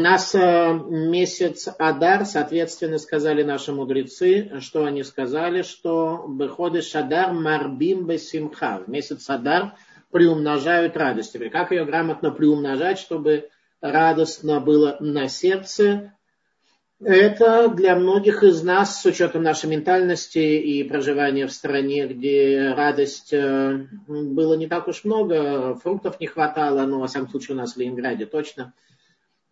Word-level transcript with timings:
нас 0.00 0.34
э, 0.34 0.72
месяц 0.88 1.68
Адар, 1.78 2.24
соответственно, 2.24 2.98
сказали 2.98 3.42
наши 3.42 3.72
мудрецы, 3.72 4.60
что 4.60 4.84
они 4.84 5.02
сказали, 5.02 5.62
что 5.62 6.26
Беходы 6.28 6.82
Шадар 6.82 7.32
Марбим 7.32 8.06
Бесимха. 8.06 8.82
Месяц 8.86 9.30
Адар 9.30 9.74
приумножают 10.10 10.96
радость. 10.96 11.32
Теперь, 11.32 11.50
как 11.50 11.70
ее 11.70 11.84
грамотно 11.84 12.30
приумножать, 12.30 12.98
чтобы 12.98 13.48
радостно 13.80 14.60
было 14.60 14.96
на 15.00 15.28
сердце? 15.28 16.12
Это 17.02 17.68
для 17.68 17.96
многих 17.96 18.42
из 18.42 18.62
нас, 18.62 19.00
с 19.00 19.06
учетом 19.06 19.42
нашей 19.42 19.70
ментальности 19.70 20.38
и 20.38 20.84
проживания 20.84 21.46
в 21.46 21.52
стране, 21.52 22.06
где 22.06 22.74
радость 22.76 23.32
э, 23.32 23.86
было 24.06 24.52
не 24.54 24.66
так 24.66 24.86
уж 24.86 25.04
много, 25.04 25.76
фруктов 25.76 26.20
не 26.20 26.26
хватало, 26.26 26.84
но, 26.84 27.00
во 27.00 27.06
всяком 27.06 27.30
случае, 27.30 27.56
у 27.56 27.58
нас 27.58 27.72
в 27.72 27.78
Ленинграде 27.78 28.26
точно. 28.26 28.74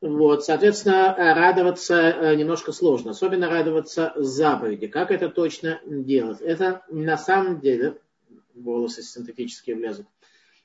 Вот, 0.00 0.44
соответственно, 0.44 1.14
радоваться 1.16 1.94
э, 1.96 2.36
немножко 2.36 2.70
сложно, 2.70 3.10
особенно 3.10 3.50
радоваться 3.50 4.12
заповеди. 4.16 4.86
Как 4.86 5.10
это 5.10 5.28
точно 5.28 5.80
делать? 5.84 6.40
Это 6.40 6.82
на 6.88 7.18
самом 7.18 7.60
деле, 7.60 7.98
волосы 8.54 9.02
синтетические 9.02 9.74
влезут, 9.74 10.06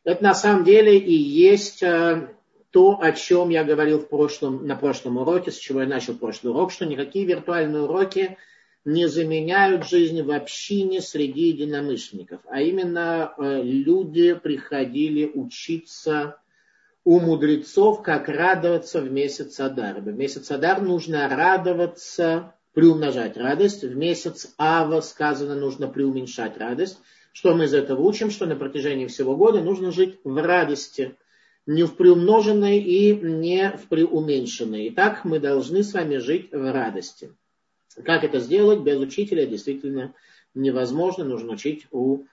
это 0.03 0.22
на 0.22 0.35
самом 0.35 0.66
деле 0.66 0.99
и 0.99 1.13
есть 1.13 1.81
э, 1.81 2.30
то, 2.70 2.99
о 3.02 3.11
чем 3.13 3.49
я 3.49 3.63
говорил 3.63 3.99
в 3.99 4.09
прошлом, 4.09 4.67
на 4.67 4.75
прошлом 4.75 5.17
уроке, 5.17 5.50
с 5.50 5.58
чего 5.58 5.81
я 5.81 5.88
начал 5.88 6.16
прошлый 6.16 6.53
урок, 6.53 6.72
что 6.72 6.86
никакие 6.86 7.25
виртуальные 7.25 7.84
уроки 7.84 8.38
не 8.86 9.08
заменяют 9.08 9.88
жизнь 9.88 10.22
в 10.22 10.31
общине 10.31 11.02
среди 11.02 11.47
единомышленников. 11.50 12.41
А 12.50 12.61
именно 12.61 13.34
э, 13.38 13.61
люди 13.63 14.34
приходили 14.34 15.31
учиться 15.34 16.41
у 17.05 17.20
мудрецов, 17.20 18.02
как 18.02 18.30
радоваться 18.30 19.02
в 19.02 19.11
месяц 19.11 19.59
Адар. 19.59 19.99
В 19.99 20.07
месяц 20.07 20.49
Адар 20.52 20.81
нужно 20.81 21.27
радоваться, 21.27 22.55
приумножать 22.73 23.38
радость. 23.38 23.83
В 23.83 23.95
месяц 23.95 24.53
Ава 24.58 25.02
сказано, 25.02 25.55
нужно 25.55 25.88
преуменьшать 25.88 26.58
радость. 26.58 27.00
Что 27.33 27.55
мы 27.55 27.66
из 27.66 27.73
этого 27.73 28.02
учим? 28.02 28.31
Что 28.31 28.45
на 28.45 28.55
протяжении 28.55 29.08
всего 29.08 29.36
года 29.36 29.61
нужно 29.61 29.91
жить 29.91 30.19
в 30.23 30.41
радости 30.41 31.16
не 31.66 31.83
в 31.83 31.95
приумноженной 31.95 32.80
и 32.80 33.16
не 33.16 33.72
в 33.72 33.88
преуменьшенной. 33.88 34.89
Итак, 34.89 35.23
мы 35.23 35.39
должны 35.39 35.83
с 35.83 35.94
вами 35.94 36.17
жить 36.17 36.52
в 36.52 36.72
радости. 36.72 37.33
Как 38.03 38.23
это 38.23 38.39
сделать 38.39 38.81
без 38.81 39.00
учителя 39.00 39.45
действительно 39.45 40.13
невозможно. 40.53 41.23
Нужно 41.23 41.53
учить 41.53 41.88
у 41.91 42.25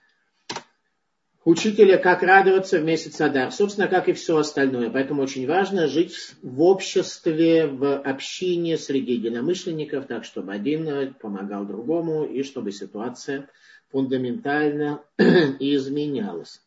учителя, 1.43 1.97
как 1.97 2.23
радоваться 2.23 2.79
в 2.79 2.83
месяц 2.83 3.19
Адар. 3.21 3.51
Собственно, 3.51 3.87
как 3.87 4.09
и 4.09 4.13
все 4.13 4.37
остальное. 4.37 4.89
Поэтому 4.89 5.23
очень 5.23 5.47
важно 5.47 5.87
жить 5.87 6.15
в 6.41 6.61
обществе, 6.61 7.67
в 7.67 7.99
общине 7.99 8.77
среди 8.77 9.13
единомышленников, 9.13 10.07
так, 10.07 10.23
чтобы 10.23 10.53
один 10.53 11.13
помогал 11.15 11.65
другому 11.65 12.25
и 12.25 12.43
чтобы 12.43 12.71
ситуация 12.71 13.49
фундаментально 13.91 15.01
изменялась. 15.17 16.61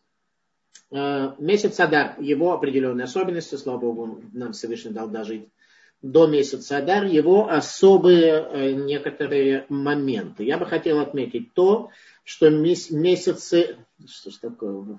Э, 0.91 1.33
месяц 1.39 1.81
Адар, 1.81 2.17
его 2.21 2.53
определенные 2.53 3.05
особенности, 3.05 3.55
слава 3.57 3.79
Богу, 3.79 4.23
нам 4.33 4.53
Всевышний 4.53 4.93
дал 4.93 5.09
дожить 5.09 5.49
до 6.03 6.27
месяца 6.27 6.79
Адар, 6.79 7.05
его 7.05 7.49
особые 7.49 8.33
э, 8.33 8.73
некоторые 8.73 9.65
моменты. 9.69 10.45
Я 10.45 10.59
бы 10.59 10.67
хотел 10.67 11.01
отметить 11.01 11.55
то, 11.55 11.91
что 12.25 12.51
месяцы... 12.51 13.77
Что 14.07 14.31
ж 14.31 14.35
такое? 14.37 14.99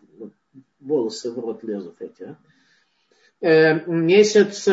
Волосы 0.79 1.31
в 1.31 1.39
рот 1.39 1.63
лезут 1.63 1.95
эти, 1.99 2.23
а? 2.23 2.37
Э, 3.41 3.85
месяц, 3.85 4.67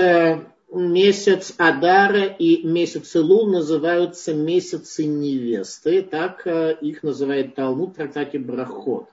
месяц 0.73 1.55
Адара 1.59 2.25
и 2.25 2.67
месяц 2.67 3.17
Илул 3.17 3.47
называются 3.47 4.33
месяцы 4.33 5.05
невесты. 5.05 6.03
Так 6.03 6.47
их 6.47 7.03
называет 7.03 7.55
Талмуд 7.55 7.91
в 7.91 7.95
трактате 7.95 8.39
Брахот. 8.39 9.09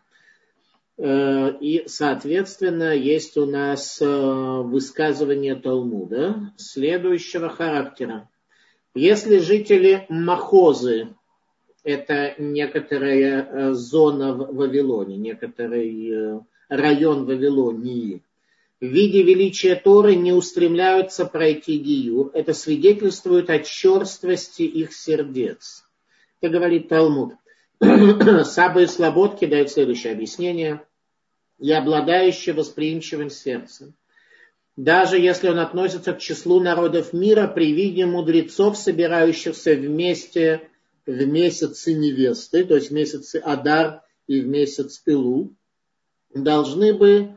Э, 0.99 1.53
и, 1.61 1.87
соответственно, 1.87 2.93
есть 2.93 3.37
у 3.37 3.45
нас 3.45 4.01
э, 4.01 4.05
высказывание 4.05 5.55
Талмуда 5.55 6.51
следующего 6.57 7.49
характера. 7.49 8.29
Если 8.93 9.37
жители 9.37 10.05
Махозы, 10.09 11.15
это 11.83 12.35
некоторая 12.37 13.43
э, 13.43 13.73
зона 13.73 14.33
в 14.33 14.55
Вавилоне, 14.55 15.17
некоторый 15.17 16.41
район 16.69 17.25
Вавилонии, 17.25 18.21
в 18.81 18.85
виде 18.85 19.23
величия 19.23 19.75
Торы 19.75 20.15
не 20.15 20.31
устремляются 20.31 21.25
пройти 21.25 21.77
Гиюр, 21.77 22.31
это 22.33 22.53
свидетельствует 22.53 23.49
о 23.49 23.59
черствости 23.59 24.61
их 24.61 24.93
сердец. 24.93 25.83
Это 26.39 26.53
говорит 26.53 26.87
Талмуд. 26.87 27.33
Сабы 28.43 28.83
и 28.83 28.87
Слободки 28.87 29.45
дают 29.45 29.69
следующее 29.69 30.13
объяснение 30.13 30.81
и 31.59 31.71
обладающий 31.73 32.53
восприимчивым 32.53 33.29
сердцем. 33.29 33.95
Даже 34.77 35.19
если 35.19 35.49
он 35.49 35.59
относится 35.59 36.13
к 36.13 36.19
числу 36.19 36.61
народов 36.61 37.11
мира, 37.11 37.47
при 37.47 37.73
виде 37.73 38.05
мудрецов, 38.05 38.77
собирающихся 38.77 39.73
вместе 39.73 40.69
в 41.05 41.25
месяцы 41.25 41.93
невесты, 41.93 42.63
то 42.65 42.75
есть 42.75 42.89
в 42.89 42.93
месяцы 42.93 43.37
Адар 43.37 44.03
и 44.27 44.41
в 44.41 44.47
месяц 44.47 45.01
Илу, 45.05 45.55
должны 46.33 46.93
бы, 46.93 47.31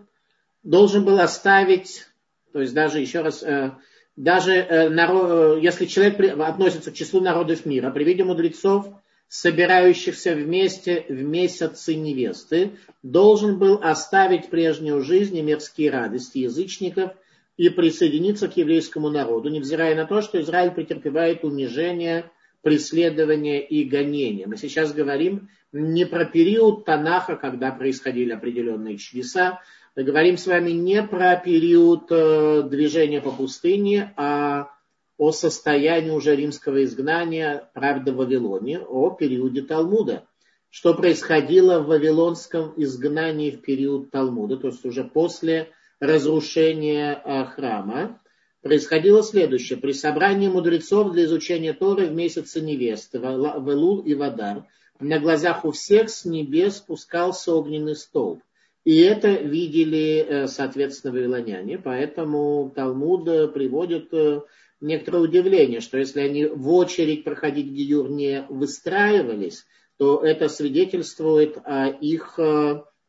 должен 0.63 1.05
был 1.05 1.19
оставить, 1.19 2.07
то 2.53 2.61
есть 2.61 2.75
даже 2.75 3.01
еще 3.01 3.23
раз, 3.23 3.43
э, 3.43 3.73
даже 4.17 4.53
э, 4.53 5.59
если 5.63 5.87
человек 5.87 6.39
относится 6.39 6.91
к 6.91 6.95
числу 6.95 7.21
народов 7.21 7.65
мира, 7.65 7.91
при 7.91 8.05
виде 8.05 8.25
мудрецов, 8.25 8.89
собирающихся 9.29 10.35
вместе 10.35 11.07
в 11.09 11.23
месяцы 11.23 11.95
невесты, 11.95 12.73
должен 13.03 13.59
был 13.59 13.81
оставить 13.83 14.51
прежнюю 14.51 15.01
жизнь 15.03 15.35
и 15.39 15.43
мирские 15.43 15.91
радости 15.91 16.39
язычников 16.39 17.13
и 17.57 17.71
присоединиться 17.71 18.49
к 18.49 18.59
еврейскому 18.59 19.09
народу, 19.09 19.49
невзирая 19.49 19.95
на 19.95 20.07
то, 20.07 20.21
что 20.21 20.39
Израиль 20.43 20.73
претерпевает 20.73 21.45
унижение, 21.45 22.31
преследование 22.63 23.65
и 23.65 23.85
гонение. 23.85 24.47
Мы 24.47 24.57
сейчас 24.57 24.93
говорим 24.93 25.49
не 25.73 26.07
про 26.07 26.25
период 26.25 26.85
Танаха, 26.85 27.37
когда 27.37 27.71
происходили 27.73 28.33
определенные 28.33 28.99
чудеса, 28.99 29.61
мы 29.95 30.05
говорим 30.05 30.39
с 30.39 30.47
вами 30.47 30.71
не 30.71 31.03
про 31.03 31.37
период 31.37 32.07
э, 32.11 32.63
движения 32.63 33.21
по 33.21 33.31
пустыне, 33.31 34.15
а 34.17 34.71
о 35.19 35.33
состоянии 35.33 36.11
уже 36.11 36.35
римского 36.35 36.83
изгнания, 36.85 37.69
правда, 37.75 38.13
в 38.13 38.17
Вавилоне, 38.17 38.81
о 38.81 39.11
периоде 39.11 39.61
Талмуда. 39.63 40.25
Что 40.71 40.95
происходило 40.95 41.81
в 41.81 41.89
вавилонском 41.89 42.73
изгнании 42.77 43.51
в 43.51 43.61
период 43.61 44.11
Талмуда, 44.11 44.57
то 44.57 44.69
есть 44.69 44.85
уже 44.87 45.05
после 45.05 45.69
разрушения 46.01 47.13
а, 47.13 47.45
храма, 47.45 48.19
происходило 48.63 49.23
следующее. 49.23 49.79
При 49.79 49.93
собрании 49.93 50.49
мудрецов 50.49 51.13
для 51.13 51.25
изучения 51.25 51.73
Торы 51.73 52.07
в 52.07 52.13
месяце 52.13 52.61
невесты, 52.61 53.19
в 53.21 53.71
Элул 53.71 54.01
и 54.01 54.15
Вадар, 54.15 54.65
на 55.01 55.19
глазах 55.19 55.65
у 55.65 55.73
всех 55.73 56.09
с 56.09 56.25
небес 56.25 56.77
спускался 56.77 57.53
огненный 57.53 57.97
столб. 57.97 58.41
И 58.85 59.01
это 59.01 59.31
видели, 59.31 60.27
э, 60.27 60.47
соответственно, 60.49 61.13
вавилоняне. 61.13 61.79
Поэтому 61.79 62.73
Талмуд 62.75 63.29
э, 63.29 63.49
приводит 63.49 64.13
э, 64.13 64.43
некоторое 64.81 65.19
удивление, 65.19 65.81
что 65.81 65.99
если 65.99 66.21
они 66.21 66.47
в 66.47 66.69
очередь 66.73 67.23
проходить 67.23 67.69
Гиюр 67.69 68.11
не 68.11 68.45
выстраивались, 68.49 69.65
то 69.99 70.25
это 70.25 70.49
свидетельствует 70.49 71.59
о 71.65 71.87
их 71.89 72.41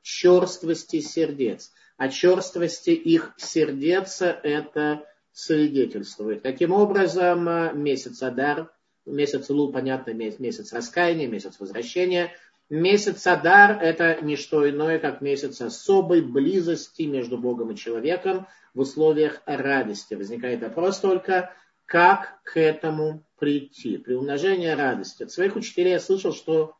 черствости 0.03 0.99
сердец. 0.99 1.71
О 1.97 2.09
черствости 2.09 2.91
их 2.91 3.33
сердец 3.37 4.21
это 4.21 5.03
свидетельствует. 5.33 6.43
Таким 6.43 6.71
образом, 6.71 7.81
месяц 7.81 8.21
Адар, 8.21 8.71
месяц 9.05 9.49
Лу, 9.49 9.71
понятно, 9.71 10.11
месяц 10.13 10.71
раскаяния, 10.71 11.27
месяц 11.27 11.59
возвращения. 11.59 12.31
Месяц 12.69 13.27
Адар– 13.27 13.77
это 13.81 14.21
не 14.21 14.35
что 14.35 14.67
иное, 14.69 14.97
как 14.99 15.21
месяц 15.21 15.59
особой 15.59 16.21
близости 16.21 17.03
между 17.03 17.37
Богом 17.37 17.71
и 17.71 17.75
человеком 17.75 18.47
в 18.73 18.79
условиях 18.79 19.41
радости. 19.45 20.13
Возникает 20.13 20.61
вопрос 20.61 20.99
только, 20.99 21.51
как 21.85 22.39
к 22.43 22.57
этому 22.57 23.25
прийти. 23.37 23.97
При 23.97 24.13
умножении 24.13 24.69
радости. 24.69 25.23
От 25.23 25.31
своих 25.31 25.55
учителей 25.55 25.91
я 25.91 25.99
слышал, 25.99 26.33
что 26.33 26.75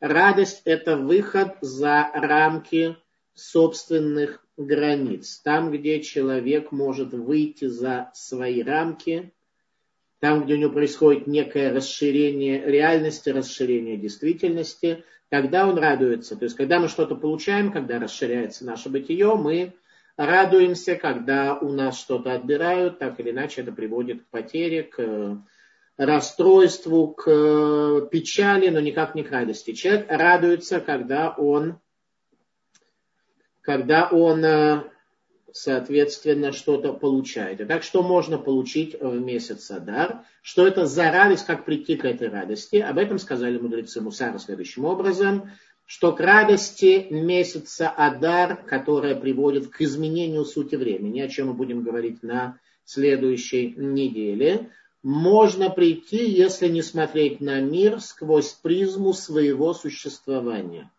радость– 0.00 0.62
это 0.64 0.96
выход 0.96 1.56
за 1.60 2.10
рамки 2.14 2.96
собственных 3.34 4.44
границ. 4.56 5.40
Там, 5.44 5.70
где 5.72 6.00
человек 6.00 6.72
может 6.72 7.12
выйти 7.12 7.66
за 7.66 8.10
свои 8.14 8.62
рамки, 8.62 9.32
там, 10.20 10.44
где 10.44 10.54
у 10.54 10.56
него 10.56 10.72
происходит 10.72 11.26
некое 11.26 11.72
расширение 11.72 12.64
реальности, 12.64 13.28
расширение 13.28 13.96
действительности, 13.96 15.04
тогда 15.28 15.66
он 15.66 15.76
радуется. 15.76 16.36
То 16.36 16.44
есть, 16.44 16.56
когда 16.56 16.78
мы 16.78 16.88
что-то 16.88 17.14
получаем, 17.14 17.72
когда 17.72 17.98
расширяется 17.98 18.64
наше 18.64 18.88
бытие, 18.88 19.34
мы 19.34 19.74
радуемся, 20.16 20.94
когда 20.94 21.58
у 21.58 21.72
нас 21.72 21.98
что-то 21.98 22.32
отбирают, 22.32 22.98
так 22.98 23.18
или 23.20 23.32
иначе 23.32 23.62
это 23.62 23.72
приводит 23.72 24.22
к 24.22 24.26
потере, 24.28 24.84
к 24.84 25.42
расстройству, 25.96 27.08
к 27.08 28.08
печали, 28.10 28.68
но 28.68 28.80
никак 28.80 29.14
не 29.14 29.24
к 29.24 29.30
радости. 29.30 29.72
Человек 29.72 30.06
радуется, 30.08 30.80
когда 30.80 31.30
он, 31.30 31.78
когда 33.64 34.08
он 34.08 34.44
соответственно, 35.54 36.50
что-то 36.50 36.92
получает. 36.92 37.60
Итак, 37.60 37.84
что 37.84 38.02
можно 38.02 38.38
получить 38.38 39.00
в 39.00 39.20
месяц 39.20 39.70
Адар? 39.70 40.22
Что 40.42 40.66
это 40.66 40.84
за 40.84 41.12
радость, 41.12 41.46
как 41.46 41.64
прийти 41.64 41.94
к 41.94 42.04
этой 42.04 42.28
радости? 42.28 42.76
Об 42.76 42.98
этом 42.98 43.20
сказали 43.20 43.56
мудрецы 43.56 44.00
Мусара 44.00 44.38
следующим 44.38 44.84
образом, 44.84 45.52
что 45.86 46.12
к 46.12 46.18
радости 46.18 47.06
месяца 47.08 47.88
Адар, 47.88 48.64
которая 48.64 49.14
приводит 49.14 49.68
к 49.68 49.80
изменению 49.80 50.44
сути 50.44 50.74
времени, 50.74 51.20
о 51.20 51.28
чем 51.28 51.48
мы 51.48 51.54
будем 51.54 51.84
говорить 51.84 52.24
на 52.24 52.58
следующей 52.84 53.74
неделе, 53.76 54.70
можно 55.04 55.70
прийти, 55.70 56.28
если 56.28 56.66
не 56.66 56.82
смотреть 56.82 57.40
на 57.40 57.60
мир 57.60 58.00
сквозь 58.00 58.52
призму 58.54 59.12
своего 59.12 59.72
существования. 59.72 60.90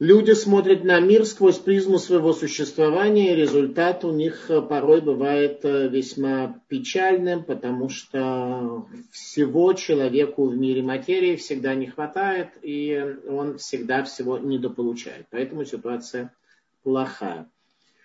Люди 0.00 0.30
смотрят 0.32 0.82
на 0.82 0.98
мир 0.98 1.26
сквозь 1.26 1.58
призму 1.58 1.98
своего 1.98 2.32
существования, 2.32 3.34
и 3.34 3.36
результат 3.36 4.02
у 4.02 4.12
них 4.12 4.46
э, 4.48 4.62
порой 4.62 5.02
бывает 5.02 5.60
э, 5.62 5.88
весьма 5.88 6.58
печальным, 6.68 7.44
потому 7.44 7.90
что 7.90 8.86
всего 9.12 9.74
человеку 9.74 10.46
в 10.46 10.56
мире 10.56 10.82
материи 10.82 11.36
всегда 11.36 11.74
не 11.74 11.86
хватает, 11.86 12.48
и 12.62 13.14
он 13.28 13.58
всегда 13.58 14.02
всего 14.02 14.38
недополучает. 14.38 15.26
Поэтому 15.30 15.66
ситуация 15.66 16.32
плохая. 16.82 17.46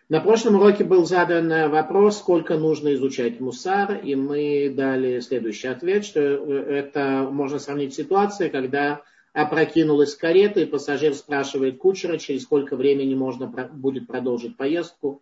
На 0.09 0.19
прошлом 0.19 0.55
уроке 0.55 0.83
был 0.83 1.05
задан 1.05 1.71
вопрос, 1.71 2.17
сколько 2.17 2.57
нужно 2.57 2.93
изучать 2.95 3.39
мусар, 3.39 4.01
и 4.03 4.15
мы 4.15 4.69
дали 4.69 5.21
следующий 5.21 5.69
ответ, 5.69 6.03
что 6.03 6.19
э, 6.19 6.77
это 6.77 7.29
можно 7.31 7.57
сравнить 7.57 7.93
с 7.93 7.97
ситуацией, 7.97 8.49
когда 8.49 9.01
опрокинулась 9.35 10.15
карета, 10.15 10.61
и 10.61 10.65
пассажир 10.65 11.13
спрашивает 11.13 11.77
кучера, 11.77 12.17
через 12.17 12.43
сколько 12.43 12.75
времени 12.75 13.13
можно 13.13 13.47
будет 13.47 14.07
продолжить 14.07 14.55
поездку. 14.55 15.21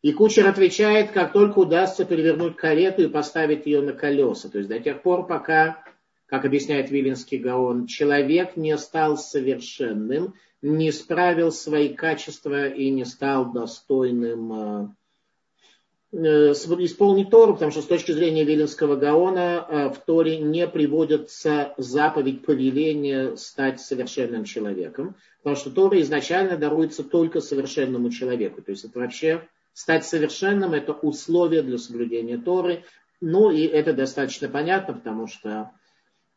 И 0.00 0.12
кучер 0.12 0.48
отвечает, 0.48 1.12
как 1.12 1.32
только 1.32 1.60
удастся 1.60 2.04
перевернуть 2.04 2.56
карету 2.56 3.02
и 3.02 3.08
поставить 3.08 3.66
ее 3.66 3.82
на 3.82 3.92
колеса. 3.92 4.48
То 4.48 4.58
есть 4.58 4.70
до 4.70 4.80
тех 4.80 5.02
пор, 5.02 5.26
пока, 5.26 5.84
как 6.26 6.44
объясняет 6.44 6.90
Виленский 6.90 7.38
Гаон, 7.38 7.86
человек 7.86 8.56
не 8.56 8.76
стал 8.78 9.18
совершенным, 9.18 10.34
не 10.62 10.90
справил 10.90 11.52
свои 11.52 11.90
качества 11.90 12.68
и 12.68 12.90
не 12.90 13.04
стал 13.04 13.52
достойным 13.52 14.52
Э, 14.52 14.88
исполнить 16.12 17.30
Тору, 17.30 17.54
потому 17.54 17.70
что 17.70 17.80
с 17.80 17.86
точки 17.86 18.12
зрения 18.12 18.44
Виленского 18.44 18.96
Гаона 18.96 19.66
э, 19.66 19.88
в 19.88 19.98
Торе 19.98 20.38
не 20.38 20.68
приводится 20.68 21.72
заповедь 21.78 22.44
повеления 22.44 23.34
стать 23.36 23.80
совершенным 23.80 24.44
человеком, 24.44 25.16
потому 25.42 25.56
что 25.56 25.70
Тора 25.70 26.00
изначально 26.02 26.58
даруется 26.58 27.02
только 27.02 27.40
совершенному 27.40 28.10
человеку. 28.10 28.60
То 28.60 28.72
есть 28.72 28.84
это 28.84 28.98
вообще 28.98 29.48
стать 29.72 30.04
совершенным– 30.04 30.72
это 30.74 30.92
условие 30.92 31.62
для 31.62 31.78
соблюдения 31.78 32.36
Торы. 32.36 32.84
Ну 33.22 33.50
и 33.50 33.62
это 33.62 33.94
достаточно 33.94 34.48
понятно, 34.48 34.94
потому 34.94 35.26
что 35.28 35.70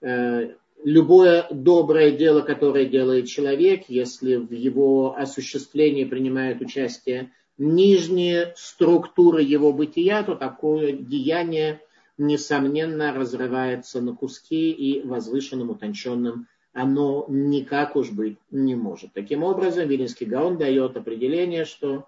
э, 0.01 0.54
любое 0.86 1.48
доброе 1.51 2.12
дело, 2.12 2.42
которое 2.42 2.86
делает 2.86 3.28
человек, 3.28 3.86
если 3.89 4.38
в 4.38 4.54
его 4.54 5.18
осуществлении 5.18 6.06
принимает 6.06 6.62
участие 6.62 7.31
нижние 7.57 8.54
структуры 8.56 9.42
его 9.42 9.72
бытия, 9.74 10.24
то 10.24 10.36
такое 10.36 10.94
деяние, 10.94 11.81
несомненно, 12.18 13.13
разрывается 13.13 14.02
на 14.02 14.16
куски 14.16 14.72
и 14.72 15.06
возвышенным, 15.06 15.69
утонченным 15.69 16.48
оно 16.75 17.25
никак 17.30 17.96
уж 17.96 18.12
быть 18.12 18.38
не 18.52 18.75
может. 18.75 19.13
Таким 19.13 19.44
образом, 19.44 19.88
Вилинский 19.88 20.25
Гаон 20.25 20.57
дает 20.57 20.98
определение, 20.98 21.63
что 21.63 22.06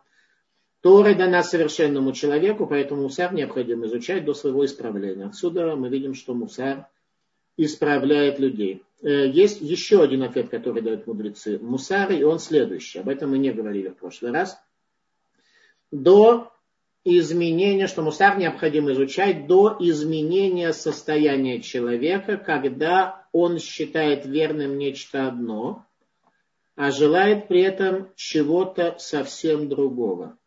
Тора 0.82 1.16
дана 1.16 1.42
совершенному 1.42 2.12
человеку, 2.12 2.68
поэтому 2.68 3.04
мусар 3.04 3.34
необходимо 3.34 3.88
изучать 3.88 4.26
до 4.26 4.34
своего 4.34 4.66
исправления. 4.66 5.26
Отсюда 5.26 5.76
мы 5.78 5.88
видим, 5.88 6.14
что 6.14 6.34
мусар 6.34 6.86
исправляет 7.56 8.40
людей. 8.40 8.84
Э, 9.02 9.30
есть 9.30 9.62
еще 9.62 10.04
один 10.04 10.24
ответ, 10.24 10.50
который 10.50 10.82
дают 10.82 11.08
мудрецы 11.08 11.60
мусары, 11.60 12.18
и 12.18 12.24
он 12.24 12.38
следующий. 12.38 13.00
Об 13.00 13.08
этом 13.08 13.32
мы 13.32 13.38
не 13.38 13.52
говорили 13.52 13.88
в 13.88 13.96
прошлый 13.96 14.32
раз 14.32 14.60
до 15.92 16.52
изменения, 17.04 17.88
что 17.88 18.02
мусар 18.02 18.38
необходимо 18.38 18.92
изучать 18.92 19.48
до 19.48 19.78
изменения 19.80 20.74
состояния 20.74 21.62
человека, 21.62 22.38
когда 22.38 23.28
он 23.32 23.60
считает 23.60 24.26
верным 24.26 24.78
нечто 24.78 25.28
одно, 25.28 25.86
а 26.76 26.92
желает 26.92 27.48
при 27.48 27.62
этом 27.62 28.10
чего-то 28.16 28.98
совсем 29.00 29.70
другого. 29.70 30.38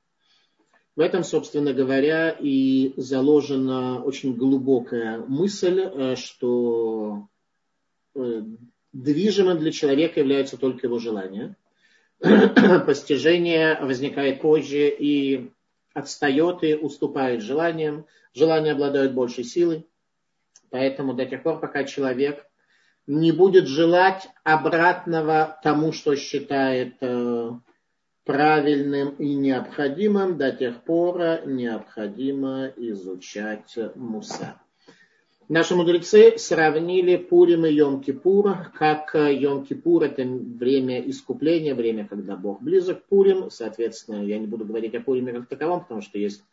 В 0.96 1.00
этом, 1.00 1.24
собственно 1.24 1.72
говоря, 1.72 2.30
и 2.30 2.92
заложена 2.96 4.02
очень 4.04 4.34
глубокая 4.34 5.18
мысль, 5.18 5.80
э, 5.80 6.16
что 6.16 7.28
э, 8.14 8.42
движимым 8.92 9.58
для 9.58 9.72
человека 9.72 10.20
является 10.20 10.58
только 10.58 10.86
его 10.86 10.98
желание– 10.98 11.56
постижение 12.86 13.78
возникает 13.80 14.40
позже 14.40 14.88
и 14.88 15.50
отстает 15.94 16.62
и 16.62 16.74
уступает 16.74 17.42
желаниям. 17.42 18.06
Желания 18.34 18.72
обладают 18.72 19.12
большей 19.12 19.44
силой. 19.44 19.86
Поэтому 20.70 21.14
до 21.14 21.26
тех 21.26 21.42
пор, 21.42 21.60
пока 21.60 21.84
человек 21.84 22.46
не 23.06 23.32
будет 23.32 23.66
желать 23.66 24.28
обратного 24.44 25.58
тому, 25.64 25.92
что 25.92 26.14
считает 26.14 26.96
э, 27.00 27.50
правильным 28.24 29.16
и 29.16 29.34
необходимым, 29.34 30.36
до 30.36 30.52
тех 30.52 30.84
пор 30.84 31.46
необходимо 31.46 32.66
изучать 32.76 33.76
муса. 33.96 34.60
Наши 35.50 35.74
мудрецы 35.74 36.38
сравнили 36.38 37.16
Пурим 37.16 37.66
и 37.66 37.72
Йом-Кипур, 37.72 38.70
как 38.72 39.16
э, 39.16 39.34
Йом-Кипур 39.34 40.04
это 40.04 40.22
время 40.22 41.00
искупления, 41.00 41.74
время, 41.74 42.06
когда 42.06 42.36
Бог 42.36 42.62
близок 42.62 43.02
к 43.02 43.08
Пурим. 43.08 43.50
Соответственно, 43.50 44.24
я 44.24 44.38
не 44.38 44.46
буду 44.46 44.64
говорить 44.64 44.94
о 44.94 45.00
Пуриме 45.00 45.32
как 45.32 45.48
таковом, 45.48 45.80
потому 45.80 46.02
что 46.02 46.20
есть 46.20 46.44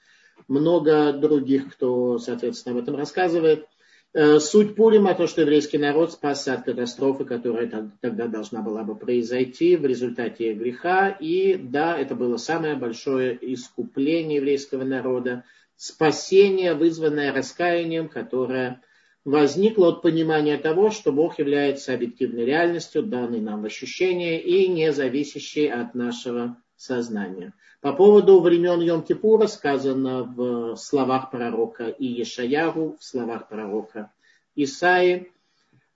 много 0.48 1.14
других, 1.14 1.74
кто, 1.74 2.18
соответственно, 2.18 2.76
об 2.76 2.82
этом 2.82 2.96
рассказывает. 2.96 3.68
Э, 4.14 4.40
суть 4.40 4.74
Пурима 4.74 5.14
то, 5.14 5.28
что 5.28 5.42
еврейский 5.42 5.78
народ 5.78 6.14
спасся 6.14 6.56
от 6.56 6.64
катастрофы, 6.64 7.24
которая 7.24 7.92
тогда 8.02 8.26
должна 8.26 8.64
была 8.64 8.82
бы 8.82 8.96
произойти 8.96 9.76
в 9.76 9.86
результате 9.86 10.56
греха. 10.56 11.10
И 11.10 11.54
да, 11.56 11.96
это 11.96 12.16
было 12.16 12.38
самое 12.38 12.74
большое 12.74 13.38
искупление 13.54 14.38
еврейского 14.38 14.86
народа, 14.86 15.44
спасение, 15.78 16.74
вызванное 16.74 17.32
раскаянием, 17.32 18.10
которое 18.10 18.82
возникло 19.24 19.90
от 19.90 20.02
понимания 20.02 20.58
того, 20.58 20.90
что 20.90 21.12
Бог 21.12 21.40
является 21.40 21.94
объективной 21.94 22.46
реальностью, 22.46 23.04
данной 23.04 23.40
нам 23.40 23.62
в 23.62 23.66
ощущение 23.66 24.42
и 24.42 24.68
не 24.68 24.92
зависящей 24.92 25.72
от 25.72 25.96
нашего 25.96 26.58
сознания. 26.76 27.54
По 27.82 27.94
поводу 27.94 28.40
времен 28.40 28.82
Йом-Кипура 28.82 29.48
сказано 29.48 30.24
в 30.24 30.76
словах 30.76 31.30
пророка 31.30 31.86
Иешаяру, 31.86 32.98
в 33.00 33.04
словах 33.04 33.48
пророка 33.48 34.12
Исаи, 34.56 35.32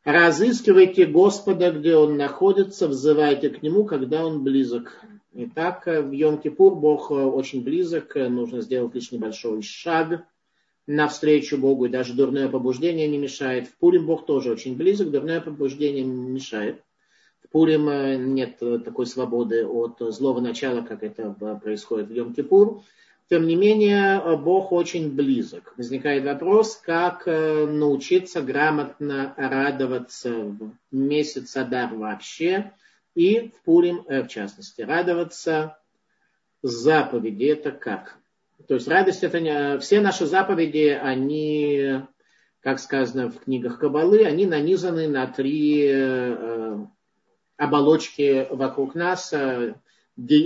«Разыскивайте 0.04 1.06
Господа, 1.06 1.72
где 1.72 1.96
Он 1.96 2.18
находится, 2.18 2.88
взывайте 2.88 3.50
к 3.50 3.62
Нему, 3.62 3.86
когда 3.86 4.26
Он 4.26 4.44
близок». 4.44 5.00
Итак, 5.34 5.86
в 5.86 6.12
Йом-Кипур 6.12 6.76
Бог 6.76 7.12
очень 7.12 7.64
близок, 7.64 8.16
нужно 8.16 8.62
сделать 8.62 8.96
лишь 8.96 9.12
небольшой 9.12 9.62
шаг– 9.62 10.26
навстречу 10.88 11.58
Богу, 11.58 11.86
и 11.86 11.90
даже 11.90 12.14
дурное 12.14 12.50
побуждение 12.50 13.08
не 13.08 13.18
мешает. 13.18 13.68
В 13.68 13.76
Пурим 13.78 14.06
Бог 14.06 14.26
тоже 14.26 14.52
очень 14.52 14.76
близок, 14.76 15.12
дурное 15.12 15.42
побуждение 15.42 16.04
мешает. 16.04 16.84
В 17.44 17.50
Пурим 17.50 17.90
э, 17.90 18.18
нет 18.18 18.60
такой 18.60 19.06
свободы 19.06 19.66
от 19.66 19.98
злого 20.00 20.40
начала, 20.40 20.82
как 20.82 21.04
это 21.04 21.32
происходит 21.62 22.10
в 22.10 22.14
Йом-Кипур. 22.14 22.82
Тем 23.30 23.48
не 23.48 23.56
менее, 23.56 24.22
Бог 24.38 24.74
очень 24.74 25.10
близок. 25.10 25.74
Возникает 25.78 26.26
вопрос, 26.26 26.76
как 26.76 27.24
э, 27.26 27.66
научиться 27.66 28.42
грамотно 28.42 29.34
радоваться 29.38 30.32
в 30.32 30.72
месяц 30.92 31.56
Адар 31.56 31.94
вообще 31.94 32.74
и 33.16 33.50
в 33.50 33.62
Пурим 33.64 34.04
э, 34.08 34.24
в 34.24 34.28
частности. 34.28 34.82
Радоваться 34.82 35.78
заповеди 36.62 37.46
это 37.46 37.72
как? 37.72 38.18
То 38.68 38.76
есть 38.76 38.88
радость 38.88 39.24
это 39.24 39.40
не... 39.40 39.80
Все 39.80 40.02
наши 40.02 40.26
заповеди, 40.26 41.00
они, 41.02 42.02
как 42.62 42.80
сказано 42.80 43.30
в 43.30 43.40
книгах 43.40 43.80
Кабалы, 43.80 44.24
они 44.24 44.46
нанизаны 44.46 45.08
на 45.08 45.28
три 45.28 45.88
э, 45.88 46.78
оболочки 47.58 48.48
вокруг 48.50 48.96
нас. 48.96 49.34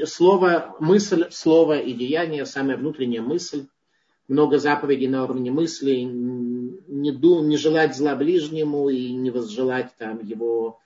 слово, 0.06 0.76
мысль, 0.80 1.28
слово 1.32 1.80
и 1.80 1.94
деяние, 1.94 2.46
самая 2.46 2.78
внутренняя 2.78 3.22
мысль, 3.22 3.68
много 4.28 4.58
заповедей 4.58 5.08
на 5.08 5.24
уровне 5.24 5.52
мысли, 5.52 6.02
не, 6.02 7.12
дум, 7.12 7.48
не 7.48 7.58
желать 7.58 7.96
зла 7.96 8.16
ближнему 8.16 8.90
и 8.90 9.12
не 9.12 9.30
возжелать 9.32 9.92
там 9.98 10.20
его 10.24 10.80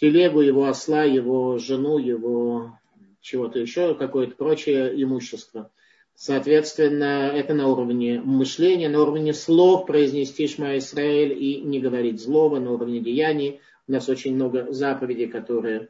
телегу, 0.00 0.40
его 0.40 0.66
осла, 0.66 1.04
его 1.04 1.58
жену, 1.58 1.98
его 1.98 2.78
чего-то 3.20 3.58
еще, 3.58 3.94
какое-то 3.94 4.34
прочее 4.34 4.92
имущество. 5.02 5.70
Соответственно, 6.14 7.30
это 7.34 7.54
на 7.54 7.68
уровне 7.68 8.20
мышления, 8.20 8.88
на 8.88 9.02
уровне 9.02 9.32
слов 9.32 9.86
произнести 9.86 10.46
Шма 10.46 10.76
Исраэль 10.78 11.32
и 11.32 11.60
не 11.60 11.80
говорить 11.80 12.20
злого, 12.20 12.58
на 12.58 12.72
уровне 12.72 13.00
деяний. 13.00 13.60
У 13.88 13.92
нас 13.92 14.08
очень 14.08 14.34
много 14.34 14.70
заповедей, 14.70 15.26
которые 15.26 15.88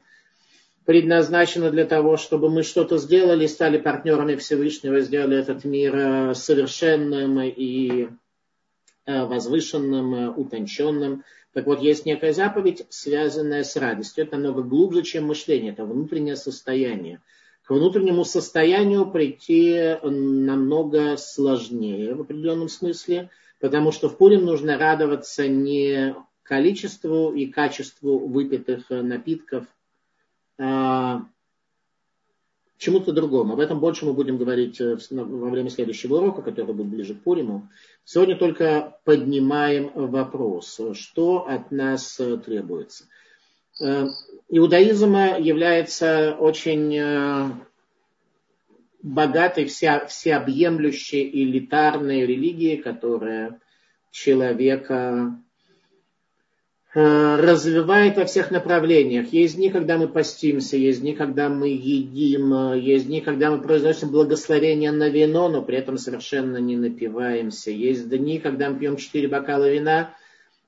предназначены 0.84 1.70
для 1.70 1.84
того, 1.84 2.16
чтобы 2.16 2.50
мы 2.50 2.62
что-то 2.62 2.98
сделали, 2.98 3.46
стали 3.46 3.78
партнерами 3.78 4.36
Всевышнего, 4.36 5.00
сделали 5.00 5.38
этот 5.38 5.64
мир 5.64 5.96
э, 5.96 6.34
совершенным 6.34 7.40
и 7.40 8.08
возвышенным, 9.06 10.14
э, 10.14 10.28
утонченным. 10.30 11.24
Так 11.52 11.66
вот, 11.66 11.80
есть 11.80 12.06
некая 12.06 12.32
заповедь, 12.32 12.86
связанная 12.88 13.64
с 13.64 13.76
радостью. 13.76 14.24
Это 14.24 14.36
намного 14.36 14.62
глубже, 14.62 15.02
чем 15.02 15.26
мышление, 15.26 15.72
это 15.72 15.84
внутреннее 15.84 16.36
состояние. 16.36 17.20
К 17.64 17.70
внутреннему 17.70 18.24
состоянию 18.24 19.10
прийти 19.10 19.96
намного 20.02 21.16
сложнее 21.16 22.14
в 22.14 22.22
определенном 22.22 22.68
смысле, 22.68 23.30
потому 23.60 23.92
что 23.92 24.08
в 24.08 24.16
Пурим 24.16 24.44
нужно 24.44 24.78
радоваться 24.78 25.46
не 25.46 26.16
количеству 26.42 27.32
и 27.32 27.46
качеству 27.46 28.18
выпитых 28.18 28.90
напитков, 28.90 29.66
а 30.58 31.22
чему-то 32.82 33.12
другому. 33.12 33.52
Об 33.52 33.60
этом 33.60 33.78
больше 33.78 34.04
мы 34.04 34.12
будем 34.12 34.38
говорить 34.38 34.80
э, 34.80 34.96
во 35.10 35.50
время 35.50 35.70
следующего 35.70 36.16
урока, 36.16 36.42
который 36.42 36.74
будет 36.74 36.88
ближе 36.88 37.14
к 37.14 37.22
Пуриму. 37.22 37.68
Сегодня 38.04 38.36
только 38.36 38.98
поднимаем 39.04 39.92
вопрос, 39.94 40.80
что 40.94 41.46
от 41.48 41.70
нас 41.70 42.18
э, 42.18 42.38
требуется. 42.38 43.04
Э, 43.80 44.08
иудаизм 44.48 45.14
является 45.14 46.36
очень 46.40 47.62
богатой, 49.00 49.66
вся, 49.66 50.06
всеобъемлющей 50.06 51.30
элитарной 51.30 52.26
религией, 52.26 52.78
которая 52.78 53.60
человека 54.10 55.40
развивает 56.94 58.18
во 58.18 58.26
всех 58.26 58.50
направлениях. 58.50 59.32
Есть 59.32 59.56
дни, 59.56 59.70
когда 59.70 59.96
мы 59.96 60.08
постимся, 60.08 60.76
есть 60.76 61.00
дни, 61.00 61.14
когда 61.14 61.48
мы 61.48 61.68
едим, 61.68 62.52
э, 62.52 62.80
есть 62.80 63.06
дни, 63.06 63.22
когда 63.22 63.50
мы 63.50 63.62
произносим 63.62 64.10
благословение 64.10 64.92
на 64.92 65.08
вино, 65.08 65.48
но 65.48 65.62
при 65.62 65.78
этом 65.78 65.96
совершенно 65.96 66.58
не 66.58 66.76
напиваемся. 66.76 67.70
Есть 67.70 68.10
дни, 68.10 68.38
когда 68.38 68.68
мы 68.68 68.78
пьем 68.78 68.96
четыре 68.96 69.28
бокала 69.28 69.70
вина, 69.70 70.14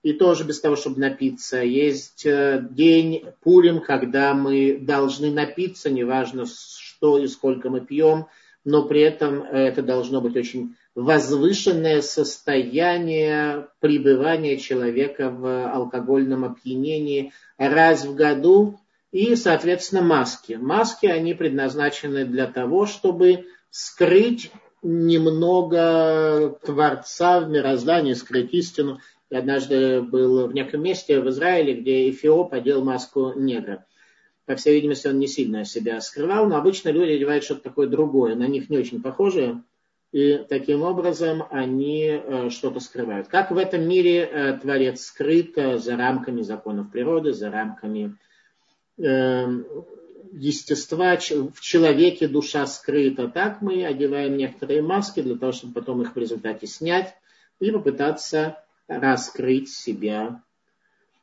и 0.03 0.15
тоже 0.15 0.45
без 0.45 0.61
того, 0.61 0.77
чтобы 0.77 0.99
напиться. 0.99 1.63
Есть 1.63 2.25
э, 2.25 2.67
день 2.71 3.25
Пурим, 3.43 3.81
когда 3.81 4.33
мы 4.33 4.79
должны 4.81 5.31
напиться, 5.31 5.91
неважно 5.91 6.47
что 6.47 7.19
и 7.19 7.27
сколько 7.27 7.69
мы 7.69 7.83
пьем, 7.83 8.29
но 8.65 8.85
при 8.89 9.03
этом 9.03 9.43
это 9.43 9.83
должно 9.83 10.23
быть 10.23 10.37
очень 10.37 10.75
возвышенное 10.95 12.03
состояние 12.03 13.69
пребывания 13.81 14.57
человека 14.59 15.31
в 15.31 15.73
алкогольном 15.73 16.45
опьянении 16.45 17.33
раз 17.59 18.05
в 18.05 18.15
году 18.15 18.79
и, 19.11 19.35
соответственно, 19.35 20.03
маски. 20.03 20.55
Маски, 20.55 21.07
они 21.07 21.35
предназначены 21.35 22.25
для 22.25 22.47
того, 22.47 22.87
чтобы 22.87 23.47
скрыть 23.71 24.53
немного 24.83 26.59
Творца 26.65 27.41
в 27.41 27.49
мироздании, 27.49 28.13
скрыть 28.13 28.53
истину. 28.53 29.01
Я 29.31 29.39
однажды 29.39 30.01
был 30.01 30.47
в 30.47 30.55
неком 30.55 30.83
месте 30.83 31.21
в 31.21 31.29
Израиле, 31.29 31.75
где 31.75 32.11
Эфиоп 32.11 32.53
одел 32.53 32.85
маску 32.85 33.33
негра. 33.35 33.85
По 34.47 34.57
всей 34.57 34.75
видимости, 34.75 35.09
он 35.09 35.19
не 35.19 35.27
сильно 35.27 35.65
себя 35.65 36.01
скрывал, 36.01 36.47
но 36.47 36.57
обычно 36.57 36.91
люди 36.91 37.13
одевают 37.13 37.45
что-то 37.45 37.63
такое 37.63 37.89
другое, 37.89 38.37
на 38.37 38.47
них 38.47 38.69
не 38.69 38.77
очень 38.77 39.01
похожее 39.01 39.63
и 40.15 40.39
таким 40.49 40.85
образом 40.85 41.43
они 41.51 42.07
э, 42.07 42.49
что-то 42.49 42.79
скрывают. 42.79 43.27
Как 43.27 43.51
в 43.51 43.59
этом 43.59 43.83
мире 43.83 44.21
э, 44.21 44.59
Творец 44.63 45.07
скрыт 45.07 45.59
э, 45.59 45.79
за 45.79 45.97
рамками 45.97 46.43
законов 46.43 46.93
природы, 46.93 47.33
за 47.33 47.51
рамками 47.51 48.17
естества, 48.97 51.17
в 51.17 51.61
человеке 51.61 52.29
душа 52.29 52.65
скрыта, 52.67 53.27
так 53.27 53.61
мы 53.61 53.85
одеваем 53.85 54.37
некоторые 54.37 54.83
маски 54.83 55.21
для 55.21 55.35
того, 55.35 55.51
чтобы 55.51 55.75
потом 55.75 56.03
их 56.03 56.15
в 56.15 56.17
результате 56.17 56.69
снять 56.69 57.17
и 57.59 57.73
попытаться 57.73 58.63
раскрыть 58.87 59.69
себя 59.69 60.44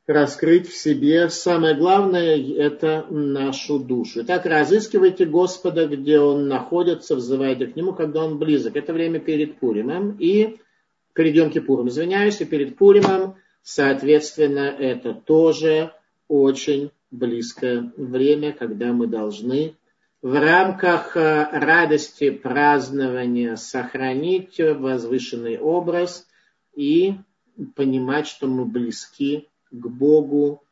раскрыть 0.08 0.67
в 0.67 0.75
себе. 0.75 1.29
Самое 1.29 1.75
главное– 1.75 2.38
это 2.58 3.05
нашу 3.10 3.79
душу. 3.79 4.22
Итак, 4.22 4.46
разыскивайте 4.46 5.25
Господа, 5.25 5.88
где 5.88 6.20
Он 6.20 6.48
находится, 6.48 7.15
взывайте 7.15 7.67
к 7.67 7.75
Нему, 7.75 7.93
когда 7.93 8.24
Он 8.24 8.38
близок. 8.38 8.75
Это 8.75 8.93
время 8.93 9.20
перед 9.20 9.60
Пуримом. 9.60 10.17
И 10.20 10.58
перед 11.13 11.36
Йом 11.36 11.51
Кипуром, 11.51 11.89
извиняюсь, 11.89 12.41
и 12.41 12.46
перед 12.46 12.77
Пуримом, 12.77 13.36
соответственно, 13.62 14.75
это 14.77 15.13
тоже 15.13 15.93
очень 16.27 16.91
близкое 17.12 17.91
время, 17.98 18.53
когда 18.53 18.93
мы 18.93 19.08
должны 19.08 19.75
в 20.22 20.39
рамках 20.39 21.17
э, 21.17 21.50
радости 21.51 22.29
празднования 22.29 23.55
сохранить 23.55 24.60
возвышенный 24.60 25.58
образ 25.58 26.27
и 26.75 27.15
понимать, 27.75 28.27
что 28.27 28.48
мы 28.48 28.65
близки 28.65 29.50
к 29.71 29.87
Богу. 29.87 30.63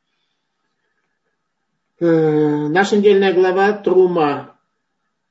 Э, 2.00 2.68
наша 2.68 2.98
недельная 2.98 3.34
глава 3.34 3.74
Трума 3.74 4.56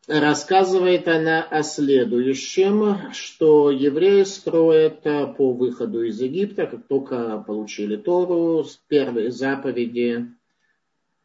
рассказывает 0.06 1.06
она 1.06 1.42
о 1.42 1.62
следующем, 1.62 3.12
что 3.12 3.70
евреи 3.70 4.22
строят 4.24 5.02
по 5.02 5.52
выходу 5.52 6.02
из 6.02 6.20
Египта, 6.20 6.66
как 6.66 6.86
только 6.86 7.44
получили 7.46 7.96
Тору, 7.96 8.64
первые 8.88 9.30
заповеди, 9.30 10.28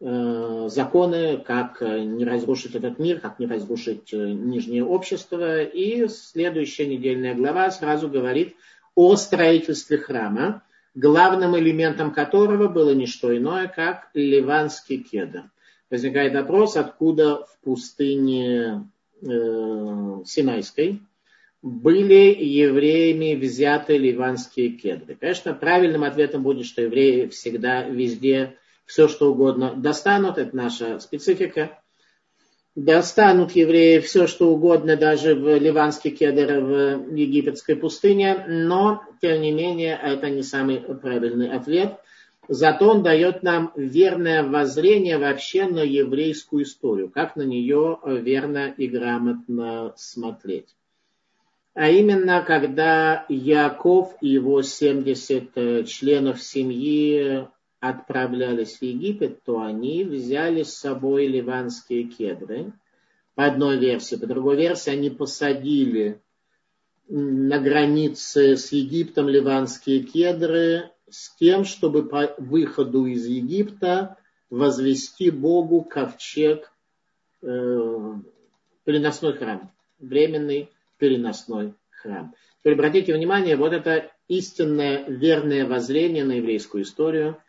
э, 0.01 0.67
законы, 0.69 1.37
как 1.37 1.79
не 1.81 2.25
разрушить 2.25 2.75
этот 2.75 2.99
мир, 2.99 3.21
как 3.21 3.39
не 3.39 3.47
разрушить 3.47 4.11
нижнее 4.11 4.83
общество. 4.83 5.63
И 5.63 6.07
следующая 6.09 6.87
недельная 6.87 7.35
глава 7.35 7.71
сразу 7.71 8.09
говорит 8.09 8.55
о 8.95 9.15
строительстве 9.15 9.97
храма 9.97 10.61
главным 10.95 11.57
элементом 11.57 12.11
которого 12.11 12.67
было 12.67 12.93
не 12.93 13.05
что 13.05 13.35
иное, 13.35 13.67
как 13.67 14.09
ливанский 14.13 14.97
кедр. 14.97 15.43
Возникает 15.89 16.33
вопрос, 16.33 16.75
откуда 16.75 17.45
в 17.45 17.59
пустыне 17.63 18.89
э, 19.21 20.21
Синайской 20.25 21.01
были 21.61 22.35
евреями 22.43 23.35
взяты 23.35 23.97
ливанские 23.97 24.71
кедры. 24.71 25.15
Конечно, 25.15 25.53
правильным 25.53 26.03
ответом 26.03 26.43
будет, 26.43 26.65
что 26.65 26.81
евреи 26.81 27.27
всегда 27.27 27.83
везде 27.83 28.57
все, 28.85 29.07
что 29.07 29.31
угодно 29.31 29.73
достанут, 29.75 30.37
это 30.37 30.55
наша 30.55 30.99
специфика 30.99 31.79
достанут 32.75 33.51
евреи 33.51 33.99
все, 33.99 34.27
что 34.27 34.49
угодно, 34.49 34.95
даже 34.97 35.35
в 35.35 35.57
ливанский 35.57 36.11
кедр 36.11 36.59
в 36.59 37.15
египетской 37.15 37.75
пустыне, 37.75 38.45
но, 38.47 39.03
тем 39.21 39.41
не 39.41 39.51
менее, 39.51 39.99
это 40.01 40.29
не 40.29 40.43
самый 40.43 40.79
правильный 40.79 41.49
ответ. 41.49 41.99
Зато 42.47 42.89
он 42.89 43.03
дает 43.03 43.41
нам 43.41 43.71
верное 43.75 44.43
воззрение 44.43 45.17
вообще 45.17 45.65
на 45.65 45.79
еврейскую 45.79 46.63
историю, 46.63 47.09
как 47.09 47.35
на 47.35 47.43
нее 47.43 47.99
верно 48.05 48.73
и 48.75 48.87
грамотно 48.87 49.93
смотреть. 49.95 50.75
А 51.73 51.89
именно, 51.89 52.43
когда 52.45 53.25
Яков 53.29 54.15
и 54.19 54.27
его 54.27 54.61
70 54.61 55.87
членов 55.87 56.41
семьи 56.41 57.47
отправлялись 57.83 58.77
в 58.77 58.81
Египет, 58.81 59.43
то 59.43 59.59
они 59.59 60.05
взяли 60.05 60.63
с 60.63 60.73
собой 60.73 61.27
ливанские 61.27 62.05
кедры. 62.05 62.71
По 63.35 63.45
одной 63.45 63.77
версии. 63.77 64.15
По 64.15 64.25
другой 64.25 64.55
версии 64.55 64.89
они 64.89 65.09
посадили 65.09 66.21
на 67.09 67.59
границе 67.59 68.55
с 68.55 68.71
Египтом 68.71 69.27
ливанские 69.27 70.03
кедры 70.03 70.91
с 71.09 71.35
тем, 71.35 71.65
чтобы 71.65 72.07
по 72.07 72.33
выходу 72.37 73.05
из 73.05 73.25
Египта 73.25 74.15
возвести 74.49 75.29
Богу 75.29 75.81
ковчег, 75.81 76.71
э, 77.41 78.13
переносной 78.85 79.33
храм, 79.33 79.71
временный 79.99 80.69
переносной 80.99 81.73
храм. 81.89 82.33
Теперь 82.61 82.75
обратите 82.75 83.13
внимание, 83.13 83.57
вот 83.57 83.73
это 83.73 84.09
истинное 84.29 85.03
верное 85.05 85.67
воззрение 85.67 86.23
на 86.23 86.37
еврейскую 86.37 86.83
историю– 86.83 87.37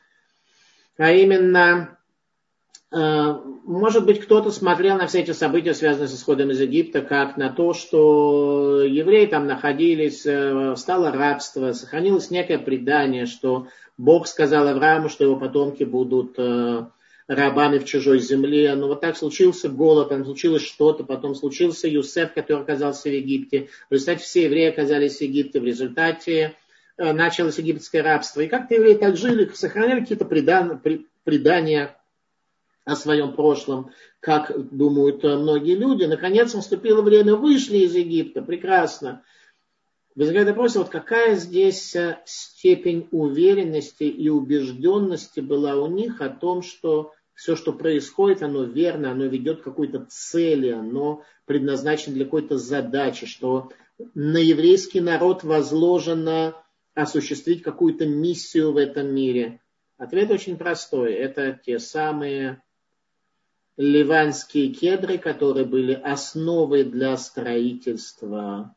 а 0.97 1.11
именно 1.13 1.99
Э, 2.95 3.41
может 3.65 4.07
быть, 4.07 4.21
кто-то 4.21 4.53
смотрел 4.53 4.97
на 4.97 5.09
все 5.09 5.21
эти 5.21 5.33
события, 5.33 5.75
связанные 5.75 6.07
с 6.09 6.15
исходом 6.15 6.53
из 6.53 6.61
Египта, 6.61 7.01
как 7.01 7.37
на 7.37 7.51
то, 7.51 7.75
что 7.75 8.83
евреи 8.83 9.27
там 9.27 9.49
находились, 9.49 10.25
э, 10.25 10.75
стало 10.77 11.11
рабство, 11.11 11.73
сохранилось 11.73 12.31
некое 12.31 12.59
предание, 12.59 13.27
что 13.27 13.67
Бог 13.99 14.29
сказал 14.29 14.69
Аврааму, 14.69 15.09
что 15.09 15.25
его 15.25 15.37
потомки 15.37 15.83
будут 15.83 16.39
э, 16.39 16.87
рабами 17.27 17.79
в 17.79 17.85
чужой 17.85 18.21
земле. 18.21 18.73
Но 18.77 18.87
вот 18.87 19.01
так 19.01 19.17
случился 19.17 19.69
голод, 19.69 20.11
там 20.11 20.25
случилось 20.25 20.63
что-то, 20.63 21.03
потом 21.03 21.35
случился 21.35 21.89
Юсеф, 21.89 22.33
который 22.33 22.63
оказался 22.63 23.09
в 23.09 23.13
Египте. 23.13 23.71
В 23.91 23.95
результате 23.95 24.23
все 24.23 24.45
евреи 24.45 24.69
оказались 24.69 25.17
в 25.17 25.23
Египте, 25.23 25.59
в 25.59 25.65
результате 25.65 26.55
началось 26.97 27.59
египетское 27.59 28.03
рабство. 28.03 28.41
И 28.41 28.49
как-то 28.49 28.75
евреи 28.75 28.95
так 28.95 29.17
жили, 29.17 29.51
сохраняли 29.55 30.01
какие-то 30.01 30.25
предания 30.25 31.97
о 32.85 32.97
своем 32.97 33.33
прошлом, 33.33 33.91
как 34.21 34.53
думают 34.71 35.25
э, 35.25 35.37
многие 35.37 35.75
люди. 35.75 36.05
Наконец 36.05 36.53
наступило 36.53 37.03
время, 37.03 37.35
вышли 37.35 37.79
из 37.79 37.95
Египта, 37.95 38.43
прекрасно. 38.43 39.23
Возникает 40.15 40.49
вопрос, 40.49 40.77
вот 40.77 40.91
какая 40.91 41.37
здесь 41.37 41.97
э, 41.97 42.19
степень 42.27 43.09
уверенности 43.11 44.05
и 44.05 44.29
убежденности 44.29 45.41
была 45.41 45.77
у 45.77 45.87
них 45.89 46.21
о 46.21 46.29
том, 46.29 46.63
что 46.63 47.13
все, 47.33 47.57
что 47.57 47.73
происходит, 47.73 48.43
оно 48.43 48.65
верно, 48.65 49.11
оно 49.11 49.25
ведет 49.25 49.61
к 49.61 49.65
какой-то 49.65 50.07
цели, 50.09 50.71
оно 50.71 51.23
предназначено 51.47 52.15
для 52.15 52.27
какой-то 52.27 52.59
задачи, 52.59 53.27
что 53.27 53.71
на 54.15 54.39
еврейский 54.39 55.01
народ 55.01 55.43
возложено 55.43 56.55
осуществить 56.95 57.63
какую-то 57.63 58.07
миссию 58.07 58.73
в 58.73 58.77
этом 58.77 59.15
мире. 59.15 59.61
Ответ 59.97 60.31
очень 60.31 60.57
простой. 60.57 61.13
Это 61.15 61.59
те 61.65 61.79
самые 61.79 62.63
ливанские 63.77 64.73
кедры, 64.73 65.19
которые 65.19 65.67
были 65.67 65.93
основой 65.93 66.85
для 66.85 67.17
строительства 67.17 68.75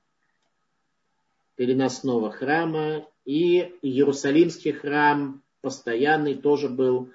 переносного 1.55 2.31
храма, 2.31 3.07
и 3.25 3.73
Иерусалимский 3.81 4.71
храм 4.71 5.43
постоянный 5.61 6.35
тоже 6.35 6.69
был 6.69 7.11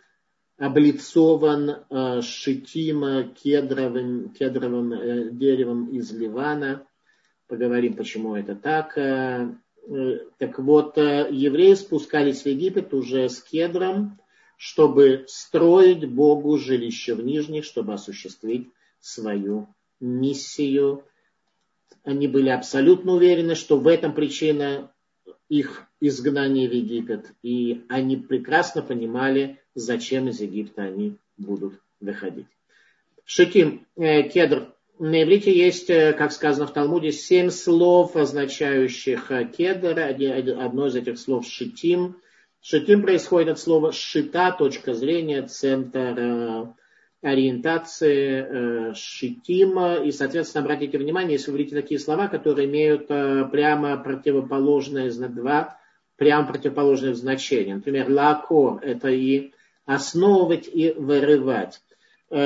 облицован 0.58 1.70
э, 1.70 2.20
шитим 2.22 3.32
кедровым, 3.34 4.30
кедровым 4.30 4.92
э, 4.92 5.30
деревом 5.30 5.86
из 5.90 6.12
Ливана. 6.12 6.86
Поговорим, 7.48 7.94
почему 7.94 8.36
это 8.36 8.54
так. 8.54 8.96
Э, 9.88 10.18
так 10.38 10.58
вот, 10.58 10.96
э, 10.98 11.28
евреи 11.30 11.74
спускались 11.74 12.42
в 12.42 12.46
Египет 12.46 12.94
уже 12.94 13.28
с 13.28 13.42
кедром, 13.42 14.18
чтобы 14.56 15.24
строить 15.26 16.08
Богу 16.08 16.56
жилище 16.56 17.14
в 17.14 17.24
Нижних, 17.24 17.64
чтобы 17.64 17.94
осуществить 17.94 18.70
свою 19.00 19.68
миссию. 20.00 21.04
Они 22.04 22.28
были 22.28 22.48
абсолютно 22.48 23.14
уверены, 23.14 23.54
что 23.54 23.76
в 23.76 23.88
этом 23.88 24.14
причина 24.14 24.92
их 25.48 25.84
изгнания 26.00 26.68
в 26.68 26.72
Египет. 26.72 27.32
И 27.42 27.84
они 27.88 28.16
прекрасно 28.16 28.82
понимали, 28.82 29.60
зачем 29.74 30.28
из 30.28 30.40
Египта 30.40 30.82
они 30.82 31.16
будут 31.36 31.80
выходить. 32.00 32.46
Шитим, 33.24 33.86
э, 33.96 34.28
кедр. 34.28 34.74
На 34.98 35.22
иврите 35.22 35.56
есть, 35.56 35.90
э, 35.90 36.12
как 36.12 36.32
сказано 36.32 36.66
в 36.66 36.72
Талмуде, 36.72 37.12
семь 37.12 37.50
слов, 37.50 38.16
означающих 38.16 39.30
э, 39.30 39.46
кедр. 39.46 39.98
Одно 39.98 40.86
из 40.86 40.96
этих 40.96 41.18
слов 41.18 41.46
шитим– 41.46 42.16
Шитим 42.64 43.02
происходит 43.02 43.48
от 43.48 43.58
слова 43.58 43.90
шита, 43.90 44.52
точка 44.52 44.94
зрения, 44.94 45.42
центр 45.42 46.14
э, 46.16 46.66
ориентации 47.20 48.94
шитима. 48.94 49.96
И, 49.96 50.12
соответственно, 50.12 50.62
обратите 50.62 50.96
внимание, 50.96 51.32
если 51.32 51.50
вы 51.50 51.58
видите 51.58 51.74
такие 51.74 51.98
слова, 51.98 52.28
которые 52.28 52.68
имеют 52.68 53.08
прямо 53.08 53.96
противоположные, 53.96 55.10
два 55.10 55.76
прямо 56.14 56.46
противоположных 56.46 57.16
значения. 57.16 57.74
Например, 57.74 58.08
лакор– 58.08 58.78
это 58.82 59.08
и 59.08 59.50
основывать, 59.84 60.70
и 60.72 60.92
вырывать. 60.92 61.80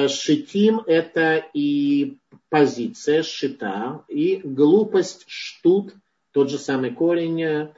Шитим– 0.08 0.80
это 0.86 1.44
и 1.52 2.16
позиция, 2.48 3.22
шита, 3.22 4.04
и 4.08 4.40
глупость, 4.42 5.24
штут, 5.26 5.94
тот 6.32 6.50
же 6.50 6.58
самый 6.58 6.90
корень, 6.92 7.72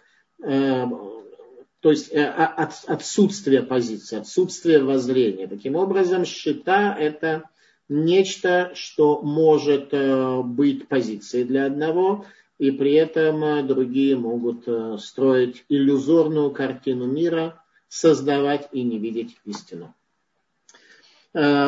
то 1.81 1.91
есть 1.91 2.13
э, 2.13 2.25
от, 2.25 2.73
отсутствие 2.87 3.63
позиции, 3.63 4.19
отсутствие 4.19 4.83
воззрения. 4.83 5.47
Таким 5.47 5.77
образом, 5.77 6.25
счета– 6.25 6.97
это 6.99 7.45
нечто, 7.89 8.73
что 8.75 9.23
может 9.23 9.89
э, 9.93 10.43
быть 10.43 10.89
позицией 10.89 11.45
для 11.45 11.67
одного, 11.67 12.25
и 12.59 12.73
при 12.73 12.95
этом 12.95 13.45
э, 13.45 13.63
другие 13.63 14.17
могут 14.17 14.67
строить 15.01 15.65
иллюзорную 15.69 16.51
картину 16.51 17.07
мира, 17.07 17.63
создавать 17.89 18.69
и 18.73 18.83
не 18.83 18.99
видеть 18.99 19.37
истину. 19.45 19.95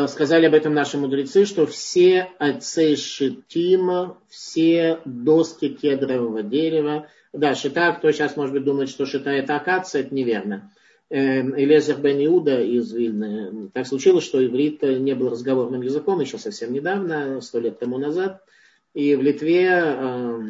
Сказали 0.09 0.47
об 0.47 0.55
этом 0.55 0.75
наши 0.75 0.99
мудрецы, 0.99 1.45
что 1.45 1.65
все 1.67 2.29
отцы 2.39 2.97
шитима, 2.97 4.19
все 4.29 4.99
доски 5.05 5.69
кедрового 5.69 6.43
дерева– 6.43 7.07
да, 7.33 7.55
шита, 7.55 7.93
кто 7.93 8.11
сейчас, 8.11 8.37
может 8.37 8.53
быть, 8.53 8.65
думает, 8.65 8.89
что 8.89 9.07
шита 9.07 9.31
это 9.31 9.57
акация, 9.57 10.03
это 10.03 10.15
неверно. 10.15 10.73
Элезер 11.11 12.01
бен 12.01 12.25
Иуда 12.27 12.61
из 12.61 12.93
Вильны. 12.93 13.71
Так 13.73 13.87
случилось, 13.87 14.25
что 14.25 14.45
иврит 14.45 14.83
не 14.83 15.15
был 15.15 15.31
разговорным 15.31 15.83
языком 15.83 16.21
еще 16.21 16.39
совсем 16.39 16.73
недавно, 16.73 17.41
сто 17.41 17.59
лет 17.59 17.79
тому 17.79 17.99
назад. 17.99 18.43
И 18.95 19.15
в 19.15 19.23
Литве 19.23 19.69
э, 19.71 20.41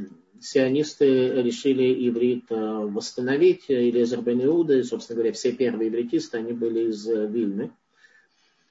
сионисты 0.40 1.42
решили 1.42 2.08
иврит 2.08 2.44
э, 2.50 2.54
восстановить. 2.54 3.64
Элезер 3.68 4.20
бен 4.20 4.42
Иуда, 4.44 4.76
и, 4.78 4.82
собственно 4.82 5.16
говоря, 5.16 5.32
все 5.32 5.52
первые 5.52 5.88
ивритисты, 5.88 6.38
они 6.38 6.52
были 6.52 6.88
из 6.88 7.06
Вильны 7.06 7.70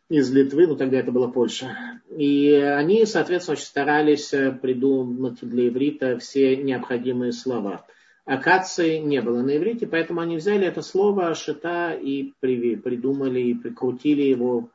из 0.10 0.32
Литвы, 0.32 0.68
ну 0.68 0.76
тогда 0.76 0.98
это 0.98 1.12
была 1.12 1.28
Польша. 1.28 2.02
И 2.10 2.52
они, 2.54 3.06
соответственно, 3.06 3.54
очень 3.54 3.66
старались 3.66 4.34
придумать 4.62 5.40
для 5.42 5.68
иврита 5.68 6.18
все 6.18 6.58
необходимые 6.58 7.32
слова 7.32 7.86
акации 8.30 8.98
не 8.98 9.22
было 9.22 9.42
на 9.42 9.58
иврите, 9.58 9.88
поэтому 9.88 10.22
они 10.22 10.38
взяли 10.38 10.68
это 10.68 10.84
слово 10.84 11.34
шита 11.34 11.94
и 11.94 12.34
придумали, 12.40 13.40
и 13.40 13.54
прикрутили 13.56 14.22
его, 14.22 14.70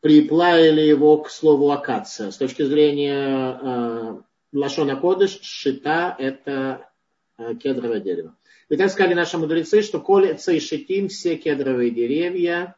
приплавили 0.00 0.80
его 0.80 1.18
к 1.18 1.30
слову 1.30 1.70
акация. 1.70 2.32
С 2.32 2.38
точки 2.38 2.64
зрения 2.64 3.58
э, 3.62 4.16
Лашона 4.52 4.96
Кодыш, 4.96 5.38
шита– 5.42 6.16
это 6.18 6.90
э, 7.38 7.54
кедровое 7.54 8.00
дерево. 8.00 8.34
И 8.68 8.76
так 8.76 8.90
сказали 8.90 9.14
наши 9.14 9.38
мудрецы, 9.38 9.82
что 9.82 10.00
колется 10.00 10.50
и 10.50 10.58
шитим 10.58 11.06
все 11.06 11.36
кедровые 11.36 11.92
деревья, 11.92 12.74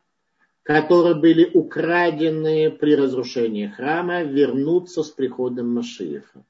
которые 0.66 1.14
были 1.14 1.48
украдены 1.54 2.72
при 2.72 2.96
разрушении 2.96 3.68
храма, 3.68 4.24
вернутся 4.24 5.04
с 5.04 5.10
приходом 5.10 5.72
Машиеха. 5.72 6.44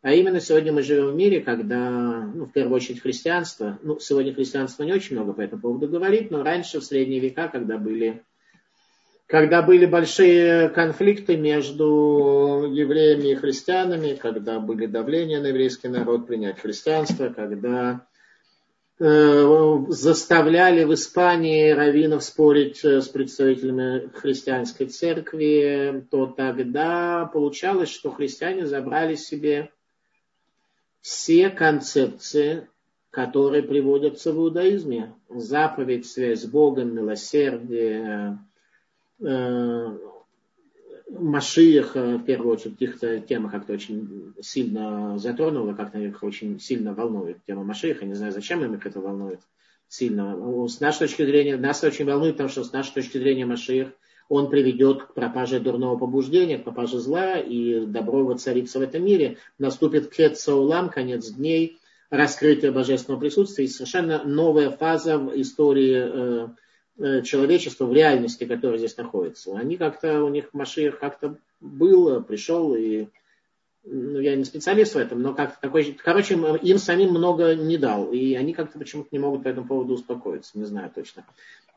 А 0.00 0.12
именно 0.12 0.40
сегодня 0.40 0.72
мы 0.72 0.82
живем 0.82 1.10
в 1.10 1.14
мире, 1.14 1.40
когда, 1.40 2.30
ну, 2.34 2.46
в 2.46 2.52
первую 2.52 2.76
очередь, 2.76 3.02
христианство, 3.02 3.78
ну, 3.82 3.98
сегодня 3.98 4.32
христианство 4.32 4.84
не 4.84 4.92
очень 4.92 5.16
много 5.16 5.34
по 5.34 5.42
этому 5.42 5.60
поводу 5.60 5.86
говорит, 5.86 6.30
но 6.30 6.42
раньше, 6.42 6.80
в 6.80 6.84
средние 6.84 7.20
века, 7.20 7.48
когда 7.48 7.76
были, 7.76 8.22
когда 9.26 9.60
были 9.60 9.84
большие 9.84 10.70
конфликты 10.70 11.36
между 11.36 12.70
евреями 12.72 13.32
и 13.32 13.34
христианами, 13.34 14.14
когда 14.14 14.60
были 14.60 14.86
давления 14.86 15.42
на 15.42 15.48
еврейский 15.48 15.88
народ 15.88 16.26
принять 16.26 16.58
христианство, 16.58 17.28
когда 17.28 18.06
заставляли 18.98 20.82
в 20.84 20.92
Испании 20.92 21.70
раввинов 21.70 22.24
спорить 22.24 22.84
э, 22.84 23.00
с 23.00 23.08
представителями 23.08 24.08
христианской 24.12 24.86
церкви, 24.86 26.04
то 26.10 26.26
тогда 26.26 27.30
получалось, 27.32 27.90
что 27.90 28.10
христиане 28.10 28.66
забрали 28.66 29.14
себе 29.14 29.70
все 31.00 31.48
концепции, 31.48 32.68
которые 33.10 33.62
приводятся 33.62 34.32
в 34.32 34.36
иудаизме. 34.36 35.14
Заповедь, 35.28 36.06
связь 36.06 36.42
с 36.42 36.46
Богом, 36.46 36.92
милосердие, 36.92 38.38
э, 41.08 41.18
Машиях, 41.18 41.94
в 41.94 42.24
первую 42.24 42.54
очередь, 42.54 42.74
каких-то 42.74 43.20
темах 43.20 43.52
как-то 43.52 43.72
очень 43.72 44.34
сильно 44.40 45.18
затронула, 45.18 45.74
как-то 45.74 45.98
их 45.98 46.22
очень 46.22 46.60
сильно 46.60 46.94
волнует 46.94 47.38
тема 47.46 47.64
Машииха. 47.64 48.04
Не 48.04 48.14
знаю, 48.14 48.32
зачем 48.32 48.64
им 48.64 48.74
их 48.74 48.86
это 48.86 49.00
волнует 49.00 49.40
сильно. 49.88 50.36
С 50.68 50.80
нашей 50.80 51.00
точки 51.00 51.24
зрения, 51.24 51.56
нас 51.56 51.82
очень 51.82 52.04
волнует, 52.04 52.34
потому 52.34 52.50
что 52.50 52.64
с 52.64 52.72
нашей 52.72 52.94
точки 52.94 53.18
зрения 53.18 53.46
Машиих– 53.46 53.88
он 54.28 54.50
приведет 54.50 55.04
к 55.04 55.14
пропаже 55.14 55.58
дурного 55.58 55.96
побуждения, 55.96 56.58
к 56.58 56.64
пропаже 56.64 56.98
зла, 56.98 57.38
и 57.38 57.86
добро 57.86 58.24
воцарится 58.24 58.78
в 58.78 58.82
этом 58.82 59.04
мире. 59.04 59.38
Наступит 59.58 60.10
кетсаулам, 60.10 60.90
конец 60.90 61.30
дней, 61.30 61.78
раскрытие 62.10 62.70
божественного 62.70 63.20
присутствия, 63.20 63.64
и 63.64 63.68
совершенно 63.68 64.22
новая 64.24 64.70
фаза 64.70 65.18
в 65.18 65.34
истории 65.40 66.50
э, 66.98 67.22
человечества 67.22 67.86
в 67.86 67.92
реальности, 67.92 68.44
которое 68.44 68.78
здесь 68.78 68.96
находится. 68.96 69.56
Они 69.56 69.76
как-то, 69.76 70.22
у 70.22 70.28
них 70.28 70.52
Машиах 70.52 70.98
как-то 70.98 71.36
был, 71.60 72.22
пришел, 72.22 72.74
и 72.74 73.08
ну, 73.84 74.20
я 74.20 74.36
не 74.36 74.44
специалист 74.44 74.94
в 74.94 74.98
этом, 74.98 75.22
но 75.22 75.34
как 75.34 75.60
такой, 75.60 75.96
короче, 76.02 76.34
им 76.34 76.78
самим 76.78 77.10
много 77.10 77.54
не 77.54 77.78
дал, 77.78 78.12
и 78.12 78.34
они 78.34 78.52
как-то 78.52 78.78
почему-то 78.78 79.08
не 79.12 79.18
могут 79.18 79.44
по 79.44 79.48
этому 79.48 79.66
поводу 79.66 79.94
успокоиться, 79.94 80.58
не 80.58 80.64
знаю 80.64 80.90
точно, 80.94 81.24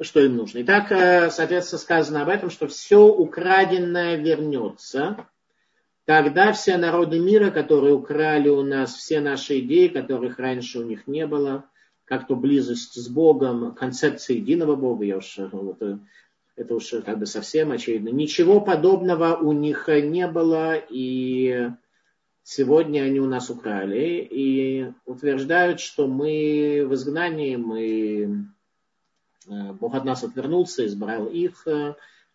что 0.01 0.19
им 0.19 0.35
нужно. 0.35 0.61
Итак, 0.61 0.91
э, 0.91 1.29
соответственно, 1.29 1.79
сказано 1.79 2.21
об 2.23 2.29
этом, 2.29 2.49
что 2.49 2.67
все 2.67 3.05
украденное 3.07 4.17
вернется, 4.17 5.25
Тогда 6.05 6.51
все 6.51 6.77
народы 6.77 7.19
мира, 7.19 7.51
которые 7.51 7.93
украли 7.93 8.49
у 8.49 8.63
нас 8.63 8.95
все 8.95 9.21
наши 9.21 9.59
идеи, 9.59 9.87
которых 9.87 10.39
раньше 10.39 10.79
у 10.79 10.83
них 10.83 11.07
не 11.07 11.27
было, 11.27 11.65
как 12.11 12.27
то 12.27 12.35
близость 12.35 13.01
с 13.01 13.07
Богом, 13.07 13.73
концепция 13.73 14.35
единого 14.35 14.75
Бога, 14.75 15.05
я 15.05 15.15
уж, 15.15 15.37
вот, 15.53 15.81
это 16.57 16.75
уж 16.75 16.89
как 17.05 17.19
бы 17.19 17.25
совсем 17.25 17.71
очевидно. 17.71 18.09
Ничего 18.09 18.59
подобного 18.59 19.37
у 19.37 19.53
них 19.53 19.87
не 19.87 20.27
было, 20.27 20.75
и 20.75 21.69
сегодня 22.43 23.03
они 23.03 23.21
у 23.21 23.27
нас 23.27 23.49
украли, 23.49 24.27
и 24.29 24.91
утверждают, 25.05 25.79
что 25.79 26.05
мы 26.05 26.85
в 26.85 26.93
изгнании, 26.95 27.55
мы, 27.55 28.45
э, 29.47 29.71
Бог 29.79 29.95
от 29.95 30.03
нас 30.03 30.21
отвернулся, 30.25 30.85
избрал 30.85 31.27
их, 31.27 31.65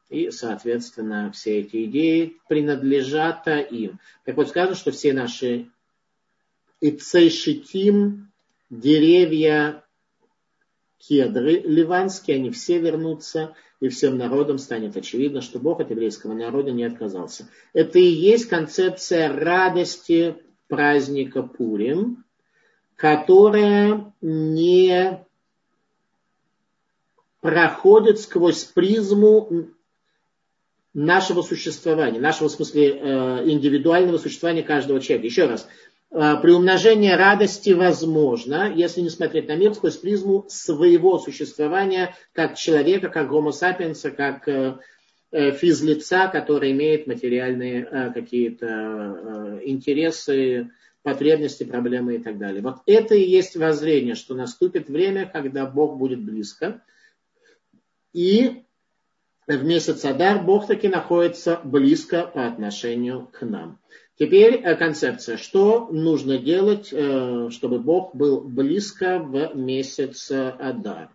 и, 0.08 0.30
соответственно, 0.30 1.30
все 1.32 1.58
эти 1.58 1.84
идеи 1.84 2.38
принадлежат 2.48 3.46
им. 3.46 3.98
Так 4.24 4.38
вот, 4.38 4.48
сказано, 4.48 4.74
что 4.74 4.90
все 4.90 5.12
наши 5.12 5.68
ицейшитим, 6.80 8.26
деревья, 8.70 9.84
кедры 10.98 11.60
ливанские, 11.60 12.36
они 12.36 12.50
все 12.50 12.78
вернутся, 12.78 13.54
и 13.80 13.88
всем 13.88 14.16
народам 14.16 14.58
станет 14.58 14.96
очевидно, 14.96 15.42
что 15.42 15.58
Бог 15.58 15.80
от 15.80 15.90
еврейского 15.90 16.32
народа 16.32 16.70
не 16.70 16.84
отказался. 16.84 17.48
Это 17.72 17.98
и 17.98 18.04
есть 18.04 18.48
концепция 18.48 19.32
радости 19.32 20.36
праздника 20.68 21.42
Пурим, 21.42 22.24
которая 22.96 24.12
не 24.22 25.24
проходит 27.40 28.18
сквозь 28.18 28.64
призму 28.64 29.68
нашего 30.94 31.42
существования, 31.42 32.18
нашего 32.18 32.48
в 32.48 32.52
смысле 32.52 32.88
э, 32.88 33.50
индивидуального 33.50 34.16
существования 34.16 34.62
каждого 34.62 34.98
человека. 34.98 35.26
Еще 35.26 35.44
раз, 35.44 35.68
приумножение 36.10 37.16
радости 37.16 37.70
возможно, 37.70 38.72
если 38.72 39.00
не 39.00 39.10
смотреть 39.10 39.48
на 39.48 39.56
мир 39.56 39.74
сквозь 39.74 39.96
призму 39.96 40.46
своего 40.48 41.18
существования 41.18 42.14
как 42.32 42.56
человека, 42.56 43.08
как 43.08 43.28
гомо 43.28 43.52
сапиенса, 43.52 44.10
как 44.10 44.48
э, 44.48 44.78
физлица, 45.30 46.28
который 46.32 46.72
имеет 46.72 47.06
материальные 47.06 48.12
какие-то 48.14 49.60
интересы, 49.64 50.70
потребности, 51.06 51.62
проблемы 51.62 52.16
и 52.16 52.18
так 52.18 52.36
далее. 52.36 52.62
Вот 52.62 52.78
это 52.84 53.14
и 53.14 53.22
есть 53.22 53.56
воззрение, 53.56 54.16
что 54.16 54.34
наступит 54.34 54.88
время, 54.88 55.30
когда 55.32 55.64
Бог 55.64 55.98
будет 55.98 56.20
близко, 56.20 56.82
и 58.12 58.64
в 59.46 59.64
месяц 59.64 60.04
Адар 60.04 60.42
Бог 60.42 60.66
таки 60.66 60.88
находится 60.88 61.60
близко 61.62 62.26
по 62.26 62.48
отношению 62.48 63.28
к 63.28 63.42
нам. 63.42 63.78
Теперь 64.18 64.54
э, 64.54 64.74
концепция. 64.76 65.36
Что 65.36 65.88
нужно 65.90 66.38
делать, 66.38 66.88
э, 66.92 67.48
чтобы 67.50 67.78
Бог 67.78 68.14
был 68.14 68.40
близко 68.40 69.18
в 69.18 69.54
месяц 69.54 70.30
Адар? 70.30 71.10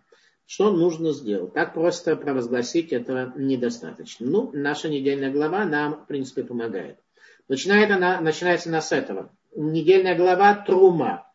Что 0.46 0.70
нужно 0.70 1.12
сделать? 1.12 1.52
Так 1.54 1.74
просто 1.74 2.14
провозгласить 2.14 2.92
этого 2.92 3.32
недостаточно. 3.36 4.26
Ну, 4.26 4.50
наша 4.52 4.88
недельная 4.88 5.30
глава 5.30 5.64
нам, 5.64 6.04
в 6.04 6.06
принципе, 6.06 6.44
помогает. 6.44 6.98
Начинает 7.48 7.90
она, 7.90 8.20
начинается 8.20 8.68
она 8.68 8.80
с 8.80 8.92
этого. 8.92 9.30
Недельная 9.56 10.16
глава 10.16 10.54
Трума. 10.54 11.26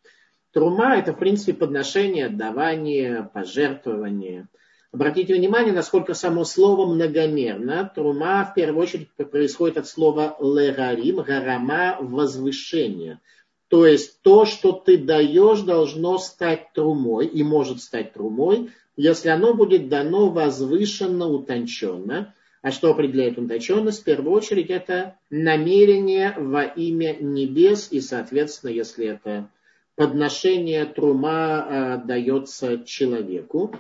Трума– 0.52 0.96
это, 0.98 1.14
в 1.14 1.20
принципе, 1.20 1.54
подношение, 1.54 2.28
отдавание, 2.28 3.30
пожертвование– 3.34 4.48
Обратите 4.94 5.34
внимание, 5.34 5.74
насколько 5.74 6.14
само 6.14 6.46
слово 6.46 6.86
многомерно. 6.86 7.92
Трума 7.94 8.46
в 8.46 8.54
первую 8.54 8.84
очередь 8.84 9.10
происходит 9.16 9.78
от 9.78 9.88
слова 9.88 10.38
легарим, 10.40 11.18
гарама, 11.18 11.98
возвышение. 12.00 13.20
То 13.68 13.86
есть 13.86 14.22
то, 14.22 14.46
что 14.46 14.72
ты 14.72 14.98
даешь, 14.98 15.62
должно 15.62 16.18
стать 16.18 16.72
трумой 16.74 17.28
и 17.28 17.44
может 17.44 17.82
стать 17.82 18.14
трумой, 18.14 18.72
если 18.96 19.30
оно 19.30 19.54
будет 19.54 19.90
дано 19.90 20.30
возвышенно, 20.30 21.28
утонченно. 21.28 22.34
А 22.62 22.72
что 22.72 22.92
определяет 22.92 23.38
утонченность? 23.38 24.02
В 24.02 24.06
первую 24.06 24.32
очередь 24.32 24.70
это 24.70 25.18
намерение 25.30 26.34
во 26.38 26.64
имя 26.64 27.16
небес 27.20 27.90
и, 27.92 28.00
соответственно, 28.00 28.72
если 28.72 29.08
это 29.08 29.50
подношение 29.96 30.86
трума 30.86 31.68
э, 31.70 32.08
дается 32.08 32.84
человеку, 32.86 33.76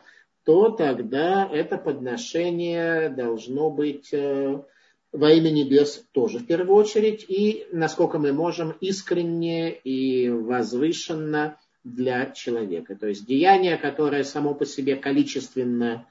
то 0.47 0.69
тогда 0.69 1.45
это 1.51 1.77
подношение 1.77 3.09
должно 3.09 3.69
быть 3.69 4.13
э, 4.13 4.63
во 5.11 5.31
имя 5.33 5.49
небес 5.49 6.05
тоже 6.13 6.39
в 6.39 6.45
первую 6.45 6.77
очередь, 6.77 7.25
и, 7.27 7.67
насколько 7.73 8.17
мы 8.17 8.31
можем, 8.31 8.71
искренне 8.79 9.73
и 9.73 10.29
возвышенно 10.29 11.57
для 11.83 12.27
человека. 12.27 12.95
То 12.95 13.07
есть 13.07 13.25
деяние, 13.25 13.75
которое 13.75 14.23
само 14.23 14.53
по 14.53 14.65
себе 14.65 14.95
количественно, 14.95 16.07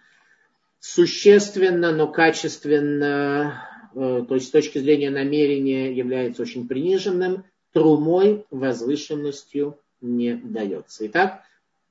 существенно, 0.80 1.92
но 1.92 2.06
качественно, 2.06 3.64
э, 3.94 4.22
то 4.28 4.34
есть 4.34 4.48
с 4.48 4.50
точки 4.50 4.76
зрения 4.76 5.08
намерения 5.08 5.96
является 5.96 6.42
очень 6.42 6.68
приниженным, 6.68 7.44
трумой 7.72 8.44
возвышенностью 8.50 9.78
не 10.02 10.34
дается. 10.34 11.06
Итак, 11.06 11.40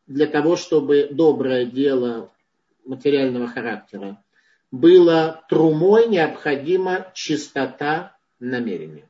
для 0.06 0.28
того, 0.28 0.58
чтобы 0.58 1.08
доброе 1.10 1.66
дело 1.66 2.30
материального 2.86 3.48
характера, 3.48 4.24
было 4.72 5.44
трумой 5.50 6.08
необходима 6.08 7.12
чистота 7.14 8.16
намерения. 8.40 9.10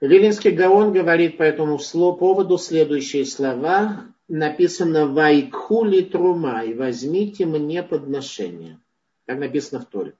Вилинский 0.00 0.50
Гаон 0.50 0.92
говорит 0.92 1.36
по 1.36 1.42
этому 1.42 1.78
поводу 2.14 2.56
следующие 2.56 3.26
слова. 3.26 4.06
Написано 4.28 5.06
«Вайкхули 5.06 6.02
трума» 6.02 6.62
и 6.64 6.72
«Возьмите 6.72 7.44
мне 7.44 7.82
подношение». 7.82 8.78
Так 9.26 9.38
написано 9.38 9.80
в 9.80 9.86
Торе. 9.86 10.14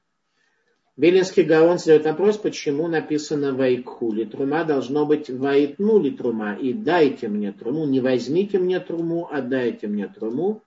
Вилинский 0.97 1.45
Гаон 1.45 1.79
задает 1.79 2.05
вопрос, 2.05 2.37
почему 2.37 2.89
написано 2.89 3.55
«Вайкхули». 3.55 4.25
Трума 4.25 4.65
должно 4.65 5.07
быть 5.07 5.31
«Вайтнули 5.31 6.11
трума» 6.11 6.55
и 6.55 6.75
«Дайте 6.75 7.29
мне 7.29 7.53
труму». 7.53 7.87
Не 7.87 8.01
«Возьмите 8.01 8.59
мне 8.59 8.81
труму», 8.81 9.29
а 9.33 9.41
«Дайте 9.41 9.87
мне 9.87 10.09
труму». 10.09 10.63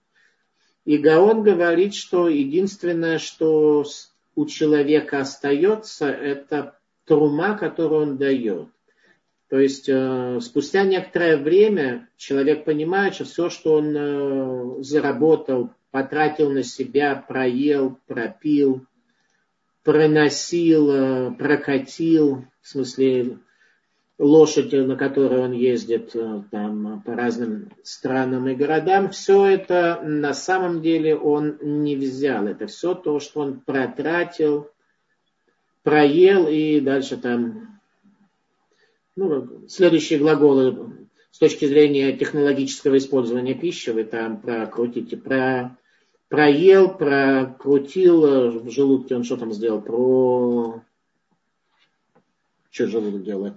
И 0.86 0.98
Гаон 0.98 1.44
говорит, 1.44 1.96
что 1.96 2.28
единственное, 2.28 3.18
что 3.18 3.86
у 4.36 4.46
человека 4.46 5.20
остается, 5.20 6.10
это 6.10 6.78
трума, 7.06 7.58
которую 7.58 8.02
он 8.02 8.18
дает. 8.18 8.68
То 9.50 9.60
есть 9.60 9.88
э, 9.88 10.40
спустя 10.42 10.84
некоторое 10.84 11.38
время 11.38 12.10
человек 12.18 12.66
понимает, 12.66 13.14
что 13.14 13.26
все, 13.26 13.50
что 13.50 13.76
он 13.76 13.96
э, 13.96 14.84
заработал, 14.84 15.70
потратил 15.92 16.50
на 16.50 16.64
себя, 16.64 17.16
проел, 17.16 18.00
пропил, 18.08 18.86
проносил, 19.84 20.90
э, 20.92 21.32
прокатил, 21.34 22.46
в 22.62 22.68
смысле 22.68 23.38
лошадь, 24.20 24.72
на 24.74 24.96
которой 24.96 25.40
он 25.40 25.52
ездит 25.52 26.16
э, 26.16 26.44
там, 26.52 27.02
по 27.02 27.16
разным 27.16 27.70
странам 27.84 28.48
и 28.48 28.56
городам, 28.56 29.10
все 29.10 29.46
это 29.46 30.02
на 30.04 30.34
самом 30.34 30.82
деле 30.82 31.16
он 31.16 31.58
не 31.62 31.96
взял. 31.96 32.46
Это 32.46 32.68
все 32.68 32.94
то, 32.94 33.20
что 33.20 33.42
он 33.42 33.60
протратил, 33.60 34.70
проел 35.82 36.48
и 36.48 36.80
дальше 36.80 37.18
там 37.18 37.80
ну, 39.16 39.68
следующие 39.68 40.20
глаголы 40.20 41.08
с 41.32 41.40
точки 41.40 41.66
зрения 41.66 42.16
технологического 42.16 42.98
использования 42.98 43.56
пищи 43.56 43.90
вы 43.90 44.04
там 44.04 44.40
прокрутите. 44.40 45.18
Про, 45.18 45.78
проел, 46.30 46.96
прокрутил 46.96 48.26
э, 48.26 48.50
в 48.52 48.70
желудке, 48.70 49.16
он 49.16 49.24
что 49.24 49.38
там 49.38 49.52
сделал? 49.52 49.82
Про... 49.82 50.84
Что 52.70 52.88
желудок 52.88 53.24
делает? 53.24 53.54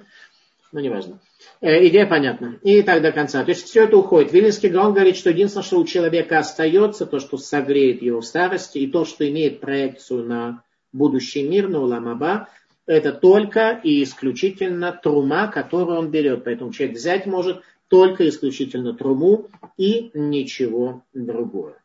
Ну, 0.73 0.81
неважно. 0.81 1.21
Э, 1.61 1.87
идея 1.87 2.07
понятна. 2.07 2.59
И 2.63 2.83
так 2.83 3.03
до 3.03 3.13
конца. 3.13 3.45
То 3.45 3.51
есть 3.51 3.67
все 3.67 3.85
это 3.85 3.97
уходит. 3.97 4.33
Вилинский 4.33 4.69
Гаон 4.69 4.93
говорит, 4.93 5.17
что 5.17 5.31
единственное, 5.31 5.65
что 5.65 5.79
у 5.79 5.85
человека 5.85 6.39
остается, 6.39 7.07
то, 7.07 7.21
что 7.21 7.39
согреет 7.39 8.03
его 8.03 8.21
в 8.21 8.27
старости, 8.27 8.79
и 8.79 8.87
то, 8.87 9.05
что 9.05 9.29
имеет 9.29 9.61
проекцию 9.61 10.25
на 10.25 10.63
будущий 10.93 11.43
мир, 11.43 11.69
на 11.69 11.81
Уламаба, 11.83 12.49
это 12.87 13.13
только 13.13 13.81
и 13.83 14.03
исключительно 14.03 14.93
трума, 14.93 15.49
которую 15.49 15.99
он 15.99 16.11
берет. 16.11 16.45
Поэтому 16.45 16.73
человек 16.73 16.97
взять 16.97 17.27
может 17.27 17.63
только 17.89 18.29
исключительно 18.29 18.95
труму 18.95 19.49
и 19.77 20.11
ничего 20.15 21.05
другого. 21.13 21.77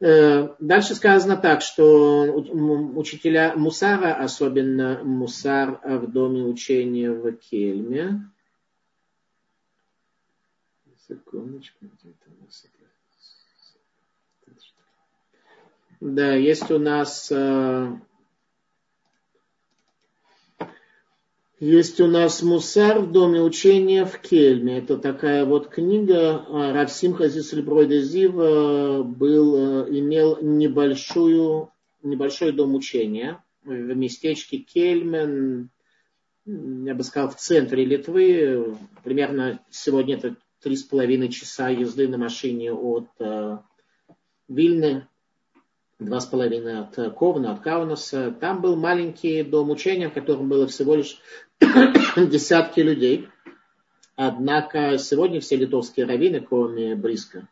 Э, 0.00 0.54
дальше 0.58 0.94
сказано 0.94 1.36
так, 1.36 1.60
что 1.60 2.32
учителя 2.32 3.54
Мусара, 3.54 4.14
особенно 4.14 5.04
Мусар 5.04 5.78
в 5.84 6.10
доме 6.10 6.42
учения 6.42 7.10
в 7.10 7.30
Кельме, 7.32 8.30
секундочку, 11.06 11.86
да, 16.00 16.34
есть 16.34 16.70
у 16.70 16.78
нас 16.78 17.30
э, 17.30 17.92
Есть 21.60 22.00
у 22.00 22.06
нас 22.06 22.42
Мусар 22.42 23.00
в 23.00 23.12
доме 23.12 23.42
учения 23.42 24.06
в 24.06 24.18
Кельме. 24.18 24.78
Это 24.78 24.96
такая 24.96 25.44
вот 25.44 25.68
книга. 25.68 26.46
А, 26.48 26.72
Равсим 26.72 27.12
Хазис 27.12 27.50
Зива 27.50 29.02
был, 29.02 29.84
э, 29.84 29.90
имел 29.90 30.38
небольшую, 30.40 31.70
небольшой 32.02 32.52
дом 32.52 32.74
учения 32.74 33.44
в 33.62 33.94
местечке 33.94 34.56
Кельмен, 34.56 35.68
я 36.46 36.94
бы 36.94 37.02
сказал, 37.02 37.28
в 37.28 37.36
центре 37.36 37.84
Литвы. 37.84 38.78
Примерно 39.04 39.60
сегодня 39.68 40.16
это 40.16 40.36
три 40.62 40.76
с 40.76 40.82
половиной 40.84 41.28
часа 41.28 41.68
езды 41.68 42.08
на 42.08 42.16
машине 42.16 42.72
от 42.72 43.08
э, 43.18 43.58
Вильны 44.48 45.08
два 46.00 46.20
с 46.20 46.26
половиной 46.26 46.80
от 46.80 47.14
Ковна, 47.14 47.52
от 47.52 47.60
Каунаса. 47.60 48.34
Там 48.40 48.60
был 48.60 48.76
маленький 48.76 49.42
дом 49.42 49.70
учения, 49.70 50.08
в 50.08 50.14
котором 50.14 50.48
было 50.48 50.66
всего 50.66 50.94
лишь 50.96 51.20
десятки 52.16 52.80
людей. 52.80 53.28
Однако 54.16 54.98
сегодня 54.98 55.40
все 55.40 55.56
литовские 55.56 56.06
раввины, 56.06 56.40
кроме 56.40 56.94
Бриска, 56.94 57.48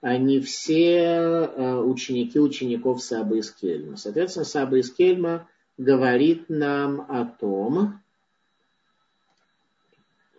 они 0.00 0.40
все 0.40 0.96
э, 0.96 1.76
ученики 1.78 2.38
учеников 2.38 3.02
Сабы 3.02 3.38
из 3.38 3.50
Кельма. 3.50 3.96
Соответственно, 3.96 4.44
Саба 4.44 4.78
из 4.78 4.92
Кельма 4.92 5.48
говорит 5.78 6.48
нам 6.48 7.00
о 7.08 7.24
том, 7.24 8.00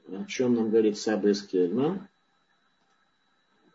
о 0.08 0.26
чем 0.26 0.56
нам 0.56 0.70
говорит 0.70 0.98
Саба 0.98 1.30
из 1.30 1.44
Кельма, 1.44 2.08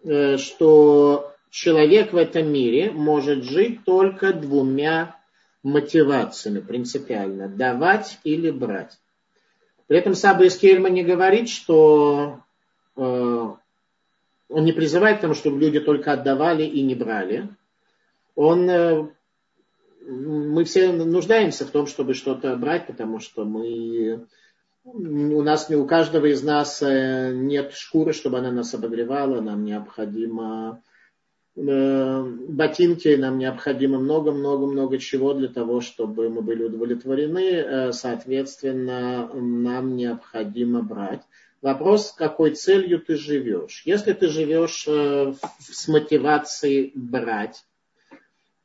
э, 0.03 0.39
что 0.39 1.36
человек 1.51 2.13
в 2.13 2.17
этом 2.17 2.53
мире 2.53 2.91
может 2.91 3.45
жить 3.45 3.85
только 3.85 4.33
двумя 4.33 5.17
мотивациями 5.63 6.61
принципиально. 6.61 7.49
Давать 7.49 8.19
или 8.25 8.51
брать. 8.51 8.99
При 9.87 9.99
этом 9.99 10.15
Саба 10.15 10.45
из 10.45 10.57
Кельма 10.57 10.91
не 10.91 11.03
говорит, 11.03 11.49
что 11.49 12.41
э, 12.97 13.01
он 13.01 14.65
не 14.65 14.73
призывает 14.73 15.19
к 15.19 15.21
тому, 15.23 15.35
чтобы 15.35 15.61
люди 15.61 15.81
только 15.81 16.13
отдавали 16.13 16.65
и 16.65 16.83
не 16.83 16.95
брали. 16.95 17.49
Он, 18.35 18.69
э, 18.69 19.09
мы 20.07 20.65
все 20.65 20.93
нуждаемся 20.93 21.67
в 21.67 21.71
том, 21.71 21.87
чтобы 21.87 22.15
что-то 22.15 22.55
брать, 22.57 22.87
потому 22.87 23.19
что 23.21 23.45
мы, 23.45 24.27
у 24.85 25.43
нас, 25.43 25.71
у 25.71 25.87
каждого 25.87 26.27
из 26.27 26.43
нас 26.43 26.83
э, 26.83 27.33
нет 27.35 27.73
шкуры, 27.75 28.13
чтобы 28.13 28.39
она 28.39 28.51
нас 28.53 28.75
обогревала, 28.75 29.41
нам 29.41 29.65
необходимо 29.65 30.81
ботинки, 31.57 33.17
нам 33.17 33.39
необходимо 33.39 33.99
много-много-много 33.99 34.99
чего 34.99 35.33
для 35.33 35.49
того, 35.49 35.81
чтобы 35.81 36.29
мы 36.29 36.43
были 36.43 36.65
удовлетворены. 36.65 37.39
Э, 37.39 37.93
соответственно, 37.93 39.31
нам 39.33 39.97
необходимо 39.97 40.83
брать. 40.83 41.23
Вопрос, 41.63 42.09
с 42.09 42.13
какой 42.13 42.51
целью 42.51 43.01
ты 43.01 43.17
живешь. 43.17 43.83
Если 43.87 44.13
ты 44.13 44.29
живешь 44.29 44.85
э, 44.87 45.33
с 45.59 45.89
мотивацией 45.89 46.93
брать, 46.95 47.65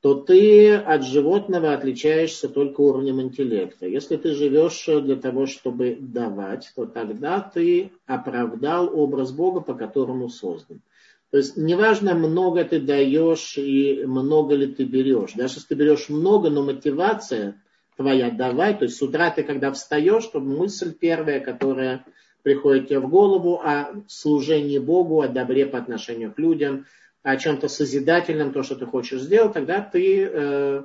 то 0.01 0.15
ты 0.15 0.75
от 0.75 1.03
животного 1.05 1.73
отличаешься 1.73 2.49
только 2.49 2.81
уровнем 2.81 3.21
интеллекта. 3.21 3.85
Если 3.85 4.17
ты 4.17 4.33
живешь 4.33 4.83
для 4.85 5.15
того, 5.15 5.45
чтобы 5.45 5.97
давать, 5.99 6.71
то 6.75 6.85
тогда 6.85 7.39
ты 7.39 7.91
оправдал 8.05 8.89
образ 8.93 9.31
Бога, 9.31 9.61
по 9.61 9.75
которому 9.75 10.27
создан. 10.27 10.81
То 11.31 11.37
есть 11.37 11.55
неважно, 11.55 12.13
много 12.13 12.63
ты 12.65 12.79
даешь 12.79 13.57
и 13.57 14.03
много 14.05 14.53
ли 14.53 14.67
ты 14.67 14.83
берешь. 14.83 15.31
Даже 15.33 15.55
если 15.55 15.67
ты 15.67 15.75
берешь 15.75 16.09
много, 16.09 16.49
но 16.49 16.61
мотивация 16.61 17.61
твоя 17.95 18.29
давай, 18.29 18.77
то 18.77 18.83
есть 18.83 18.97
с 18.97 19.01
утра 19.01 19.31
ты 19.31 19.43
когда 19.43 19.71
встаешь, 19.71 20.25
то 20.27 20.41
мысль 20.41 20.93
первая, 20.93 21.39
которая 21.39 22.05
приходит 22.43 22.89
тебе 22.89 22.99
в 22.99 23.09
голову 23.09 23.61
о 23.63 24.03
служении 24.07 24.79
Богу, 24.79 25.21
о 25.21 25.29
добре 25.29 25.65
по 25.65 25.77
отношению 25.77 26.33
к 26.33 26.39
людям, 26.39 26.85
о 27.23 27.37
чем-то 27.37 27.69
созидательном, 27.69 28.51
то, 28.51 28.63
что 28.63 28.75
ты 28.75 28.85
хочешь 28.85 29.21
сделать, 29.21 29.53
тогда 29.53 29.81
ты 29.81 30.25
э, 30.25 30.83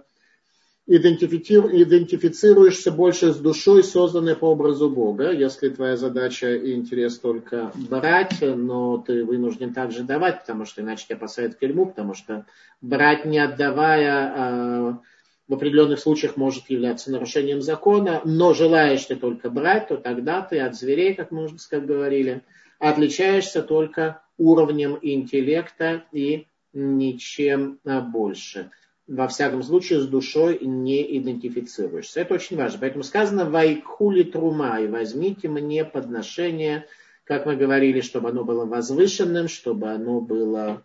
идентифицируешься 0.87 2.93
больше 2.93 3.33
с 3.33 3.37
душой, 3.37 3.83
созданной 3.83 4.37
по 4.37 4.45
образу 4.47 4.89
Бога. 4.89 5.33
Если 5.33 5.69
твоя 5.69 5.97
задача 5.97 6.55
и 6.55 6.75
интерес 6.75 7.19
только 7.19 7.73
брать, 7.75 8.41
но 8.41 8.99
ты 8.99 9.25
вынужден 9.25 9.75
также 9.75 10.05
давать, 10.05 10.43
потому 10.43 10.65
что 10.65 10.83
иначе 10.83 11.07
тебя 11.07 11.19
посадят 11.19 11.55
в 11.55 11.59
тюрьму, 11.59 11.87
потому 11.87 12.15
что 12.15 12.47
брать 12.81 13.25
не 13.25 13.41
отдавая 13.41 14.33
а, 14.37 15.01
в 15.49 15.55
определенных 15.55 15.99
случаях 15.99 16.37
может 16.37 16.71
являться 16.71 17.11
нарушением 17.11 17.63
закона, 17.63 18.21
но 18.25 18.55
желаешь 18.55 19.05
ты 19.05 19.17
только 19.17 19.51
брать, 19.51 19.89
то 19.89 19.97
тогда 19.97 20.41
ты 20.43 20.61
от 20.61 20.77
зверей, 20.77 21.15
как 21.15 21.33
мы 21.33 21.45
уже 21.45 21.57
как 21.69 21.85
говорили, 21.85 22.45
отличаешься 22.79 23.63
только 23.63 24.23
уровнем 24.39 24.97
интеллекта 25.03 26.05
и 26.13 26.47
ничем 26.73 27.81
больше 28.13 28.71
во 29.07 29.29
всяком 29.29 29.63
случае, 29.63 30.01
с 30.01 30.07
душой 30.07 30.59
не 30.61 31.19
идентифицируешься. 31.19 32.21
Это 32.21 32.35
очень 32.35 32.57
важно. 32.57 32.81
Поэтому 32.81 33.05
сказано 33.05 33.49
«Вайкхули 33.49 34.25
трума» 34.25 34.81
и 34.81 34.89
возьмите 34.89 35.49
мне 35.49 35.85
подношение, 35.85 36.87
как 37.25 37.47
мы 37.47 37.57
говорили, 37.57 38.01
чтобы 38.01 38.31
оно 38.31 38.45
было 38.45 38.65
возвышенным, 38.65 39.49
чтобы 39.49 39.91
оно 39.91 40.21
было 40.21 40.83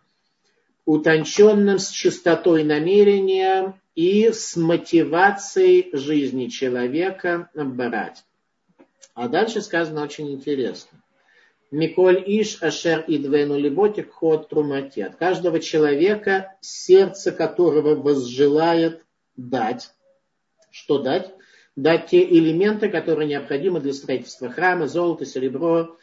утонченным, 0.86 1.80
с 1.80 1.90
чистотой 1.90 2.64
намерения 2.64 3.80
и 3.96 4.32
с 4.32 4.56
мотивацией 4.56 5.90
жизни 5.94 6.48
человека 6.48 7.50
брать. 7.54 8.24
А 9.14 9.28
дальше 9.28 9.62
сказано 9.62 10.04
очень 10.04 10.32
интересно. 10.32 11.02
Миколь 11.72 12.22
Иш 12.26 12.62
Ашер 12.62 13.06
Идвену 13.08 13.58
Либотик 13.58 14.12
Ход 14.12 14.50
Трумати. 14.50 15.00
От 15.00 15.16
каждого 15.16 15.62
человека, 15.62 16.58
сердце 16.60 17.32
которого 17.32 17.96
возжелает 17.96 19.06
дать. 19.38 19.90
Что 20.70 21.00
дать? 21.00 21.34
Дать 21.78 22.08
те 22.08 22.24
элементы, 22.24 22.90
которые 22.90 23.30
необходимы 23.30 23.80
для 23.80 23.94
строительства 23.94 24.50
храма, 24.50 24.88
золото, 24.88 25.26
серебро, 25.26 25.98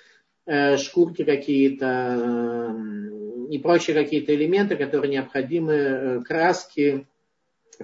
э, 0.46 0.78
шкурки 0.78 1.24
какие-то 1.24 2.16
э, 2.18 3.50
и 3.50 3.58
прочие 3.58 3.94
какие-то 3.94 4.34
элементы, 4.34 4.76
которые 4.76 5.12
необходимы, 5.12 5.72
э, 5.74 6.20
краски. 6.22 7.06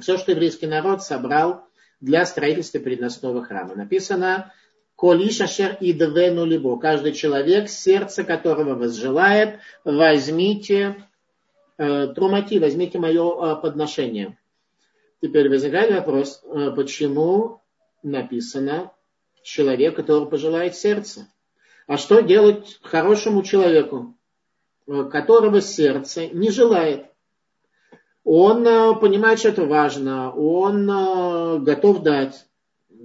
Все, 0.01 0.17
что 0.17 0.33
еврейский 0.33 0.67
народ 0.67 1.03
собрал 1.03 1.69
для 2.01 2.25
строительства 2.25 2.81
переносного 2.81 3.45
храма. 3.45 3.75
Написано, 3.75 4.55
Колиш 4.97 5.41
ашер 5.41 5.77
идвену 5.81 6.45
либо. 6.45 6.79
Каждый 6.79 7.13
человек, 7.13 7.69
сердце 7.69 8.23
которого 8.23 8.75
возжелает, 8.75 9.59
возьмите 9.85 11.05
э, 11.79 12.09
трумати, 12.09 12.59
возьмите 12.59 12.99
мое 12.99 13.25
э, 13.25 13.61
подношение. 13.61 14.39
Теперь 15.21 15.49
возникает 15.49 15.93
вопрос, 15.93 16.43
э, 16.45 16.71
почему 16.77 17.61
написано 18.03 18.93
человек, 19.43 19.97
который 19.97 20.29
пожелает 20.29 20.77
сердце. 20.77 21.27
А 21.87 21.97
что 21.97 22.21
делать 22.21 22.79
хорошему 22.83 23.43
человеку, 23.43 24.15
э, 24.87 25.05
которого 25.11 25.61
сердце 25.61 26.29
не 26.29 26.51
желает? 26.51 27.07
Он 28.23 28.65
понимает, 29.01 29.39
что 29.39 29.51
это 29.51 29.67
важно, 29.67 30.33
он 30.33 31.63
готов 31.63 32.03
дать, 32.03 32.47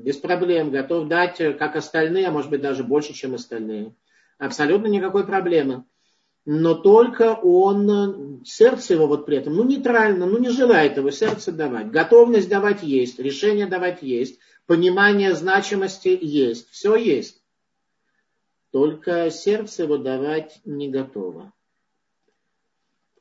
без 0.03 0.17
проблем, 0.17 0.71
готов 0.71 1.07
дать, 1.07 1.39
э, 1.41 1.53
как 1.53 1.75
остальные, 1.75 2.27
а 2.27 2.31
может 2.31 2.49
быть 2.49 2.61
даже 2.61 2.83
больше, 2.83 3.13
чем 3.13 3.35
остальные. 3.35 3.95
Абсолютно 4.37 4.87
никакой 4.87 5.25
проблемы. 5.25 5.85
Но 6.45 6.73
только 6.73 7.35
он, 7.35 7.89
э, 7.89 8.45
сердце 8.45 8.93
его 8.93 9.07
вот 9.07 9.25
при 9.25 9.37
этом, 9.37 9.55
ну 9.55 9.63
нейтрально, 9.63 10.25
ну 10.25 10.39
не 10.39 10.49
желает 10.49 10.97
его 10.97 11.11
сердце 11.11 11.51
давать. 11.51 11.91
Готовность 11.91 12.49
давать 12.49 12.81
есть, 12.81 13.19
решение 13.19 13.67
давать 13.67 14.01
есть, 14.01 14.39
понимание 14.65 15.35
значимости 15.35 16.17
есть, 16.19 16.69
все 16.69 16.95
есть. 16.95 17.43
Только 18.71 19.29
сердце 19.31 19.83
его 19.83 19.97
давать 19.97 20.61
не 20.63 20.89
готово. 20.89 21.53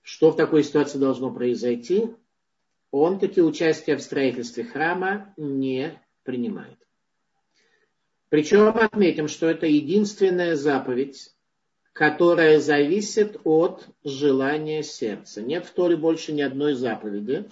Что 0.03 0.31
в 0.31 0.37
такой 0.37 0.63
ситуации 0.63 0.99
должно 0.99 1.31
произойти? 1.31 2.15
Он 2.91 3.19
таки 3.19 3.43
участие 3.43 3.97
в 3.97 4.03
строительстве 4.03 4.65
храма 4.65 5.35
не 5.37 6.01
принимает. 6.29 6.77
Причем 8.29 8.69
отметим, 8.77 9.29
что 9.29 9.49
это 9.49 9.65
единственная 9.67 10.57
заповедь, 10.57 11.31
которая 11.95 12.61
зависит 12.61 13.41
от 13.45 13.87
желания 14.05 14.83
сердца. 14.83 15.41
Нет 15.41 15.65
в 15.65 15.71
Торе 15.71 15.97
больше 15.97 16.35
ни 16.35 16.43
одной 16.43 16.75
заповеди, 16.75 17.49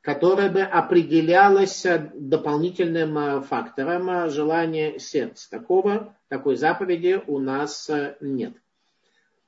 которая 0.00 0.50
бы 0.50 0.62
определялась 0.62 1.86
дополнительным 2.14 3.16
э, 3.16 3.40
фактором 3.42 4.10
э, 4.10 4.28
желания 4.28 4.98
сердца. 4.98 5.48
Такого, 5.48 6.16
такой 6.26 6.56
заповеди 6.56 7.22
у 7.28 7.38
нас 7.38 7.88
э, 7.90 8.16
нет. 8.20 8.54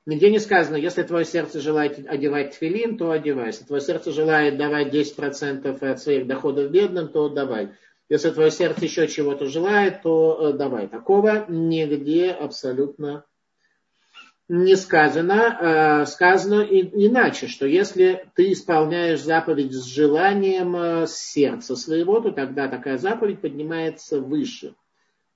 Нигде 0.07 0.31
не 0.31 0.39
сказано, 0.39 0.77
если 0.77 1.03
твое 1.03 1.25
сердце 1.25 1.61
желает 1.61 1.99
одевать 2.07 2.53
тфилин, 2.53 2.97
то 2.97 3.11
одевай. 3.11 3.47
Если 3.47 3.65
твое 3.65 3.83
сердце 3.83 4.13
желает 4.13 4.57
давать 4.57 4.95
10% 4.95 5.91
от 5.91 6.01
своих 6.01 6.29
доходов 6.29 6.71
бедным, 6.71 7.09
то 7.09 7.29
давай. 7.29 7.73
Если 8.09 8.31
твое 8.31 8.51
сердце 8.51 8.85
еще 8.85 9.09
чего-то 9.09 9.47
желает, 9.47 10.03
то 10.03 10.53
давай. 10.53 10.89
Такого 10.89 11.47
нигде 11.49 12.31
абсолютно 12.31 13.25
не 14.49 14.77
сказано, 14.77 16.03
э, 16.03 16.07
сказано 16.07 16.61
иначе, 16.63 17.47
что 17.47 17.67
если 17.67 18.29
ты 18.35 18.53
исполняешь 18.53 19.23
заповедь 19.23 19.73
с 19.73 19.85
желанием 19.85 20.77
э, 20.77 21.07
сердца 21.07 21.75
своего, 21.75 22.21
то 22.21 22.33
тогда 22.33 22.69
такая 22.69 22.99
заповедь 22.99 23.41
поднимается 23.41 24.21
выше. 24.21 24.75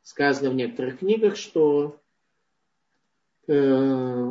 Сказано 0.03 0.51
в 0.51 0.55
некоторых 0.55 0.99
книгах, 0.99 1.37
что 1.37 1.99
э, 3.49 4.31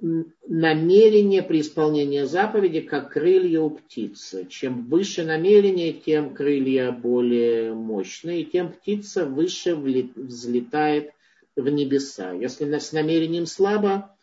намерение 0.00 1.42
при 1.42 1.60
исполнении 1.60 2.22
заповеди, 2.22 2.80
как 2.80 3.12
крылья 3.12 3.60
у 3.60 3.70
птицы. 3.70 4.46
Чем 4.48 4.86
выше 4.86 5.24
намерение, 5.24 5.92
тем 5.92 6.34
крылья 6.34 6.92
более 6.92 7.74
мощные, 7.74 8.44
тем 8.44 8.72
птица 8.72 9.26
выше 9.26 9.74
взлетает 9.74 11.12
в 11.56 11.68
небеса. 11.68 12.32
Если 12.32 12.70
с 12.78 12.92
намерением 12.92 13.46
слабо, 13.46 14.14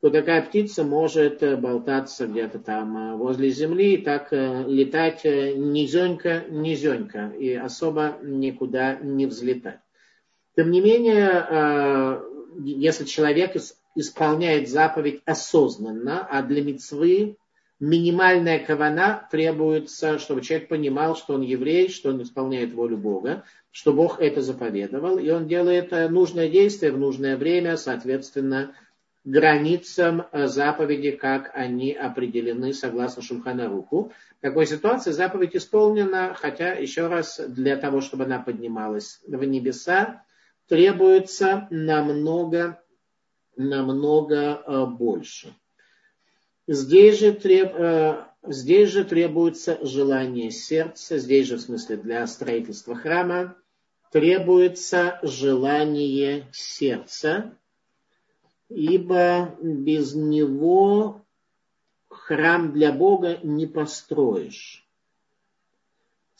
то 0.00 0.08
такая 0.08 0.42
птица 0.42 0.82
может 0.82 1.42
э, 1.42 1.56
болтаться 1.56 2.26
где-то 2.26 2.58
там 2.58 2.96
э, 2.96 3.16
возле 3.16 3.50
земли 3.50 3.94
и 3.94 4.02
так 4.02 4.32
э, 4.32 4.64
летать 4.66 5.24
низенько, 5.24 6.44
низенько 6.48 7.32
и 7.38 7.52
особо 7.52 8.16
никуда 8.22 8.96
не 8.96 9.26
взлетать. 9.26 9.80
Тем 10.56 10.70
не 10.70 10.80
менее, 10.80 12.22
если 12.64 13.04
человек 13.04 13.54
исполняет 13.94 14.68
заповедь 14.68 15.22
осознанно, 15.24 16.26
а 16.30 16.42
для 16.42 16.62
мецвы 16.62 17.36
минимальная 17.80 18.58
кавана 18.58 19.26
требуется, 19.30 20.18
чтобы 20.18 20.42
человек 20.42 20.68
понимал, 20.68 21.16
что 21.16 21.34
он 21.34 21.40
еврей, 21.40 21.88
что 21.88 22.10
он 22.10 22.22
исполняет 22.22 22.72
волю 22.72 22.98
Бога, 22.98 23.44
что 23.70 23.92
Бог 23.92 24.20
это 24.20 24.42
заповедовал, 24.42 25.18
и 25.18 25.30
он 25.30 25.48
делает 25.48 25.92
э, 25.92 26.08
нужное 26.08 26.48
действие 26.48 26.92
в 26.92 26.98
нужное 26.98 27.36
время, 27.36 27.76
соответственно, 27.76 28.74
границам 29.24 30.26
э, 30.32 30.46
заповеди, 30.46 31.12
как 31.12 31.50
они 31.54 31.92
определены 31.92 32.72
согласно 32.72 33.22
Шумханаруху. 33.22 34.12
В 34.38 34.42
такой 34.42 34.66
ситуации 34.66 35.12
заповедь 35.12 35.56
исполнена, 35.56 36.34
хотя, 36.34 36.72
еще 36.72 37.06
раз, 37.06 37.40
для 37.48 37.76
того, 37.76 38.00
чтобы 38.00 38.24
она 38.24 38.40
поднималась 38.40 39.20
в 39.26 39.42
небеса, 39.44 40.24
требуется 40.68 41.66
намного, 41.70 42.80
намного 43.56 44.36
э, 44.36 44.86
больше. 44.86 45.54
Здесь 46.66 47.18
же, 47.18 47.32
треб, 47.32 47.74
э, 47.74 48.24
здесь 48.44 48.90
же 48.90 49.04
требуется 49.04 49.78
желание 49.84 50.50
сердца, 50.50 51.18
здесь 51.18 51.48
же 51.48 51.56
в 51.56 51.60
смысле 51.60 51.96
для 51.96 52.26
строительства 52.26 52.94
храма 52.94 53.56
требуется 54.12 55.18
желание 55.22 56.48
сердца, 56.52 57.56
ибо 58.68 59.56
без 59.60 60.14
него 60.14 61.24
храм 62.08 62.72
для 62.72 62.92
Бога 62.92 63.38
не 63.42 63.66
построишь. 63.66 64.86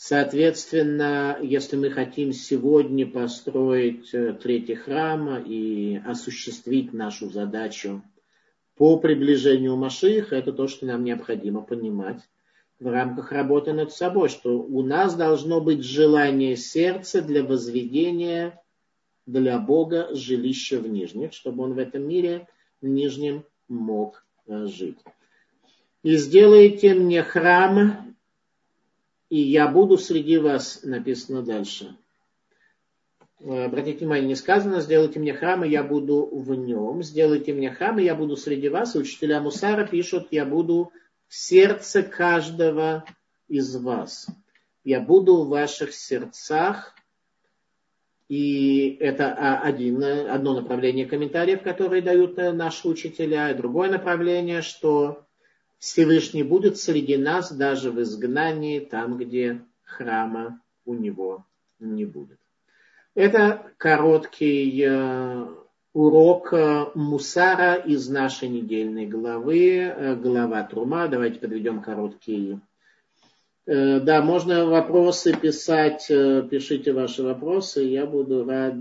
Соответственно, 0.02 1.36
если 1.42 1.76
мы 1.76 1.90
хотим 1.90 2.32
сегодня 2.32 3.06
построить 3.06 4.14
э, 4.14 4.32
третий 4.32 4.74
храм 4.74 5.44
и 5.44 5.98
осуществить 5.98 6.94
нашу 6.94 7.28
задачу 7.28 8.02
по 8.76 8.96
приближению 8.98 9.76
Машиха, 9.76 10.36
это 10.36 10.54
то, 10.54 10.68
что 10.68 10.86
нам 10.86 11.04
необходимо 11.04 11.60
понимать 11.60 12.22
в 12.78 12.86
рамках 12.86 13.30
работы 13.30 13.74
над 13.74 13.92
собой, 13.92 14.30
что 14.30 14.62
у 14.62 14.82
нас 14.82 15.14
должно 15.14 15.60
быть 15.60 15.84
желание 15.84 16.56
сердца 16.56 17.20
для 17.20 17.44
возведения 17.44 18.58
для 19.26 19.58
Бога 19.58 20.14
жилища 20.14 20.80
в 20.80 20.88
Нижних, 20.88 21.34
чтобы 21.34 21.62
он 21.62 21.74
в 21.74 21.78
этом 21.78 22.08
мире 22.08 22.48
в 22.80 22.86
Нижнем 22.86 23.44
мог 23.68 24.24
э, 24.46 24.64
жить. 24.64 24.98
И 26.02 26.16
сделайте 26.16 26.94
мне 26.94 27.22
храм, 27.22 28.09
и 29.30 29.40
я 29.40 29.68
буду 29.68 29.96
среди 29.96 30.38
вас, 30.38 30.80
написано 30.82 31.42
дальше. 31.42 31.96
Э, 33.38 33.64
обратите 33.64 34.00
внимание, 34.00 34.26
не 34.26 34.34
сказано, 34.34 34.80
сделайте 34.80 35.20
мне 35.20 35.32
храм, 35.32 35.64
и 35.64 35.70
я 35.70 35.84
буду 35.84 36.26
в 36.26 36.52
нем. 36.54 37.02
Сделайте 37.02 37.54
мне 37.54 37.70
храм, 37.70 37.98
и 37.98 38.04
я 38.04 38.16
буду 38.16 38.36
среди 38.36 38.68
вас. 38.68 38.94
И 38.94 38.98
учителя 38.98 39.40
Мусара 39.40 39.86
пишут, 39.86 40.28
я 40.32 40.44
буду 40.44 40.92
в 41.28 41.34
сердце 41.36 42.02
каждого 42.02 43.04
из 43.46 43.76
вас. 43.76 44.26
Я 44.82 45.00
буду 45.00 45.44
в 45.44 45.48
ваших 45.48 45.94
сердцах. 45.94 46.94
И 48.28 48.96
это 49.00 49.58
один, 49.58 50.02
одно 50.04 50.54
направление 50.54 51.06
комментариев, 51.06 51.62
которые 51.62 52.02
дают 52.02 52.36
э, 52.38 52.50
наши 52.50 52.88
учителя. 52.88 53.50
И 53.50 53.56
другое 53.56 53.90
направление, 53.90 54.62
что 54.62 55.24
Всевышний 55.80 56.42
будет 56.42 56.76
среди 56.76 57.16
нас 57.16 57.50
даже 57.50 57.90
в 57.90 58.00
изгнании, 58.02 58.80
там, 58.80 59.16
где 59.16 59.62
храма 59.82 60.60
у 60.84 60.92
него 60.92 61.46
не 61.78 62.04
будет. 62.04 62.38
Это 63.14 63.72
короткий 63.78 64.84
э, 64.86 65.46
урок 65.94 66.52
э, 66.52 66.90
Мусара 66.94 67.76
из 67.76 68.10
нашей 68.10 68.48
недельной 68.48 69.06
главы, 69.06 69.78
э, 69.78 70.16
глава 70.16 70.62
Трума. 70.64 71.08
Давайте 71.08 71.40
подведем 71.40 71.82
короткие. 71.82 72.60
Да, 73.66 74.22
можно 74.22 74.66
вопросы 74.66 75.32
писать, 75.36 76.08
пишите 76.08 76.92
ваши 76.92 77.22
вопросы, 77.22 77.84
я 77.84 78.04
буду 78.04 78.44
рад, 78.44 78.80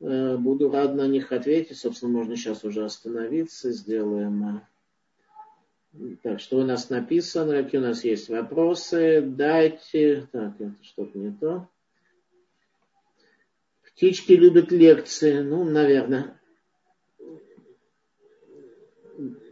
буду 0.00 0.70
рад 0.70 0.94
на 0.94 1.06
них 1.06 1.30
ответить. 1.32 1.76
Собственно, 1.76 2.12
можно 2.12 2.34
сейчас 2.36 2.64
уже 2.64 2.84
остановиться, 2.84 3.72
сделаем. 3.72 4.62
Так, 6.22 6.40
что 6.40 6.58
у 6.58 6.64
нас 6.64 6.90
написано, 6.90 7.62
какие 7.62 7.80
у 7.80 7.84
нас 7.84 8.02
есть 8.02 8.28
вопросы, 8.28 9.20
дайте, 9.20 10.26
так, 10.32 10.54
это 10.60 10.74
что-то 10.82 11.16
не 11.16 11.30
то. 11.30 11.68
Птички 13.86 14.32
любят 14.32 14.72
лекции, 14.72 15.38
ну, 15.38 15.62
наверное. 15.62 16.40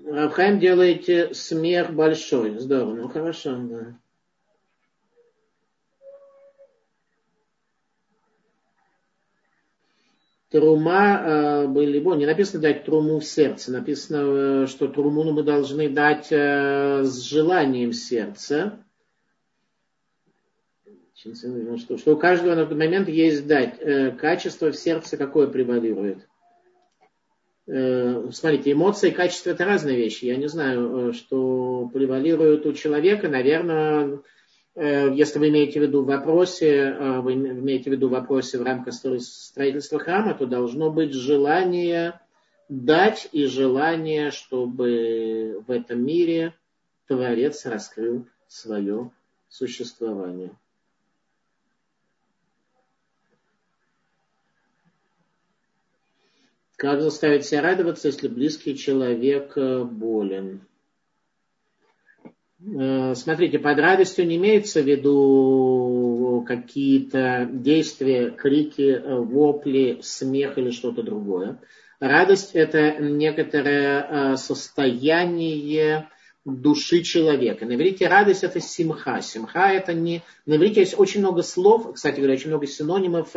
Рабхайм 0.05 0.59
делаете 0.59 1.33
смех 1.33 1.95
большой. 1.95 2.59
Здорово, 2.59 2.95
ну 2.95 3.09
хорошо, 3.09 3.57
да. 3.57 3.99
Трума 10.53 11.23
э, 11.25 11.67
были, 11.67 11.99
bon, 11.99 12.19
не 12.19 12.27
написано 12.27 12.61
дать 12.61 12.85
труму 12.85 13.21
в 13.21 13.25
сердце, 13.25 13.73
написано, 13.73 14.65
э, 14.65 14.67
что 14.67 14.87
труму 14.87 15.25
мы 15.33 15.43
должны 15.43 15.89
дать 15.89 16.29
э, 16.31 17.05
с 17.05 17.23
желанием 17.23 17.95
сердца. 17.95 18.79
Что, 21.15 21.97
что 21.97 22.15
у 22.15 22.17
каждого 22.19 22.55
на 22.55 22.67
тот 22.67 22.77
момент 22.77 23.09
есть 23.09 23.47
дать. 23.47 23.79
Качество 24.19 24.73
в 24.73 24.77
сердце 24.77 25.17
какое 25.17 25.47
превалирует? 25.47 26.29
Смотрите, 27.65 28.73
эмоции 28.73 29.11
и 29.11 29.15
качество 29.15 29.51
это 29.51 29.65
разные 29.65 29.97
вещи. 29.97 30.25
Я 30.25 30.37
не 30.37 30.49
знаю, 30.49 31.13
что 31.13 31.89
превалирует 31.95 32.67
у 32.67 32.73
человека. 32.73 33.29
Наверное, 33.29 34.19
если 34.75 35.39
вы 35.39 35.51
имеете 35.51 35.81
в 35.81 35.83
виду 35.83 36.03
в 36.03 36.07
вопросе, 36.07 36.97
вы 37.21 37.35
имеете 37.35 37.91
в 37.91 37.93
виду 37.93 38.09
в 38.09 38.13
вопросе 38.13 38.59
в 38.59 38.63
рамках 38.63 38.95
строительства 38.95 39.99
храма, 39.99 40.35
то 40.35 40.47
должно 40.47 40.91
быть 40.91 41.13
желание 41.13 42.21
дать 42.69 43.29
и 43.33 43.45
желание, 43.45 44.31
чтобы 44.31 45.63
в 45.67 45.71
этом 45.71 46.05
мире 46.05 46.55
Творец 47.07 47.67
раскрыл 47.67 48.27
свое 48.49 49.11
существование. 49.49 50.57
Как 56.77 57.01
заставить 57.01 57.45
себя 57.45 57.63
радоваться, 57.63 58.09
если 58.09 58.27
близкий 58.27 58.77
человек 58.77 59.57
э, 59.57 59.85
болен? 59.85 60.67
Э, 62.65 63.15
смотрите, 63.17 63.59
под 63.59 63.79
радостью 63.79 64.27
не 64.27 64.37
имеется 64.37 64.83
в 64.83 64.87
виду 64.87 66.45
какие-то 66.47 67.49
действия, 67.51 68.31
крики, 68.31 68.91
э, 68.93 69.17
вопли, 69.17 69.99
смех 70.03 70.59
или 70.59 70.71
что-то 70.71 71.03
другое. 71.03 71.59
Радость– 71.99 72.51
это 72.55 72.97
некоторое 73.01 74.37
состояние 74.37 76.09
души 76.45 77.03
человека. 77.03 77.65
На 77.65 77.75
иврите 77.75 78.09
радость– 78.09 78.43
это 78.45 78.61
симха. 78.61 79.21
Симха– 79.23 79.69
это 79.73 79.93
не... 79.93 80.23
На 80.45 80.57
иврите 80.57 80.81
есть 80.81 80.99
очень 80.99 81.21
много 81.21 81.43
слов, 81.43 81.93
кстати 81.95 82.17
говоря, 82.17 82.35
очень 82.35 82.49
много 82.49 82.67
синонимов, 82.67 83.33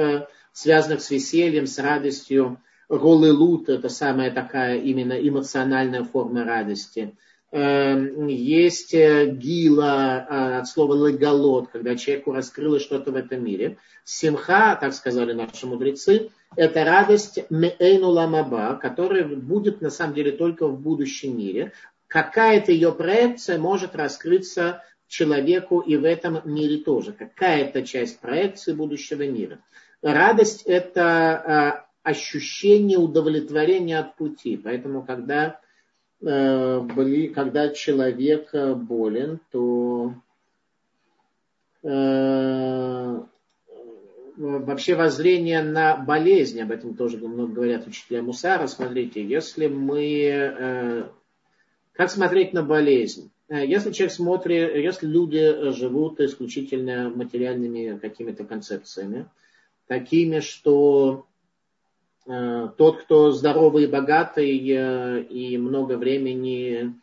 связанных 0.51 1.01
с 1.01 1.11
весельем, 1.11 1.67
с 1.67 1.77
радостью. 1.77 2.59
Ролелут– 2.89 3.69
это 3.69 3.89
самая 3.89 4.31
такая 4.31 4.79
именно 4.79 5.13
эмоциональная 5.13 6.03
форма 6.03 6.43
радости. 6.43 7.15
Эм, 7.57 8.27
есть 8.27 8.93
э, 8.93 9.27
гила 9.27 10.27
э, 10.29 10.57
от 10.59 10.67
слова 10.67 11.07
леголот, 11.07 11.69
когда 11.71 11.95
человеку 11.95 12.33
раскрылось 12.33 12.83
что-то 12.83 13.13
в 13.13 13.15
этом 13.15 13.45
мире. 13.45 13.77
Симха, 14.03 14.75
так 14.75 14.93
сказали 14.93 15.31
наши 15.31 15.65
мудрецы, 15.65 16.31
это 16.57 16.83
радость 16.83 17.49
меэйну 17.49 18.09
ламаба, 18.09 18.77
которая 18.81 19.23
будет 19.23 19.79
на 19.79 19.89
самом 19.89 20.15
деле 20.15 20.33
только 20.33 20.67
в 20.67 20.81
будущем 20.81 21.37
мире. 21.37 21.71
Какая-то 22.07 22.73
ее 22.73 22.91
проекция 22.91 23.57
может 23.57 23.95
раскрыться 23.95 24.83
человеку 25.07 25.79
и 25.79 25.95
в 25.95 26.03
этом 26.03 26.41
мире 26.43 26.83
тоже. 26.83 27.13
Какая-то 27.13 27.83
часть 27.83 28.19
проекции 28.19 28.73
будущего 28.73 29.25
мира. 29.25 29.59
Радость– 30.01 30.63
это 30.65 31.85
э, 32.03 32.09
ощущение 32.09 32.97
удовлетворения 32.97 33.99
от 33.99 34.17
пути. 34.17 34.57
Поэтому, 34.57 35.05
когда, 35.05 35.61
э, 36.21 37.29
когда 37.33 37.69
человек 37.69 38.51
болен, 38.53 39.39
то 39.51 40.13
э, 41.83 43.19
вообще 44.37 44.95
воззрение 44.95 45.61
на 45.63 45.97
болезнь, 45.97 46.61
об 46.61 46.71
этом 46.71 46.95
тоже 46.95 47.17
много 47.17 47.53
говорят 47.53 47.87
учителя 47.87 48.21
Мусара, 48.21 48.67
смотрите, 48.67 49.25
если 49.25 49.67
мы... 49.67 51.09
Как 51.93 52.11
смотреть 52.11 52.51
на 52.51 52.61
болезнь? 52.61 53.31
Если 53.47 53.93
человек 53.93 54.13
смотрит, 54.13 54.75
если 54.75 55.07
люди 55.07 55.71
живут 55.71 56.19
исключительно 56.19 57.09
материальными 57.09 57.97
какими-то 57.97 58.43
концепциями, 58.43 59.27
такими, 59.87 60.39
что 60.39 61.25
э, 61.29 61.34
тот, 62.25 63.03
кто 63.03 63.31
здоровый 63.31 63.83
и 63.83 63.87
богатый 63.87 64.57
э, 64.57 65.21
и 65.23 65.57
много 65.57 65.97
времени 65.97 66.95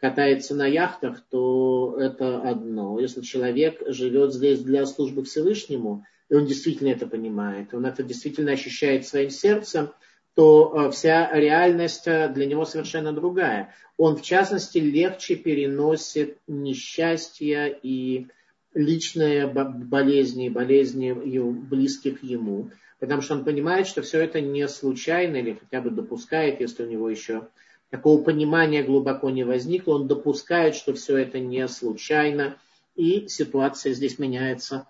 катается 0.00 0.54
на 0.54 0.66
яхтах, 0.66 1.20
то 1.28 1.96
это 2.00 2.40
одно. 2.40 2.98
Если 2.98 3.20
человек 3.20 3.82
живет 3.86 4.32
здесь 4.32 4.60
для 4.60 4.86
службы 4.86 5.22
Всевышнему, 5.24 6.06
и 6.30 6.34
он 6.34 6.46
действительно 6.46 6.88
это 6.88 7.06
понимает, 7.06 7.74
он 7.74 7.84
это 7.84 8.02
действительно 8.02 8.52
ощущает 8.52 9.06
своим 9.06 9.28
сердцем, 9.28 9.90
то 10.34 10.72
э, 10.72 10.90
вся 10.92 11.30
реальность 11.32 12.06
для 12.06 12.46
него 12.46 12.64
совершенно 12.64 13.12
другая. 13.12 13.74
Он, 13.98 14.16
в 14.16 14.22
частности, 14.22 14.78
легче 14.78 15.36
переносит 15.36 16.38
несчастье 16.46 17.78
и 17.82 18.28
личные 18.74 19.46
болезни, 19.46 20.48
болезни 20.48 21.12
близких 21.12 22.22
ему, 22.22 22.70
потому 22.98 23.22
что 23.22 23.34
он 23.34 23.44
понимает, 23.44 23.86
что 23.86 24.02
все 24.02 24.20
это 24.20 24.40
не 24.40 24.66
случайно 24.68 25.36
или 25.36 25.54
хотя 25.54 25.80
бы 25.80 25.90
допускает, 25.90 26.60
если 26.60 26.84
у 26.84 26.88
него 26.88 27.10
еще 27.10 27.48
такого 27.90 28.22
понимания 28.22 28.82
глубоко 28.82 29.30
не 29.30 29.44
возникло, 29.44 29.94
он 29.94 30.06
допускает, 30.06 30.74
что 30.74 30.94
все 30.94 31.16
это 31.16 31.40
не 31.40 31.66
случайно, 31.68 32.56
и 32.94 33.26
ситуация 33.28 33.92
здесь 33.92 34.18
меняется 34.18 34.86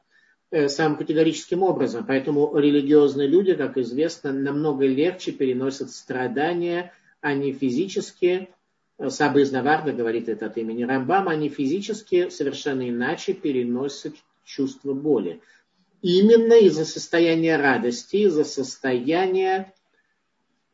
э, 0.51 0.68
самым 0.68 0.99
категорическим 0.99 1.62
образом. 1.62 2.05
Поэтому 2.07 2.55
религиозные 2.57 3.28
люди, 3.28 3.55
как 3.55 3.78
известно, 3.78 4.33
намного 4.33 4.87
легче 4.87 5.33
переносят 5.33 5.91
страдания, 5.91 6.93
а 7.20 7.35
не 7.35 7.53
физические, 7.53 8.51
Саба 9.09 9.40
из 9.40 9.51
Наварда 9.51 9.92
говорит 9.92 10.28
это 10.28 10.46
от 10.46 10.59
имени 10.59 10.82
Рамбама, 10.82 11.32
они 11.32 11.48
физически 11.48 12.28
совершенно 12.28 12.88
иначе 12.88 13.32
переносят 13.32 14.14
чувство 14.44 14.92
боли. 14.92 15.40
Именно 16.03 16.55
из-за 16.55 16.84
состояния 16.84 17.57
радости, 17.57 18.16
из-за 18.16 18.44
состояния 18.44 19.72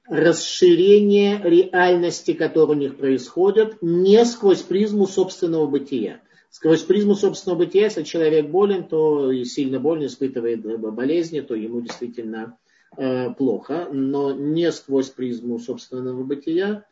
расширения 0.09 1.41
реальности, 1.43 2.33
которая 2.33 2.77
у 2.77 2.81
них 2.81 2.97
происходит, 2.97 3.79
не 3.83 4.25
сквозь 4.25 4.63
призму 4.63 5.07
собственного 5.07 5.67
бытия. 5.67 6.21
Сквозь 6.51 6.83
призму 6.83 7.15
собственного 7.15 7.61
бытия, 7.61 7.85
если 7.85 8.03
человек 8.03 8.49
болен, 8.49 8.85
то 8.85 9.31
и 9.31 9.45
сильно 9.45 9.79
болен, 9.79 10.07
испытывает 10.07 10.63
болезни, 10.63 11.41
то 11.41 11.55
ему 11.55 11.81
действительно 11.81 12.57
э, 12.97 13.31
плохо. 13.35 13.89
Но 13.93 14.33
не 14.33 14.71
сквозь 14.73 15.11
призму 15.11 15.59
собственного 15.59 16.23
бытия, 16.23 16.85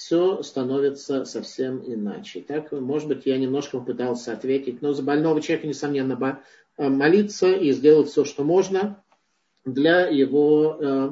все 0.00 0.42
становится 0.42 1.26
совсем 1.26 1.82
иначе. 1.86 2.40
Так, 2.40 2.72
может 2.72 3.06
быть, 3.06 3.26
я 3.26 3.36
немножко 3.36 3.78
попытался 3.78 4.32
ответить, 4.32 4.80
но 4.80 4.94
за 4.94 5.02
больного 5.02 5.42
человека, 5.42 5.68
несомненно, 5.68 6.40
э, 6.78 6.88
молиться 6.88 7.52
и 7.52 7.70
сделать 7.72 8.08
все, 8.08 8.24
что 8.24 8.42
можно 8.42 9.04
для 9.66 10.06
его 10.06 10.78
э, 10.80 11.10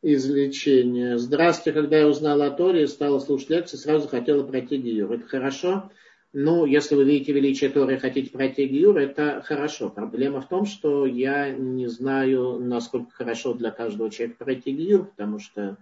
излечения. 0.00 1.18
Здравствуйте, 1.18 1.78
когда 1.78 1.98
я 1.98 2.08
узнала 2.08 2.46
о 2.46 2.50
Торе 2.50 2.88
стала 2.88 3.18
слушать 3.18 3.50
лекции, 3.50 3.76
сразу 3.76 4.08
хотела 4.08 4.44
пройти 4.44 4.78
Гиюр. 4.78 5.12
Это 5.12 5.28
хорошо. 5.28 5.90
Ну, 6.32 6.64
если 6.64 6.94
вы 6.94 7.04
видите 7.04 7.34
величие 7.34 7.68
Торы 7.68 7.96
и 7.96 7.98
хотите 7.98 8.30
пройти 8.30 8.64
Гиюр, 8.64 8.96
это 8.96 9.42
хорошо. 9.44 9.90
Проблема 9.90 10.40
в 10.40 10.48
том, 10.48 10.64
что 10.64 11.04
я 11.04 11.50
не 11.50 11.86
знаю, 11.86 12.60
насколько 12.60 13.10
хорошо 13.10 13.52
для 13.52 13.70
каждого 13.70 14.10
человека 14.10 14.42
пройти 14.42 14.72
Гиюр, 14.72 15.04
потому 15.04 15.38
что 15.38 15.76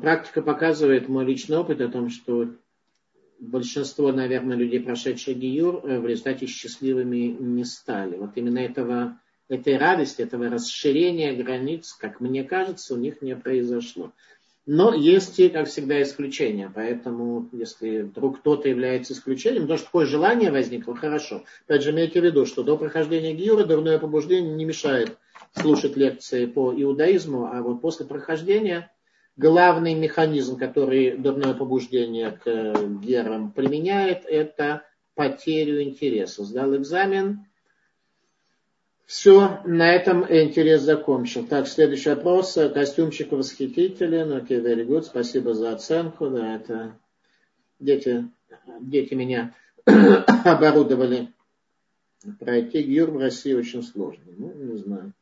практика 0.00 0.42
показывает, 0.42 1.08
мой 1.08 1.24
личный 1.24 1.58
опыт 1.58 1.80
о 1.80 1.88
том, 1.88 2.10
что 2.10 2.48
большинство, 3.38 4.12
наверное, 4.12 4.56
людей, 4.56 4.80
прошедших 4.80 5.36
Гиюр, 5.36 5.80
э, 5.84 6.00
в 6.00 6.06
результате 6.06 6.46
счастливыми 6.46 7.36
не 7.38 7.64
стали. 7.64 8.16
Вот 8.16 8.30
именно 8.36 8.58
этого, 8.58 9.18
этой 9.48 9.76
радости, 9.76 10.22
этого 10.22 10.48
расширения 10.48 11.32
границ, 11.32 11.92
как 11.92 12.20
мне 12.20 12.44
кажется, 12.44 12.94
у 12.94 12.98
них 12.98 13.22
не 13.22 13.36
произошло. 13.36 14.12
Но 14.68 14.92
есть 14.92 15.38
и, 15.38 15.48
как 15.48 15.68
всегда, 15.68 16.02
исключения. 16.02 16.70
Поэтому, 16.74 17.48
если 17.52 18.00
вдруг 18.02 18.40
кто-то 18.40 18.68
является 18.68 19.12
исключением, 19.12 19.68
то 19.68 19.76
что 19.76 19.86
такое 19.86 20.06
желание 20.06 20.50
возникло, 20.50 20.96
хорошо. 20.96 21.44
Опять 21.66 21.82
же, 21.84 21.92
имейте 21.92 22.20
в 22.20 22.24
виду, 22.24 22.46
что 22.46 22.64
до 22.64 22.76
прохождения 22.76 23.32
Гиюра 23.32 23.64
дурное 23.64 24.00
побуждение 24.00 24.54
не 24.54 24.64
мешает 24.64 25.16
слушать 25.52 25.96
лекции 25.96 26.46
по 26.46 26.74
иудаизму, 26.74 27.46
а 27.46 27.62
вот 27.62 27.80
после 27.80 28.06
прохождения 28.06 28.90
главный 29.36 29.94
механизм, 29.94 30.58
который 30.58 31.16
дурное 31.16 31.54
побуждение 31.54 32.32
к 32.32 32.46
э, 32.46 32.86
герам 33.02 33.52
применяет, 33.52 34.24
это 34.24 34.82
потерю 35.14 35.82
интереса. 35.82 36.44
Сдал 36.44 36.74
экзамен, 36.76 37.46
все, 39.06 39.60
на 39.64 39.92
этом 39.92 40.24
интерес 40.24 40.82
закончил. 40.82 41.46
Так, 41.46 41.68
следующий 41.68 42.10
вопрос. 42.10 42.58
Костюмчик 42.74 43.30
восхитителен. 43.30 44.32
Окей, 44.32 44.58
okay, 44.58 44.64
very 44.64 44.84
good. 44.84 45.02
Спасибо 45.02 45.54
за 45.54 45.72
оценку. 45.72 46.28
Да, 46.28 46.56
это 46.56 46.98
дети, 47.78 48.28
дети 48.80 49.14
меня 49.14 49.54
оборудовали. 49.84 51.32
Пройти 52.40 52.82
гюр 52.82 53.10
в 53.12 53.18
России 53.18 53.52
очень 53.52 53.84
сложно. 53.84 54.24
Ну, 54.36 54.52
не 54.54 54.76
знаю. 54.76 55.12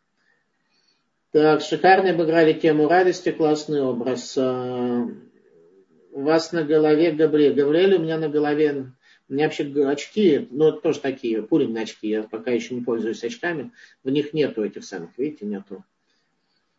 Так, 1.35 1.62
шикарно 1.62 2.11
обыграли 2.11 2.53
тему 2.53 2.87
радости, 2.87 3.32
классный 3.32 3.82
образ. 3.82 4.39
А, 4.39 5.05
у 6.12 6.20
вас 6.20 6.53
на 6.53 6.62
голове 6.62 7.11
Габриэль. 7.11 7.55
Габриэль 7.55 7.97
у 7.97 7.99
меня 7.99 8.18
на 8.18 8.28
голове, 8.28 8.93
у 9.28 9.32
меня 9.32 9.47
вообще 9.47 9.64
очки, 9.85 10.47
ну, 10.53 10.70
тоже 10.70 11.01
такие, 11.01 11.43
пуленные 11.43 11.82
очки, 11.82 12.07
я 12.07 12.22
пока 12.22 12.53
еще 12.53 12.76
не 12.76 12.82
пользуюсь 12.82 13.24
очками. 13.24 13.72
В 14.05 14.11
них 14.11 14.32
нету 14.32 14.62
этих 14.62 14.85
самых, 14.85 15.11
видите, 15.18 15.45
нету. 15.45 15.85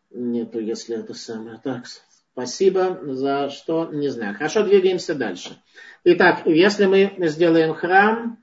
Нету, 0.10 0.60
если 0.60 0.96
это 0.96 1.14
самое. 1.14 1.60
Так, 1.62 1.84
спасибо 2.32 2.98
за 3.04 3.50
что, 3.50 3.90
не 3.92 4.08
знаю. 4.08 4.36
Хорошо, 4.36 4.64
двигаемся 4.64 5.16
дальше. 5.16 5.62
Итак, 6.06 6.44
если 6.46 6.86
мы 6.86 7.14
сделаем 7.28 7.74
храм, 7.74 8.42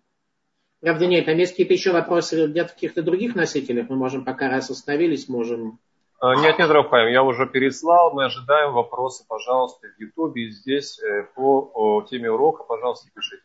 Правда, 0.80 1.06
нет, 1.06 1.26
там 1.26 1.38
есть 1.38 1.52
какие-то 1.52 1.74
еще 1.74 1.92
вопросы 1.92 2.48
где-то 2.48 2.70
в 2.70 2.74
каких-то 2.74 3.04
других 3.04 3.36
носителях. 3.36 3.88
Мы 3.88 3.94
можем, 3.94 4.24
пока 4.24 4.50
раз 4.50 4.68
остановились, 4.68 5.28
можем 5.28 5.78
нет, 6.22 6.58
нет, 6.58 6.70
Рафаим, 6.70 7.08
я 7.12 7.24
уже 7.24 7.46
переслал. 7.46 8.12
Мы 8.12 8.26
ожидаем 8.26 8.72
вопросы, 8.72 9.24
пожалуйста, 9.26 9.88
в 9.88 10.00
Ютубе 10.00 10.44
и 10.44 10.50
здесь 10.50 11.00
э, 11.00 11.24
по 11.34 12.06
теме 12.08 12.30
урока, 12.30 12.62
пожалуйста, 12.62 13.08
пишите. 13.12 13.42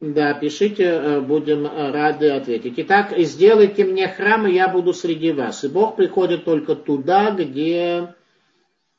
Да, 0.00 0.34
пишите, 0.34 0.84
э, 0.84 1.20
будем 1.20 1.66
рады 1.66 2.30
ответить. 2.30 2.74
Итак, 2.78 3.12
сделайте 3.18 3.84
мне 3.84 4.08
храм, 4.08 4.46
и 4.46 4.52
я 4.52 4.68
буду 4.68 4.92
среди 4.92 5.32
вас. 5.32 5.62
И 5.64 5.68
Бог 5.68 5.96
приходит 5.96 6.44
только 6.44 6.74
туда, 6.74 7.30
где, 7.30 8.14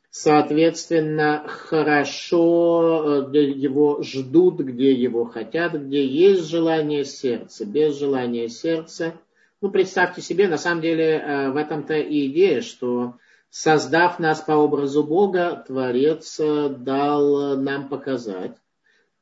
соответственно, 0.10 1.43
хорошо, 1.47 3.03
э, 3.03 3.30
где 3.30 3.49
его 3.49 4.03
ждут, 4.03 4.60
где 4.60 4.93
его 4.93 5.26
хотят, 5.26 5.74
где 5.74 6.06
есть 6.06 6.47
желание 6.49 7.03
сердца. 7.03 7.66
Без 7.66 7.97
желания 7.97 8.47
сердца 8.47 9.16
ну, 9.62 9.72
представьте 9.72 10.22
себе, 10.22 10.47
на 10.47 10.58
самом 10.58 10.82
деле, 10.82 11.18
э, 11.18 11.51
в 11.51 11.56
этом-то 11.56 11.95
и 11.95 12.28
идея, 12.28 12.62
что 12.62 13.18
создав 13.49 14.20
нас 14.20 14.41
по 14.41 14.51
образу 14.51 15.03
Бога, 15.03 15.64
Творец 15.66 16.39
дал 16.39 17.58
нам 17.58 17.88
показать, 17.88 18.58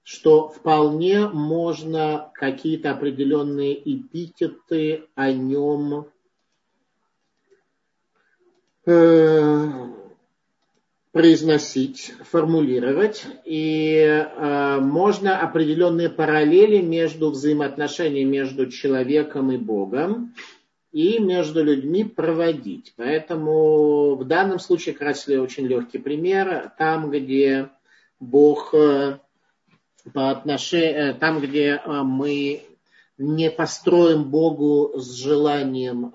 что 0.04 0.50
вполне 0.50 1.28
можно 1.28 2.32
какие-то 2.34 2.92
определенные 2.92 3.74
эпитеты 3.74 5.06
о 5.16 5.32
нем 5.32 6.08
э, 8.86 10.03
произносить, 11.14 12.16
формулировать, 12.32 13.24
и 13.46 13.98
э, 14.00 14.80
можно 14.80 15.40
определенные 15.40 16.10
параллели 16.10 16.82
между 16.82 17.30
взаимоотношениями 17.30 18.38
между 18.38 18.70
человеком 18.72 19.52
и 19.52 19.58
Богом 19.58 20.34
и 20.92 21.20
между 21.20 21.64
людьми 21.64 22.04
проводить. 22.04 22.94
Поэтому 22.98 24.16
в 24.16 24.26
данном 24.26 24.58
случае 24.58 24.96
как 24.96 25.16
очень 25.28 25.68
легкий 25.68 26.00
пример. 26.00 26.72
Там, 26.80 27.12
где 27.12 27.70
Бог 28.20 28.74
э, 28.74 29.20
по 30.14 30.32
отношению, 30.32 31.12
э, 31.12 31.14
там, 31.14 31.42
где 31.42 31.80
э, 31.86 32.02
мы 32.02 32.64
не 33.20 33.52
построим 33.52 34.24
Богу 34.24 34.94
с 34.96 35.12
желанием 35.14 36.12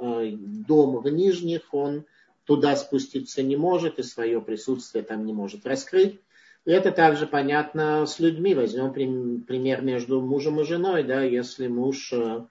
дом 0.67 0.97
в 0.97 1.09
нижних, 1.09 1.73
он 1.73 2.05
туда 2.49 2.77
спуститься 2.77 3.43
не 3.43 3.59
может 3.59 3.99
и 3.99 4.03
свое 4.03 4.41
присутствие 4.41 5.05
там 5.05 5.27
не 5.27 5.35
может 5.35 5.67
раскрыть. 5.67 6.19
И 6.65 6.71
это 6.71 6.93
также 6.93 7.27
понятно 7.27 8.07
с 8.07 8.19
людьми. 8.19 8.55
Возьмем 8.55 8.91
пример 9.45 9.83
между 9.83 10.23
мужем 10.23 10.59
и 10.61 10.65
женой. 10.65 11.03
Да, 11.03 11.23
если 11.23 11.69
муж 11.69 12.11
э, 12.15 12.47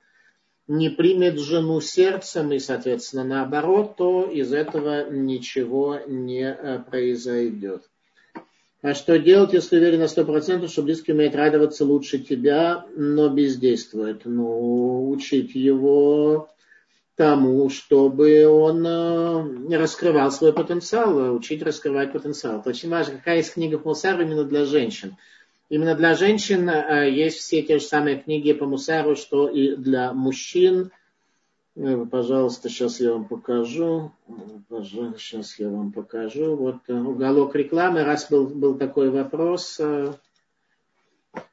не 0.67 0.89
примет 0.89 1.39
жену 1.39 1.81
сердцем 1.81 2.51
и, 2.51 2.59
соответственно, 2.59 3.23
наоборот, 3.23 3.95
то 3.97 4.25
из 4.25 4.53
этого 4.53 5.09
ничего 5.09 5.99
не 6.05 6.43
э, 6.43 6.79
произойдет. 6.79 7.89
А 8.83 8.93
что 8.93 9.17
делать, 9.17 9.53
если 9.53 9.77
уверен 9.77 10.01
на 10.01 10.07
сто 10.07 10.23
процентов, 10.25 10.69
что 10.69 10.83
близкий 10.83 11.11
умеет 11.11 11.35
радоваться 11.35 11.85
лучше 11.85 12.19
тебя, 12.19 12.85
но 12.95 13.29
бездействует? 13.29 14.25
Ну, 14.25 15.09
учить 15.09 15.55
его 15.55 16.49
тому, 17.17 17.67
чтобы 17.69 18.47
он 18.47 18.85
э, 18.85 19.75
раскрывал 19.75 20.31
свой 20.31 20.53
потенциал, 20.53 21.35
учить 21.35 21.63
раскрывать 21.63 22.13
потенциал. 22.13 22.59
Это 22.59 22.69
очень 22.69 22.89
важно. 22.89 23.15
Какая 23.15 23.37
есть 23.37 23.55
книга 23.55 23.79
по 23.79 23.89
Мусару 23.89 24.21
именно 24.21 24.43
для 24.43 24.65
женщин? 24.65 25.17
Именно 25.69 25.95
для 25.95 26.13
женщин 26.13 26.69
э, 26.69 27.09
есть 27.09 27.39
все 27.39 27.63
те 27.63 27.79
же 27.79 27.85
самые 27.85 28.17
книги 28.17 28.53
по 28.53 28.67
Мусару, 28.67 29.15
что 29.15 29.49
и 29.49 29.75
для 29.75 30.13
мужчин. 30.13 30.91
Э, 31.75 32.05
пожалуйста, 32.05 32.69
сейчас 32.69 32.99
я 32.99 33.13
вам 33.13 33.25
покажу. 33.25 34.11
Сейчас 34.69 35.57
я 35.57 35.69
вам 35.69 35.91
покажу. 35.91 36.55
Вот 36.55 36.87
уголок 36.87 37.55
рекламы. 37.55 38.03
Раз 38.03 38.29
был, 38.29 38.45
был 38.45 38.77
такой 38.77 39.09
вопрос, 39.09 39.81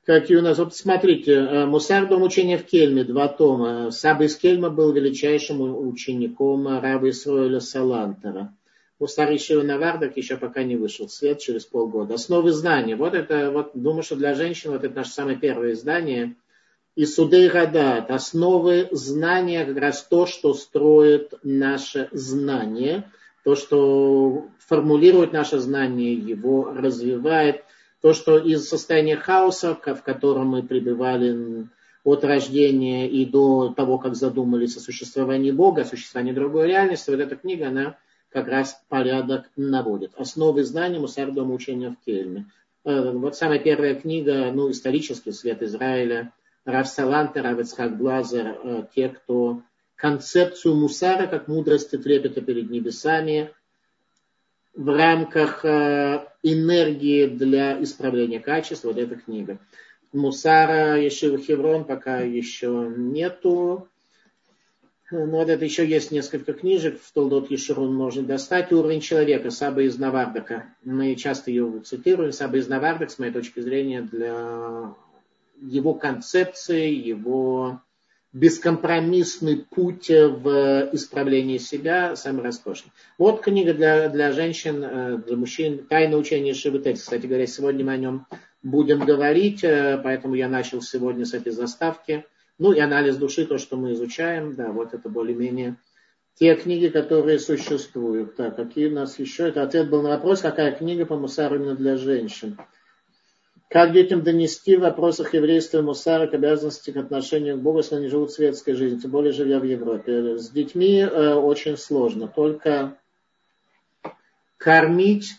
какие 0.04 0.36
у 0.36 0.42
нас. 0.42 0.58
Вот 0.58 0.74
смотрите, 0.74 1.32
э, 1.32 1.66
Мусар 1.66 2.06
дом 2.06 2.22
учения 2.22 2.58
в 2.58 2.64
Кельме, 2.64 3.04
два 3.04 3.28
тома. 3.28 3.90
Саба 3.90 4.24
из 4.24 4.36
Кельма 4.36 4.70
был 4.70 4.92
величайшим 4.92 5.60
учеником 5.60 6.66
раба 6.68 7.10
Исроиля 7.10 7.60
Салантера. 7.60 8.54
Мусар 9.00 9.30
еще 9.30 9.62
на 9.62 9.78
Вардах 9.78 10.16
еще 10.16 10.36
пока 10.36 10.62
не 10.62 10.76
вышел 10.76 11.08
свет, 11.08 11.40
через 11.40 11.64
полгода. 11.64 12.14
Основы 12.14 12.52
знания. 12.52 12.96
Вот 12.96 13.14
это, 13.14 13.50
вот, 13.50 13.72
думаю, 13.74 14.02
что 14.02 14.16
для 14.16 14.34
женщин 14.34 14.70
вот 14.70 14.84
это 14.84 14.94
наше 14.94 15.10
самое 15.10 15.36
первое 15.36 15.72
издание. 15.72 16.36
И 16.94 17.06
суды 17.06 17.48
Гадат. 17.48 18.10
Основы 18.10 18.88
знания, 18.92 19.64
как 19.64 19.78
раз 19.78 20.02
то, 20.04 20.26
что 20.26 20.54
строит 20.54 21.34
наше 21.42 22.08
знание, 22.12 23.10
то, 23.42 23.56
что 23.56 24.46
формулирует 24.60 25.32
наше 25.32 25.58
знание, 25.58 26.14
его 26.14 26.72
развивает– 26.72 27.64
то, 28.04 28.12
что 28.12 28.36
из 28.36 28.68
состояния 28.68 29.16
хаоса, 29.16 29.74
в 29.74 30.02
котором 30.02 30.48
мы 30.48 30.62
пребывали 30.62 31.66
от 32.04 32.22
рождения 32.22 33.08
и 33.08 33.24
до 33.24 33.72
того, 33.74 33.96
как 33.96 34.14
задумались 34.14 34.76
о 34.76 34.80
существовании 34.80 35.52
Бога, 35.52 35.80
о 35.80 35.84
существовании 35.86 36.34
другой 36.34 36.66
реальности, 36.66 37.08
вот 37.08 37.20
эта 37.20 37.34
книга, 37.34 37.68
она 37.68 37.96
как 38.28 38.46
раз 38.48 38.78
порядок 38.90 39.46
наводит. 39.56 40.12
Основы 40.18 40.64
знаний 40.64 40.98
Мусардома 40.98 41.54
учения 41.54 41.88
в 41.88 41.96
Кельме. 42.04 42.44
Э, 42.84 43.10
вот 43.10 43.36
самая 43.36 43.58
первая 43.58 43.94
книга, 43.94 44.52
ну, 44.52 44.70
исторический 44.70 45.32
свет 45.32 45.62
Израиля, 45.62 46.30
Рав 46.66 46.86
Салантер, 46.86 47.42
Рав 47.42 47.96
Блазер, 47.96 48.58
э, 48.62 48.82
те, 48.94 49.08
кто 49.08 49.62
концепцию 49.96 50.74
мусара 50.74 51.26
как 51.26 51.48
мудрости 51.48 51.96
трепета 51.96 52.42
перед 52.42 52.68
небесами 52.68 53.50
в 54.74 54.88
рамках 54.88 55.64
э, 55.64 56.26
энергии 56.42 57.26
для 57.26 57.82
исправления 57.82 58.40
качества, 58.40 58.88
вот 58.88 58.98
эта 58.98 59.16
книга. 59.16 59.58
Мусара 60.12 61.00
Ешива 61.00 61.38
Хеврон 61.38 61.84
пока 61.84 62.20
еще 62.20 62.92
нету. 62.96 63.88
Но 65.10 65.26
вот 65.26 65.48
это 65.48 65.64
еще 65.64 65.86
есть 65.86 66.10
несколько 66.10 66.54
книжек, 66.54 67.00
в 67.00 67.12
Толдот 67.12 67.50
Еширун 67.50 67.94
можно 67.94 68.22
достать. 68.22 68.72
Уровень 68.72 69.00
человека, 69.00 69.50
Саба 69.50 69.82
из 69.82 69.98
Навардака. 69.98 70.66
Мы 70.82 71.14
часто 71.14 71.50
ее 71.50 71.80
цитируем. 71.84 72.32
Саба 72.32 72.56
из 72.56 72.68
Навардак, 72.68 73.10
с 73.10 73.18
моей 73.18 73.32
точки 73.32 73.60
зрения, 73.60 74.02
для 74.02 74.94
его 75.60 75.94
концепции, 75.94 76.92
его 76.92 77.80
бескомпромиссный 78.34 79.64
путь 79.70 80.08
в 80.08 80.90
исправлении 80.92 81.58
себя 81.58 82.16
самый 82.16 82.42
роскошный. 82.42 82.90
Вот 83.16 83.40
книга 83.40 83.72
для, 83.72 84.08
для 84.08 84.32
женщин, 84.32 84.82
э, 84.82 85.18
для 85.24 85.36
мужчин, 85.36 85.86
«Тайна 85.88 86.16
учения 86.16 86.52
Шивитец». 86.52 87.00
Кстати 87.00 87.26
говоря, 87.26 87.46
сегодня 87.46 87.84
мы 87.84 87.92
о 87.92 87.96
нем 87.96 88.26
будем 88.62 88.98
говорить, 88.98 89.62
э, 89.62 90.00
поэтому 90.02 90.34
я 90.34 90.48
начал 90.48 90.82
сегодня 90.82 91.24
с 91.24 91.32
этой 91.32 91.52
заставки. 91.52 92.26
Ну 92.58 92.72
и 92.72 92.80
анализ 92.80 93.16
души, 93.16 93.46
то, 93.46 93.56
что 93.56 93.76
мы 93.76 93.92
изучаем, 93.92 94.54
да, 94.56 94.72
вот 94.72 94.94
это 94.94 95.08
более-менее 95.08 95.76
те 96.34 96.56
книги, 96.56 96.88
которые 96.88 97.38
существуют. 97.38 98.34
Так, 98.34 98.56
какие 98.56 98.88
у 98.88 98.94
нас 98.94 99.20
еще? 99.20 99.48
Это 99.48 99.62
ответ 99.62 99.88
был 99.88 100.02
на 100.02 100.08
вопрос, 100.08 100.40
какая 100.40 100.72
книга 100.72 101.06
по 101.06 101.16
Мусару 101.16 101.54
именно 101.54 101.76
для 101.76 101.96
женщин. 101.96 102.58
Как 103.74 103.92
детям 103.92 104.22
донести 104.22 104.76
в 104.76 104.82
вопросах 104.82 105.34
еврейства 105.34 105.78
и 105.78 105.82
мусара 105.82 106.28
к 106.28 106.34
обязанности 106.34 106.92
к 106.92 106.96
отношению 106.96 107.56
к 107.56 107.60
Богу, 107.60 107.78
если 107.78 107.96
они 107.96 108.06
живут 108.06 108.30
светской 108.30 108.74
жизнью, 108.74 109.00
тем 109.00 109.10
более 109.10 109.32
живя 109.32 109.58
в 109.58 109.64
Европе? 109.64 110.38
С 110.38 110.48
детьми 110.50 111.00
э, 111.00 111.34
очень 111.34 111.76
сложно. 111.76 112.28
Только 112.28 112.96
кормить, 114.58 115.32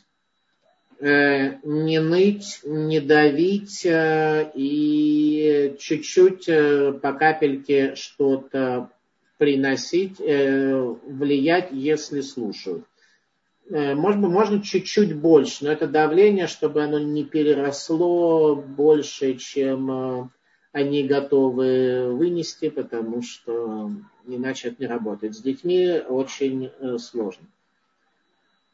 э, 1.00 1.60
не 1.64 2.02
ныть, 2.02 2.60
не 2.66 3.00
давить 3.00 3.86
э, 3.86 4.52
и 4.54 5.78
чуть-чуть 5.80 6.50
э, 6.50 6.92
по 6.92 7.14
капельке 7.14 7.96
что-то 7.96 8.90
приносить, 9.38 10.20
э, 10.20 10.76
влиять, 11.08 11.70
если 11.72 12.20
слушают. 12.20 12.84
Э, 13.70 13.96
может 13.96 14.22
быть, 14.22 14.30
можно 14.30 14.62
чуть-чуть 14.62 15.16
больше, 15.16 15.66
но 15.66 15.72
это 15.72 15.88
давление, 15.88 16.48
чтобы 16.48 16.84
оно 16.84 17.00
не 17.00 17.24
переросло 17.24 18.56
больше, 18.56 19.36
чем 19.36 19.92
э, 19.92 20.28
они 20.72 21.04
готовы 21.04 22.14
вынести, 22.14 22.70
потому 22.70 23.24
что 23.24 23.92
иначе 24.28 24.70
это 24.70 24.78
не 24.84 24.88
работает. 24.88 25.36
С 25.36 25.42
детьми 25.42 26.00
очень 26.08 26.70
э, 26.80 26.98
сложно. 27.00 27.46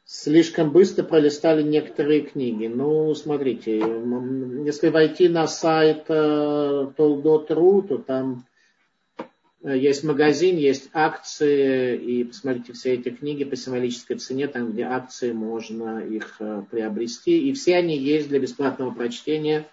Слишком 0.04 0.72
быстро 0.72 1.04
пролистали 1.04 1.62
некоторые 1.62 2.22
книги. 2.22 2.68
Ну, 2.68 3.16
смотрите, 3.16 3.78
если 4.66 4.90
войти 4.90 5.30
на 5.30 5.48
сайт 5.48 6.10
Toldot.ru, 6.10 7.88
то 7.88 7.98
там 7.98 8.46
есть 9.64 10.04
магазин, 10.04 10.58
есть 10.58 10.90
акции, 10.92 11.96
и 11.96 12.24
посмотрите 12.24 12.74
все 12.74 12.94
эти 12.94 13.10
книги 13.10 13.44
по 13.44 13.56
символической 13.56 14.18
цене, 14.18 14.48
там, 14.48 14.72
где 14.72 14.84
акции, 14.84 15.34
можно 15.34 16.00
их 16.00 16.38
э, 16.40 16.64
приобрести. 16.70 17.50
И 17.50 17.54
все 17.54 17.76
они 17.76 17.96
есть 17.96 18.30
для 18.30 18.40
бесплатного 18.40 18.92
прочтения 18.92 19.68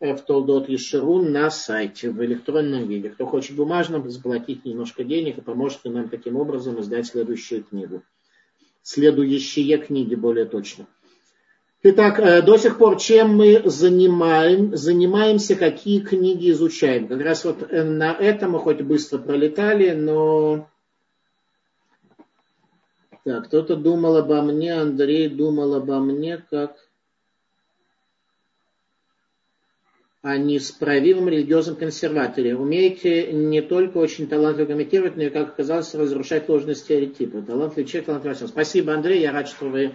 э, 0.00 0.14
в 0.14 0.22
Толдот 0.22 0.70
Ешерун 0.70 1.32
на 1.32 1.50
сайте 1.50 2.10
в 2.10 2.24
электронном 2.24 2.88
виде. 2.88 3.10
Кто 3.10 3.26
хочет 3.26 3.56
бумажно, 3.56 4.02
заплатить 4.08 4.64
немножко 4.64 5.04
денег 5.04 5.36
и 5.36 5.42
поможет 5.42 5.84
нам 5.84 6.08
таким 6.08 6.36
образом 6.36 6.80
издать 6.80 7.06
следующую 7.06 7.64
книгу. 7.64 8.02
Следующие 8.82 9.76
книги 9.76 10.14
более 10.14 10.46
точно. 10.46 10.86
Итак, 11.82 12.18
э, 12.18 12.42
до 12.42 12.58
сих 12.58 12.76
пор 12.76 12.98
чем 12.98 13.36
мы 13.36 13.62
занимаем, 13.64 14.76
занимаемся, 14.76 15.56
какие 15.56 16.00
книги 16.00 16.50
изучаем. 16.50 17.08
Как 17.08 17.22
раз 17.22 17.44
вот 17.46 17.62
э, 17.62 17.82
на 17.82 18.12
этом 18.12 18.50
мы 18.50 18.58
хоть 18.58 18.82
быстро 18.82 19.16
пролетали, 19.16 19.92
но... 19.92 20.68
Так, 23.24 23.46
кто-то 23.46 23.76
думал 23.76 24.18
обо 24.18 24.42
мне, 24.42 24.74
Андрей 24.74 25.28
думал 25.28 25.74
обо 25.74 26.00
мне, 26.00 26.44
как... 26.50 26.76
не 30.22 30.58
с 30.58 30.70
правивым 30.72 31.30
религиозным 31.30 31.76
консерватором. 31.76 32.60
Умеете 32.60 33.32
не 33.32 33.62
только 33.62 33.96
очень 33.96 34.28
талантливо 34.28 34.66
комментировать, 34.66 35.16
но 35.16 35.22
и, 35.22 35.30
как 35.30 35.48
оказалось, 35.48 35.94
разрушать 35.94 36.46
ложные 36.50 36.74
стереотипы. 36.74 37.40
Талантливый 37.40 37.86
человек, 37.86 38.04
талантливый 38.04 38.36
человек. 38.36 38.52
Спасибо, 38.52 38.92
Андрей. 38.92 39.22
Я 39.22 39.32
рад, 39.32 39.48
что 39.48 39.70
вы 39.70 39.94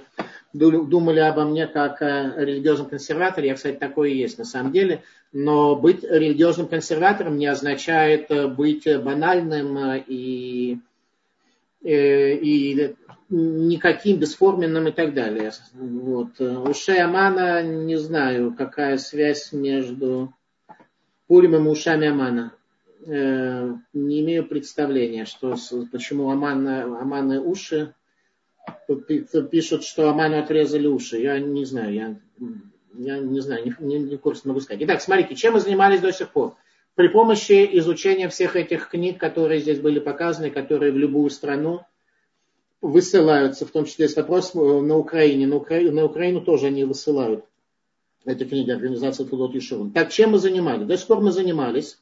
думали 0.55 1.19
обо 1.19 1.45
мне 1.45 1.67
как 1.67 2.01
о 2.01 2.33
религиозном 2.37 2.89
консерваторе. 2.89 3.49
Я, 3.49 3.55
кстати, 3.55 3.75
такой 3.77 4.13
и 4.13 4.17
есть 4.17 4.37
на 4.37 4.45
самом 4.45 4.71
деле. 4.71 5.03
Но 5.33 5.75
быть 5.75 6.03
религиозным 6.03 6.67
консерватором 6.67 7.37
не 7.37 7.47
означает 7.47 8.29
быть 8.55 8.87
банальным 9.03 10.01
и, 10.07 10.79
и, 11.81 11.89
и 11.91 12.95
никаким 13.29 14.19
бесформенным 14.19 14.87
и 14.87 14.91
так 14.91 15.13
далее. 15.13 15.51
Вот. 15.73 16.39
У 16.39 16.73
Шеямана 16.73 17.63
не 17.63 17.97
знаю, 17.97 18.53
какая 18.53 18.97
связь 18.97 19.51
между 19.51 20.33
Пуримом 21.27 21.67
и 21.67 21.71
ушами 21.71 22.07
Амана. 22.07 22.53
Э, 23.07 23.73
не 23.93 24.21
имею 24.21 24.47
представления, 24.47 25.25
что, 25.25 25.55
почему 25.91 26.29
Аман, 26.29 26.67
Аманы 26.67 27.41
уши. 27.41 27.93
Пишут, 28.87 29.83
что 29.83 30.09
Аману 30.09 30.39
отрезали 30.39 30.87
уши. 30.87 31.17
Я 31.17 31.39
не 31.39 31.65
знаю, 31.65 31.93
я, 31.93 32.15
я 32.97 33.19
не 33.19 33.39
знаю, 33.39 33.65
не, 33.65 33.75
не, 33.79 33.99
не 33.99 34.17
курс 34.17 34.45
могу 34.45 34.59
сказать. 34.59 34.83
Итак, 34.83 35.01
смотрите, 35.01 35.35
чем 35.35 35.53
мы 35.53 35.59
занимались 35.59 36.01
до 36.01 36.11
сих 36.11 36.29
пор? 36.29 36.55
При 36.95 37.09
помощи 37.09 37.67
изучения 37.79 38.29
всех 38.29 38.55
этих 38.55 38.89
книг, 38.89 39.19
которые 39.19 39.59
здесь 39.59 39.79
были 39.79 39.99
показаны, 39.99 40.49
которые 40.49 40.91
в 40.91 40.97
любую 40.97 41.29
страну 41.29 41.81
высылаются, 42.81 43.65
в 43.65 43.71
том 43.71 43.85
числе 43.85 44.05
есть 44.05 44.15
вопрос 44.15 44.55
э, 44.55 44.59
на 44.59 44.97
Украине. 44.97 45.47
На, 45.47 45.57
Укра... 45.57 45.81
на 45.81 46.05
Украину 46.05 46.41
тоже 46.41 46.67
они 46.67 46.85
высылают 46.85 47.43
эти 48.25 48.43
книги 48.43 48.71
организации 48.71 49.25
Тудот 49.25 49.55
Ишурун. 49.55 49.91
Так, 49.91 50.11
чем 50.11 50.31
мы 50.31 50.39
занимались? 50.39 50.87
До 50.87 50.97
сих 50.97 51.07
пор 51.07 51.21
мы 51.21 51.31
занимались 51.31 51.99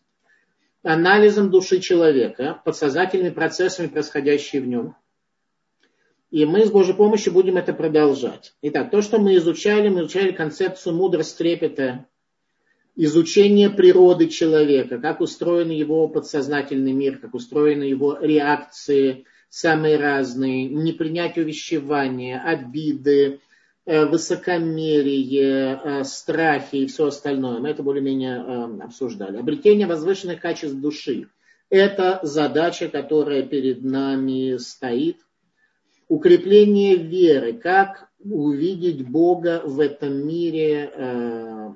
анализом 0.84 1.50
души 1.50 1.80
человека, 1.80 2.62
подсознательными 2.64 3.32
процессами, 3.32 3.88
происходящими 3.88 4.62
в 4.62 4.68
нем. 4.68 4.96
И 6.34 6.46
мы 6.46 6.66
с 6.66 6.72
Божьей 6.72 6.96
помощью 6.96 7.32
будем 7.32 7.58
это 7.58 7.74
продолжать. 7.74 8.56
Итак, 8.64 8.90
то, 8.90 9.04
что 9.04 9.20
мы 9.20 9.36
изучали, 9.36 9.90
мы 9.90 10.00
изучали 10.00 10.32
концепцию 10.32 10.96
мудрость 10.96 11.38
трепета, 11.38 12.08
изучение 12.96 13.70
природы 13.70 14.28
человека, 14.30 14.98
как 14.98 15.22
устроен 15.22 15.70
его 15.70 16.08
подсознательный 16.08 16.92
мир, 16.92 17.20
как 17.20 17.36
устроены 17.36 17.84
его 17.84 18.18
реакции, 18.20 19.26
самые 19.50 19.98
разные, 19.98 20.70
непринятие 20.70 21.46
увещевания, 21.46 22.42
обиды, 22.44 23.40
э, 23.86 24.06
высокомерие, 24.08 25.80
э, 25.84 26.04
страхи 26.04 26.78
и 26.78 26.88
все 26.88 27.10
остальное. 27.10 27.60
Мы 27.60 27.70
это 27.70 27.84
более-менее 27.84 28.38
э, 28.38 28.84
обсуждали. 28.86 29.38
Обретение 29.38 29.86
возвышенных 29.86 30.42
качеств 30.42 30.78
души. 30.78 31.28
Это 31.70 32.22
задача, 32.24 32.88
которая 32.90 33.44
перед 33.44 33.84
нами 33.84 34.58
стоит. 34.58 35.18
Укрепление 36.14 36.96
веры. 36.96 37.54
Как 37.54 38.08
увидеть 38.24 39.04
Бога 39.08 39.64
в 39.66 39.80
этом 39.80 40.28
мире. 40.28 41.76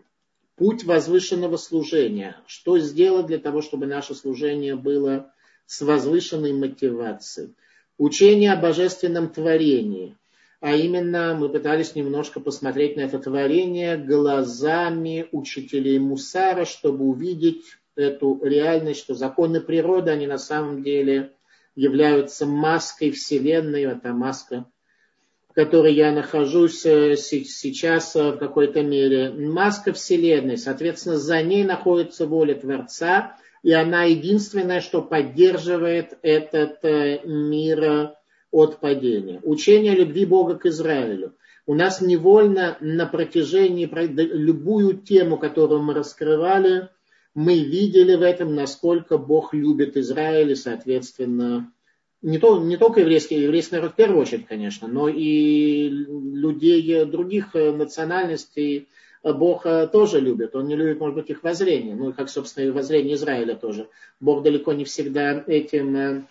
Путь 0.55 0.83
возвышенного 0.83 1.57
служения. 1.57 2.37
Что 2.45 2.77
сделать 2.77 3.25
для 3.25 3.39
того, 3.39 3.63
чтобы 3.63 3.87
наше 3.87 4.13
служение 4.13 4.75
было 4.75 5.31
с 5.65 5.81
возвышенной 5.81 6.53
мотивацией 6.53 7.55
учение 7.97 8.53
о 8.53 8.61
божественном 8.61 9.29
творении. 9.29 10.15
А 10.59 10.75
именно 10.75 11.35
мы 11.35 11.49
пытались 11.49 11.95
немножко 11.95 12.39
посмотреть 12.39 12.95
на 12.95 13.01
это 13.01 13.17
творение 13.17 13.97
глазами 13.97 15.27
учителей 15.31 15.97
Мусара, 15.97 16.65
чтобы 16.65 17.05
увидеть 17.05 17.63
эту 17.95 18.39
реальность, 18.43 18.99
что 18.99 19.15
законы 19.15 19.61
природы, 19.61 20.11
они 20.11 20.27
на 20.27 20.37
самом 20.37 20.83
деле 20.83 21.33
являются 21.77 22.47
маской 22.47 23.11
Вселенной, 23.11 23.83
это 23.83 24.11
маска, 24.11 24.65
в 25.47 25.53
которой 25.53 25.93
я 25.93 26.11
нахожусь 26.11 26.85
э, 26.85 27.15
сейчас 27.15 28.15
э, 28.15 28.31
в 28.31 28.37
какой-то 28.37 28.81
мере. 28.81 29.29
Маска 29.29 29.93
Вселенной, 29.93 30.57
соответственно, 30.57 31.17
за 31.17 31.41
ней 31.43 31.63
находится 31.63 32.25
воля 32.25 32.55
Творца, 32.55 33.37
и 33.61 33.71
она 33.71 34.05
единственная, 34.05 34.81
что 34.81 35.03
поддерживает 35.03 36.17
этот 36.23 36.83
э, 36.83 37.21
мир 37.25 38.15
от 38.51 38.79
падения. 38.79 39.39
Учение 39.43 39.93
любви 39.93 40.25
Бога 40.25 40.55
к 40.55 40.65
Израилю. 40.65 41.35
У 41.67 41.75
нас 41.75 42.01
невольно 42.01 42.77
на 42.79 43.05
протяжении 43.05 43.85
любую 43.85 44.97
тему, 44.97 45.37
которую 45.37 45.83
мы 45.83 45.93
раскрывали, 45.93 46.89
мы 47.33 47.59
видели 47.59 48.15
в 48.15 48.21
этом, 48.21 48.55
насколько 48.55 49.17
Бог 49.17 49.53
любит 49.53 49.97
Израиль 49.97 50.51
и, 50.51 50.55
соответственно, 50.55 51.71
не, 52.21 52.39
то, 52.39 52.59
не 52.59 52.77
только 52.77 53.01
еврейский, 53.01 53.41
еврейский 53.41 53.75
народ 53.75 53.93
в 53.93 53.95
первую 53.95 54.21
очередь, 54.21 54.47
конечно, 54.47 54.87
но 54.87 55.07
и 55.07 55.87
людей 55.89 57.05
других 57.05 57.53
национальностей, 57.53 58.87
Бог 59.23 59.65
э, 59.65 59.87
тоже 59.87 60.19
любит. 60.19 60.55
Он 60.55 60.67
не 60.67 60.75
любит, 60.75 60.99
может 60.99 61.15
быть, 61.15 61.29
их 61.29 61.43
воззрение. 61.43 61.95
Ну, 61.95 62.13
как, 62.13 62.29
собственно, 62.29 62.65
и 62.65 62.71
воззрение 62.71 63.15
Израиля 63.15 63.55
тоже. 63.55 63.89
Бог 64.19 64.43
далеко 64.43 64.73
не 64.73 64.85
всегда 64.85 65.43
этим 65.47 65.95
э, 65.95 66.23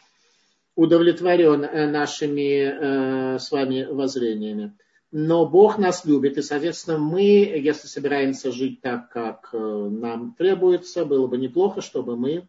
удовлетворен 0.77 1.65
э, 1.65 1.91
нашими 1.91 3.39
с 3.39 3.51
вами 3.51 3.85
воззрениями. 3.85 4.73
Но 5.13 5.47
Бог 5.47 5.79
нас 5.79 6.05
любит, 6.05 6.37
и, 6.37 6.43
соответственно, 6.43 6.99
мы, 6.99 7.23
если 7.23 7.87
собираемся 7.87 8.51
жить 8.51 8.81
так, 8.81 9.11
как 9.11 9.51
нам 9.53 10.35
требуется, 10.37 11.05
было 11.05 11.27
бы 11.27 11.39
неплохо, 11.39 11.81
чтобы 11.81 12.17
мы 12.17 12.49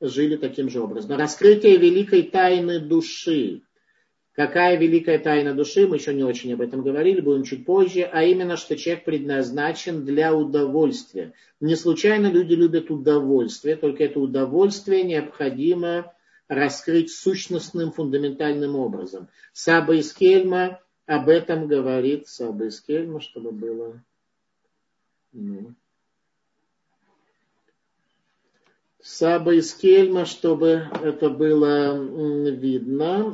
жили 0.00 0.36
таким 0.36 0.68
же 0.68 0.80
образом. 0.80 1.16
Раскрытие 1.16 1.76
великой 1.78 2.24
тайны 2.24 2.78
души. 2.78 3.62
Какая 4.32 4.76
великая 4.76 5.20
тайна 5.20 5.54
души, 5.54 5.86
мы 5.86 5.96
еще 5.96 6.12
не 6.12 6.24
очень 6.24 6.52
об 6.52 6.60
этом 6.60 6.82
говорили, 6.82 7.20
будем 7.20 7.44
чуть 7.44 7.64
позже, 7.64 8.02
а 8.02 8.24
именно, 8.24 8.56
что 8.56 8.76
человек 8.76 9.04
предназначен 9.04 10.04
для 10.04 10.34
удовольствия. 10.34 11.32
Не 11.60 11.76
случайно 11.76 12.26
люди 12.26 12.54
любят 12.54 12.90
удовольствие, 12.90 13.76
только 13.76 14.02
это 14.04 14.18
удовольствие 14.18 15.04
необходимо 15.04 16.12
раскрыть 16.48 17.12
сущностным, 17.12 17.92
фундаментальным 17.92 18.74
образом. 18.74 19.28
Саба 19.52 19.94
из 19.94 20.12
Кельма 20.12 20.80
об 21.06 21.28
этом 21.28 21.66
говорит, 21.66 22.28
Саба 22.28 22.66
из 22.66 22.80
Кельма, 22.80 23.20
чтобы 23.20 23.50
было... 23.50 24.02
Ну. 25.32 25.74
Саба 29.02 29.54
из 29.54 29.74
чтобы 30.24 30.88
это 31.02 31.28
было 31.28 31.94
видно, 32.50 33.26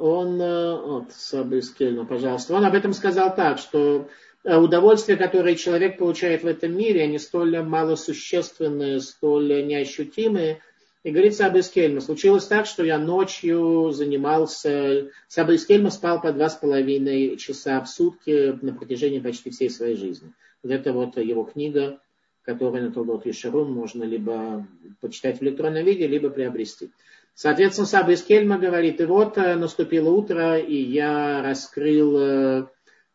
он, 0.00 0.40
э, 0.40 0.80
вот, 0.80 1.12
Саба 1.12 1.58
из 1.58 1.70
пожалуйста, 2.06 2.54
он 2.54 2.64
об 2.64 2.74
этом 2.74 2.92
сказал 2.92 3.32
так, 3.32 3.58
что 3.58 4.08
э, 4.42 4.56
удовольствия, 4.56 5.16
которые 5.16 5.54
человек 5.54 5.98
получает 5.98 6.42
в 6.42 6.46
этом 6.48 6.76
мире, 6.76 7.04
они 7.04 7.18
столь 7.18 7.62
малосущественные, 7.62 9.00
столь 9.00 9.64
неощутимые. 9.64 10.60
И 11.04 11.10
говорит 11.10 11.34
Саба 11.34 11.58
из 11.58 11.68
Кельма, 11.68 12.00
случилось 12.00 12.46
так, 12.46 12.66
что 12.66 12.84
я 12.84 12.98
ночью 12.98 13.90
занимался, 13.90 15.10
Саба 15.26 15.54
из 15.54 15.66
Кельма 15.66 15.90
спал 15.90 16.20
по 16.20 16.32
два 16.32 16.48
с 16.48 16.54
половиной 16.54 17.36
часа 17.36 17.80
в 17.80 17.88
сутки 17.88 18.56
на 18.64 18.72
протяжении 18.72 19.18
почти 19.18 19.50
всей 19.50 19.68
своей 19.68 19.96
жизни. 19.96 20.32
Вот 20.62 20.70
это 20.70 20.92
вот 20.92 21.16
его 21.16 21.42
книга 21.42 21.98
который 22.44 22.82
на 22.82 22.92
Толдот 22.92 23.24
Ешерун 23.26 23.72
можно 23.72 24.04
либо 24.04 24.66
почитать 25.00 25.38
в 25.38 25.42
электронном 25.42 25.84
виде, 25.84 26.06
либо 26.06 26.28
приобрести. 26.28 26.90
Соответственно, 27.34 27.86
Саба 27.86 28.12
из 28.12 28.22
Кельма 28.22 28.58
говорит, 28.58 29.00
и 29.00 29.04
вот 29.04 29.38
э, 29.38 29.54
наступило 29.54 30.10
утро, 30.10 30.58
и 30.58 30.76
я 30.76 31.42
раскрыл 31.42 32.18
э, 32.18 32.66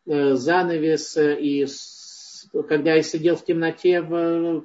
э, 0.06 0.34
занавес, 0.34 1.16
и 1.16 1.66
когда 2.68 2.94
я 2.94 3.02
сидел 3.02 3.36
в 3.36 3.44
темноте 3.44 4.00
в 4.00 4.64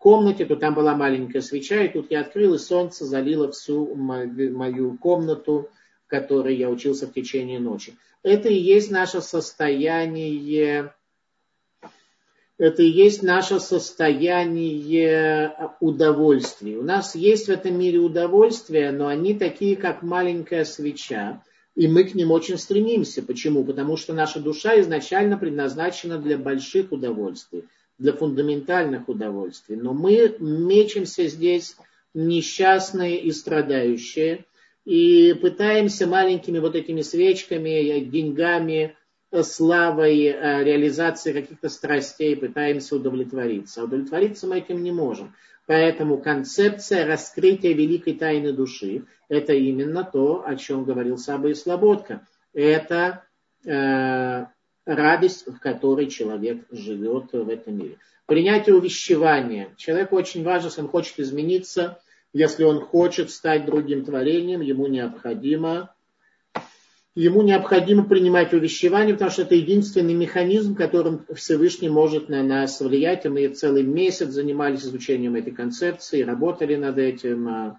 комнате, 0.00 0.46
то 0.46 0.56
там 0.56 0.74
была 0.74 0.96
маленькая 0.96 1.42
свеча, 1.42 1.84
и 1.84 1.92
тут 1.92 2.10
я 2.10 2.22
открыл, 2.22 2.54
и 2.54 2.58
солнце 2.58 3.04
залило 3.04 3.52
всю 3.52 3.94
мою 3.94 4.98
комнату, 4.98 5.68
в 6.06 6.10
которой 6.10 6.56
я 6.56 6.68
учился 6.68 7.06
в 7.06 7.12
течение 7.12 7.60
ночи. 7.60 7.96
Это 8.22 8.48
и 8.48 8.58
есть 8.58 8.90
наше 8.90 9.20
состояние 9.20 10.92
это 12.60 12.82
и 12.82 12.90
есть 12.90 13.22
наше 13.22 13.58
состояние 13.58 15.54
удовольствия. 15.80 16.76
У 16.76 16.82
нас 16.82 17.14
есть 17.14 17.46
в 17.46 17.50
этом 17.50 17.78
мире 17.78 18.00
удовольствия, 18.00 18.92
но 18.92 19.06
они 19.06 19.32
такие, 19.32 19.76
как 19.76 20.02
маленькая 20.02 20.66
свеча. 20.66 21.42
И 21.74 21.88
мы 21.88 22.04
к 22.04 22.14
ним 22.14 22.32
очень 22.32 22.58
стремимся. 22.58 23.22
Почему? 23.22 23.64
Потому 23.64 23.96
что 23.96 24.12
наша 24.12 24.40
душа 24.40 24.78
изначально 24.80 25.38
предназначена 25.38 26.18
для 26.18 26.36
больших 26.36 26.92
удовольствий, 26.92 27.64
для 28.00 28.14
фундаментальных 28.14 29.08
удовольствий. 29.08 29.76
Но 29.76 29.92
мы 29.92 30.34
мечемся 30.40 31.28
здесь 31.28 31.76
несчастные 32.14 33.20
и 33.20 33.30
страдающие. 33.30 34.46
И 34.86 35.34
пытаемся 35.34 36.06
маленькими 36.06 36.58
вот 36.58 36.74
этими 36.74 37.02
свечками, 37.02 38.00
деньгами, 38.00 38.96
славой, 39.42 40.24
э, 40.24 40.64
реализацией 40.64 41.34
каких-то 41.34 41.68
страстей 41.68 42.34
пытаемся 42.34 42.96
удовлетвориться. 42.96 43.82
А 43.82 43.84
удовлетвориться 43.84 44.46
мы 44.46 44.58
этим 44.58 44.82
не 44.82 44.90
можем. 44.90 45.34
Поэтому 45.66 46.18
концепция 46.18 47.06
раскрытия 47.06 47.74
великой 47.74 48.14
тайны 48.14 48.52
души– 48.52 49.04
это 49.28 49.52
именно 49.52 50.02
то, 50.02 50.42
о 50.44 50.56
чем 50.56 50.84
говорил 50.84 51.18
Саба 51.18 51.50
и 51.50 51.54
Слободка. 51.54 52.26
Это 52.52 53.24
э, 53.64 54.46
радость, 54.90 55.46
в 55.46 55.58
которой 55.58 56.08
человек 56.08 56.64
живет 56.70 57.32
в 57.32 57.48
этом 57.48 57.78
мире. 57.78 57.96
Принятие 58.26 58.76
увещевания. 58.76 59.74
Человеку 59.76 60.16
очень 60.16 60.44
важно, 60.44 60.66
если 60.66 60.82
он 60.82 60.88
хочет 60.88 61.18
измениться, 61.18 62.00
если 62.32 62.64
он 62.64 62.80
хочет 62.80 63.30
стать 63.30 63.64
другим 63.64 64.04
творением, 64.04 64.60
ему 64.60 64.86
необходимо 64.86 65.90
ему 67.14 67.42
необходимо 67.42 68.04
принимать 68.04 68.52
увещевание, 68.52 69.14
потому 69.14 69.30
что 69.30 69.42
это 69.42 69.54
единственный 69.54 70.14
механизм, 70.14 70.74
которым 70.74 71.26
Всевышний 71.34 71.88
может 71.88 72.28
на 72.28 72.42
нас 72.42 72.80
влиять. 72.80 73.26
И 73.26 73.28
мы 73.28 73.48
целый 73.48 73.82
месяц 73.82 74.28
занимались 74.28 74.84
изучением 74.84 75.34
этой 75.34 75.52
концепции, 75.52 76.22
работали 76.22 76.76
над 76.76 76.98
этим. 76.98 77.76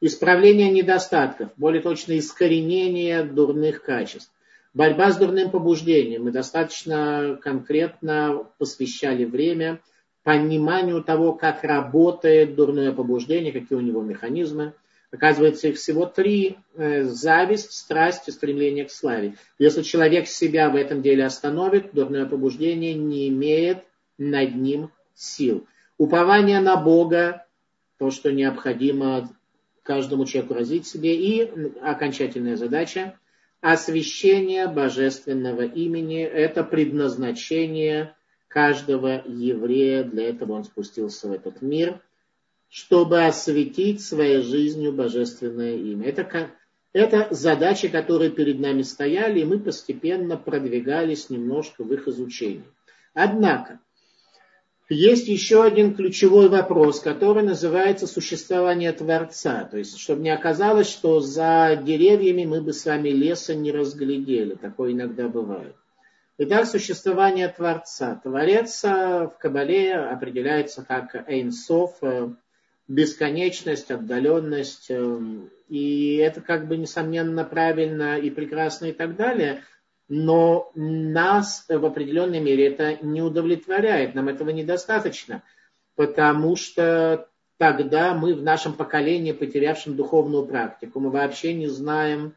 Исправление 0.00 0.68
недостатков, 0.72 1.50
более 1.56 1.80
точно 1.80 2.18
искоренение 2.18 3.22
дурных 3.22 3.84
качеств. 3.84 4.32
Борьба 4.74 5.12
с 5.12 5.18
дурным 5.18 5.50
побуждением. 5.50 6.24
Мы 6.24 6.30
достаточно 6.30 7.38
конкретно 7.42 8.46
посвящали 8.58 9.24
время 9.24 9.80
пониманию 10.22 11.02
того, 11.02 11.34
как 11.34 11.62
работает 11.62 12.54
дурное 12.54 12.92
побуждение, 12.92 13.52
какие 13.52 13.76
у 13.76 13.82
него 13.82 14.02
механизмы. 14.02 14.72
Оказывается, 15.10 15.68
их 15.68 15.76
всего 15.76 16.06
три. 16.06 16.56
Э, 16.74 17.04
зависть, 17.04 17.72
страсть 17.72 18.28
и 18.28 18.30
стремление 18.30 18.86
к 18.86 18.90
славе. 18.90 19.34
Если 19.58 19.82
человек 19.82 20.26
себя 20.26 20.70
в 20.70 20.76
этом 20.76 21.02
деле 21.02 21.26
остановит, 21.26 21.92
дурное 21.92 22.24
побуждение 22.24 22.94
не 22.94 23.28
имеет 23.28 23.84
над 24.16 24.54
ним 24.54 24.90
сил. 25.14 25.66
Упование 25.98 26.60
на 26.60 26.76
Бога, 26.76 27.44
то, 27.98 28.10
что 28.10 28.32
необходимо 28.32 29.28
каждому 29.82 30.24
человеку 30.24 30.54
развить 30.54 30.86
себе. 30.86 31.14
И 31.14 31.42
окончательная 31.82 32.56
задача– 32.56 33.18
освящение 33.62 34.68
божественного 34.68 35.62
имени. 35.62 36.22
Это 36.22 36.62
предназначение 36.62 38.14
каждого 38.48 39.22
еврея. 39.26 40.04
Для 40.04 40.28
этого 40.28 40.52
он 40.52 40.64
спустился 40.64 41.28
в 41.28 41.32
этот 41.32 41.62
мир– 41.62 41.98
чтобы 42.72 43.26
осветить 43.26 44.02
своей 44.02 44.42
жизнью 44.42 44.94
божественное 44.94 45.76
имя. 45.76 46.08
Это, 46.08 46.50
это 46.94 47.28
задачи, 47.30 47.88
которые 47.88 48.30
перед 48.30 48.60
нами 48.60 48.80
стояли, 48.80 49.40
и 49.40 49.44
мы 49.44 49.58
постепенно 49.58 50.38
продвигались 50.38 51.28
немножко 51.28 51.84
в 51.84 51.92
их 51.92 52.08
изучении. 52.08 52.64
Однако, 53.12 53.78
есть 54.92 55.28
еще 55.28 55.64
один 55.64 55.94
ключевой 55.94 56.48
вопрос, 56.48 57.00
который 57.00 57.42
называется 57.42 58.06
существование 58.06 58.92
Творца. 58.92 59.64
То 59.64 59.78
есть, 59.78 59.98
чтобы 59.98 60.22
не 60.22 60.30
оказалось, 60.30 60.88
что 60.88 61.20
за 61.20 61.80
деревьями 61.82 62.44
мы 62.44 62.60
бы 62.60 62.72
с 62.72 62.84
вами 62.84 63.08
леса 63.08 63.54
не 63.54 63.72
разглядели. 63.72 64.54
Такое 64.54 64.92
иногда 64.92 65.28
бывает. 65.28 65.74
Итак, 66.38 66.66
существование 66.66 67.48
Творца. 67.48 68.20
Творец 68.22 68.82
в 68.82 69.34
Кабале 69.38 69.94
определяется 69.94 70.84
как 70.86 71.28
Эйнсов, 71.28 71.98
бесконечность, 72.88 73.90
отдаленность. 73.90 74.90
Эм, 74.90 75.50
и 75.68 76.16
это 76.16 76.40
как 76.40 76.68
бы, 76.68 76.76
несомненно, 76.76 77.44
правильно 77.44 78.18
и 78.18 78.30
прекрасно 78.30 78.86
и 78.86 78.92
так 78.92 79.16
далее. 79.16 79.62
Но 80.08 80.70
нас 80.74 81.64
в 81.68 81.84
определенной 81.84 82.40
мере 82.40 82.66
это 82.66 82.98
не 83.04 83.22
удовлетворяет. 83.22 84.14
Нам 84.14 84.28
этого 84.28 84.50
недостаточно. 84.50 85.42
Потому 85.94 86.56
что 86.56 87.28
тогда 87.58 88.14
мы 88.14 88.34
в 88.34 88.42
нашем 88.42 88.74
поколении, 88.74 89.32
потерявшем 89.32 89.96
духовную 89.96 90.46
практику, 90.46 91.00
мы 91.00 91.10
вообще 91.10 91.54
не 91.54 91.68
знаем, 91.68 92.34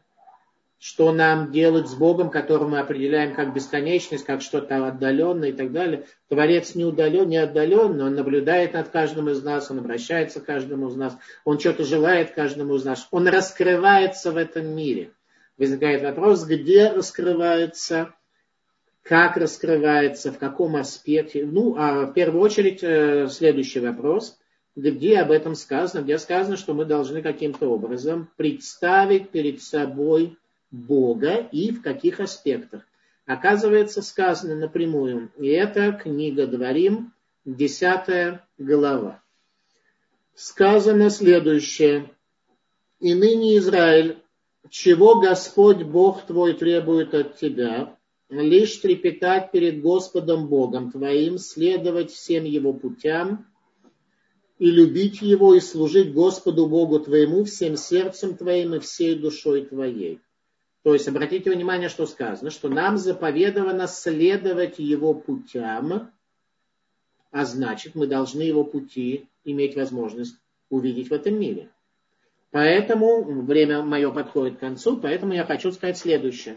что 0.78 1.10
нам 1.12 1.52
делать 1.52 1.88
с 1.88 1.94
Богом, 1.94 2.30
которого 2.30 2.68
мы 2.68 2.78
определяем 2.78 3.34
как 3.34 3.54
бесконечность, 3.54 4.24
как 4.24 4.42
что-то 4.42 4.86
отдаленное 4.86 5.48
и 5.48 5.52
так 5.52 5.72
далее. 5.72 6.04
Творец 6.28 6.74
не 6.74 6.84
удален, 6.84 7.28
не 7.28 7.38
отдален, 7.38 8.00
он 8.00 8.14
наблюдает 8.14 8.74
над 8.74 8.88
каждым 8.90 9.30
из 9.30 9.42
нас, 9.42 9.70
он 9.70 9.78
обращается 9.78 10.40
к 10.40 10.44
каждому 10.44 10.88
из 10.88 10.96
нас, 10.96 11.16
он 11.44 11.58
что-то 11.58 11.84
желает 11.84 12.32
каждому 12.32 12.76
из 12.76 12.84
нас, 12.84 13.08
он 13.10 13.26
раскрывается 13.26 14.32
в 14.32 14.36
этом 14.36 14.66
мире. 14.68 15.10
Возникает 15.58 16.02
вопрос, 16.02 16.44
где 16.44 16.90
раскрывается, 16.90 18.14
как 19.02 19.36
раскрывается, 19.36 20.32
в 20.32 20.38
каком 20.38 20.76
аспекте. 20.76 21.46
Ну, 21.46 21.76
а 21.78 22.06
в 22.06 22.12
первую 22.12 22.42
очередь 22.42 22.80
э, 22.82 23.28
следующий 23.28 23.80
вопрос, 23.80 24.38
где 24.74 25.18
об 25.20 25.30
этом 25.30 25.54
сказано, 25.54 26.02
где 26.02 26.18
сказано, 26.18 26.56
что 26.56 26.74
мы 26.74 26.84
должны 26.84 27.22
каким-то 27.22 27.68
образом 27.68 28.28
представить 28.36 29.30
перед 29.30 29.62
собой 29.62 30.36
Бога 30.70 31.48
и 31.50 31.70
в 31.70 31.82
каких 31.82 32.20
аспектах. 32.20 32.82
Оказывается, 33.24 34.02
сказано 34.02 34.54
напрямую. 34.54 35.32
И 35.38 35.48
это 35.48 35.92
книга 35.92 36.46
Дворим, 36.46 37.12
10 37.44 38.40
глава. 38.58 39.22
Сказано 40.34 41.10
следующее. 41.10 42.10
И 43.00 43.14
ныне 43.14 43.56
Израиль, 43.58 44.18
чего 44.70 45.20
Господь 45.20 45.82
Бог 45.82 46.22
твой 46.26 46.54
требует 46.54 47.14
от 47.14 47.36
тебя, 47.36 47.96
лишь 48.28 48.76
трепетать 48.76 49.52
перед 49.52 49.80
Господом 49.80 50.48
Богом 50.48 50.90
твоим, 50.90 51.38
следовать 51.38 52.10
всем 52.10 52.44
его 52.44 52.72
путям 52.72 53.46
и 54.58 54.70
любить 54.70 55.22
его 55.22 55.54
и 55.54 55.60
служить 55.60 56.12
Господу 56.12 56.66
Богу 56.66 57.00
твоему 57.00 57.44
всем 57.44 57.76
сердцем 57.76 58.36
твоим 58.36 58.74
и 58.74 58.78
всей 58.78 59.14
душой 59.16 59.66
твоей. 59.66 60.20
То 60.82 60.94
есть 60.94 61.08
обратите 61.08 61.50
внимание, 61.50 61.88
что 61.88 62.06
сказано, 62.06 62.50
что 62.50 62.68
нам 62.68 62.96
заповедовано 62.96 63.86
следовать 63.86 64.78
его 64.78 65.14
путям, 65.14 66.12
а 67.32 67.44
значит 67.44 67.94
мы 67.94 68.06
должны 68.06 68.42
его 68.42 68.64
пути 68.64 69.28
иметь 69.44 69.76
возможность 69.76 70.36
увидеть 70.70 71.10
в 71.10 71.12
этом 71.12 71.38
мире. 71.38 71.70
Поэтому 72.50 73.42
время 73.42 73.82
мое 73.82 74.10
подходит 74.10 74.56
к 74.56 74.60
концу, 74.60 74.98
поэтому 74.98 75.32
я 75.34 75.44
хочу 75.44 75.72
сказать 75.72 75.98
следующее. 75.98 76.56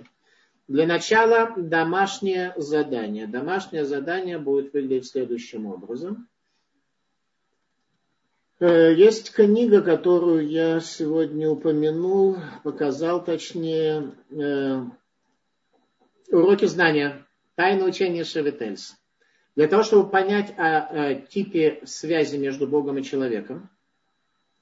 Для 0.68 0.86
начала 0.86 1.54
домашнее 1.58 2.54
задание. 2.58 3.28
Домашнее 3.28 3.86
задание 3.86 4.38
будет 4.38 4.74
выглядеть 4.74 5.08
следующим 5.08 5.66
образом– 5.66 6.28
Э, 8.60 8.94
есть 8.94 9.32
книга, 9.32 9.82
которую 9.82 10.48
я 10.48 10.82
сегодня 10.82 11.50
упомянул, 11.50 12.38
показал 12.64 13.24
точнее, 13.24 14.14
э, 14.32 14.82
уроки 16.30 16.66
знания, 16.66 17.26
тайна 17.56 17.86
учения 17.86 18.26
Шеветельс. 18.26 18.98
Для 19.56 19.68
того, 19.70 19.84
чтобы 19.84 20.10
понять 20.10 20.54
о, 20.58 20.80
о 20.80 21.16
типе 21.16 21.82
связи 21.86 22.36
между 22.36 22.68
Богом 22.68 22.98
и 22.98 23.04
человеком, 23.04 23.70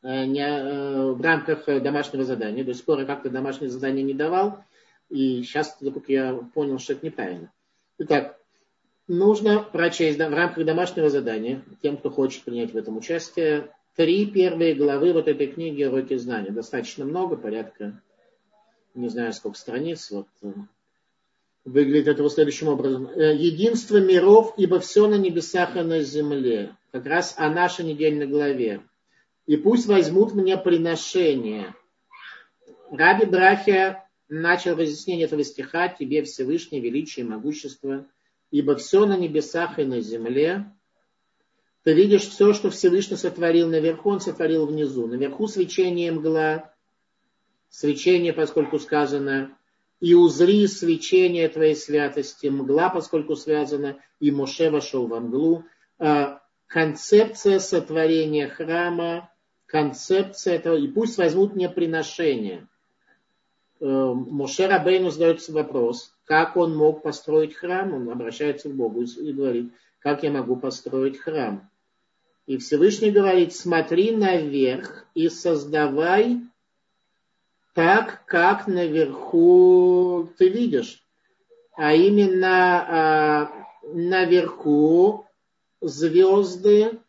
не, 0.04 1.14
в 1.14 1.22
рамках 1.22 1.66
домашнего 1.82 2.24
задания, 2.24 2.64
до 2.64 2.74
сих 2.74 2.86
пор 2.86 3.00
я 3.00 3.06
как-то 3.06 3.30
домашнее 3.30 3.70
задание 3.70 4.04
не 4.04 4.14
давал, 4.14 4.64
и 5.10 5.43
сейчас 5.43 5.78
только 5.78 6.12
я 6.12 6.34
понял, 6.54 6.80
что 6.80 6.93
это 6.93 7.06
неправильно. 7.06 7.52
Итак, 8.00 8.39
нужно 9.08 9.60
прочесть 9.60 10.18
в 10.18 10.34
рамках 10.34 10.66
домашнего 10.66 11.10
задания, 11.10 11.64
тем, 11.82 11.98
кто 11.98 12.10
хочет 12.10 12.43
принять 12.43 12.74
в 12.74 12.78
этом 12.78 12.98
участие, 12.98 13.70
три 13.95 14.28
первые 14.28 14.76
главы 14.76 15.12
вот 15.14 15.28
этой 15.28 15.48
книги 15.48 15.84
«Уроки 15.84 16.16
знания». 16.18 16.52
Достаточно 16.52 17.04
много, 17.04 17.36
порядка, 17.36 18.00
не 18.93 19.10
знаю, 19.10 19.34
сколько 19.34 19.58
страниц. 19.58 20.12
Вот, 20.12 20.28
э, 20.43 20.52
выглядит 21.66 22.08
это 22.08 22.24
вот 22.24 22.34
следующим 22.34 22.68
образом. 22.68 23.08
Э, 23.08 23.36
«Единство 23.36 23.98
миров, 23.98 24.54
ибо 24.58 24.80
все 24.80 25.08
на 25.08 25.16
небесах 25.16 25.76
и 25.76 25.82
на 25.82 26.02
земле». 26.02 26.76
Как 26.91 27.06
раз 27.06 27.34
о 27.38 27.50
нашей 27.50 27.86
недельной 27.86 28.28
главе. 28.28 28.82
«И 29.48 29.58
пусть 29.58 29.88
возьмут 29.88 30.34
мне 30.34 30.58
приношение». 30.58 31.74
Раби 32.91 33.26
Брахия 33.26 34.08
начал 34.30 34.76
разъяснение 34.76 35.26
этого 35.26 35.43
стиха 35.43 35.88
«Тебе 35.88 36.24
Всевышний 36.24 36.80
величие 36.80 37.26
и 37.26 37.28
могущество, 37.28 38.06
ибо 38.52 38.76
все 38.76 39.06
на 39.06 39.18
небесах 39.18 39.80
и 39.80 39.84
на 39.84 40.02
земле, 40.02 40.72
ты 41.84 41.93
видишь 41.93 42.28
все, 42.28 42.52
что 42.52 42.70
Всевышний 42.70 43.16
сотворил 43.16 43.70
наверху, 43.70 44.10
он 44.10 44.20
сотворил 44.20 44.66
внизу. 44.66 45.08
Наверху 45.08 45.48
свечение 45.48 46.12
мгла, 46.12 46.74
свечение, 47.70 48.34
поскольку 48.34 48.78
сказано, 48.78 49.58
и 50.02 50.14
узри 50.14 50.68
свечение 50.68 51.48
твоей 51.48 51.78
святости, 51.78 52.48
мгла, 52.48 52.89
поскольку 52.89 53.38
связано, 53.38 53.98
и 54.20 54.32
Моше 54.32 54.70
вошел 54.70 55.08
во 55.08 55.22
мглу. 55.22 55.64
А, 55.98 56.41
концепция 56.68 57.60
сотворения 57.60 58.50
храма, 58.50 59.32
концепция 59.68 60.55
этого, 60.55 60.76
и 60.76 60.88
пусть 60.88 61.18
возьмут 61.18 61.55
мне 61.55 61.70
приношение. 61.70 62.68
Э, 63.80 63.86
Моше 63.86 64.68
Рабейну 64.68 65.11
задается 65.11 65.51
вопрос, 65.53 66.13
как 66.26 66.57
он 66.57 66.76
мог 66.76 67.03
построить 67.03 67.53
храм. 67.53 67.93
Он 67.93 68.09
обращается 68.09 68.70
к 68.70 68.76
Богу 68.76 69.03
и 69.03 69.34
говорит, 69.34 69.72
как 69.99 70.24
я 70.24 70.32
могу 70.32 70.55
построить 70.55 71.20
храм. 71.20 71.70
И 72.47 72.57
Всевышний 72.57 73.11
говорит, 73.11 73.53
смотри 73.53 74.15
наверх 74.15 75.05
и 75.13 75.28
создавай 75.28 76.39
так, 77.74 78.24
как 78.26 78.68
наверху 78.68 80.30
ты 80.38 80.47
видишь. 80.47 81.03
А 81.76 81.93
именно 81.93 82.47
а, 82.49 83.51
наверху 83.93 85.28
звезды, 85.82 86.99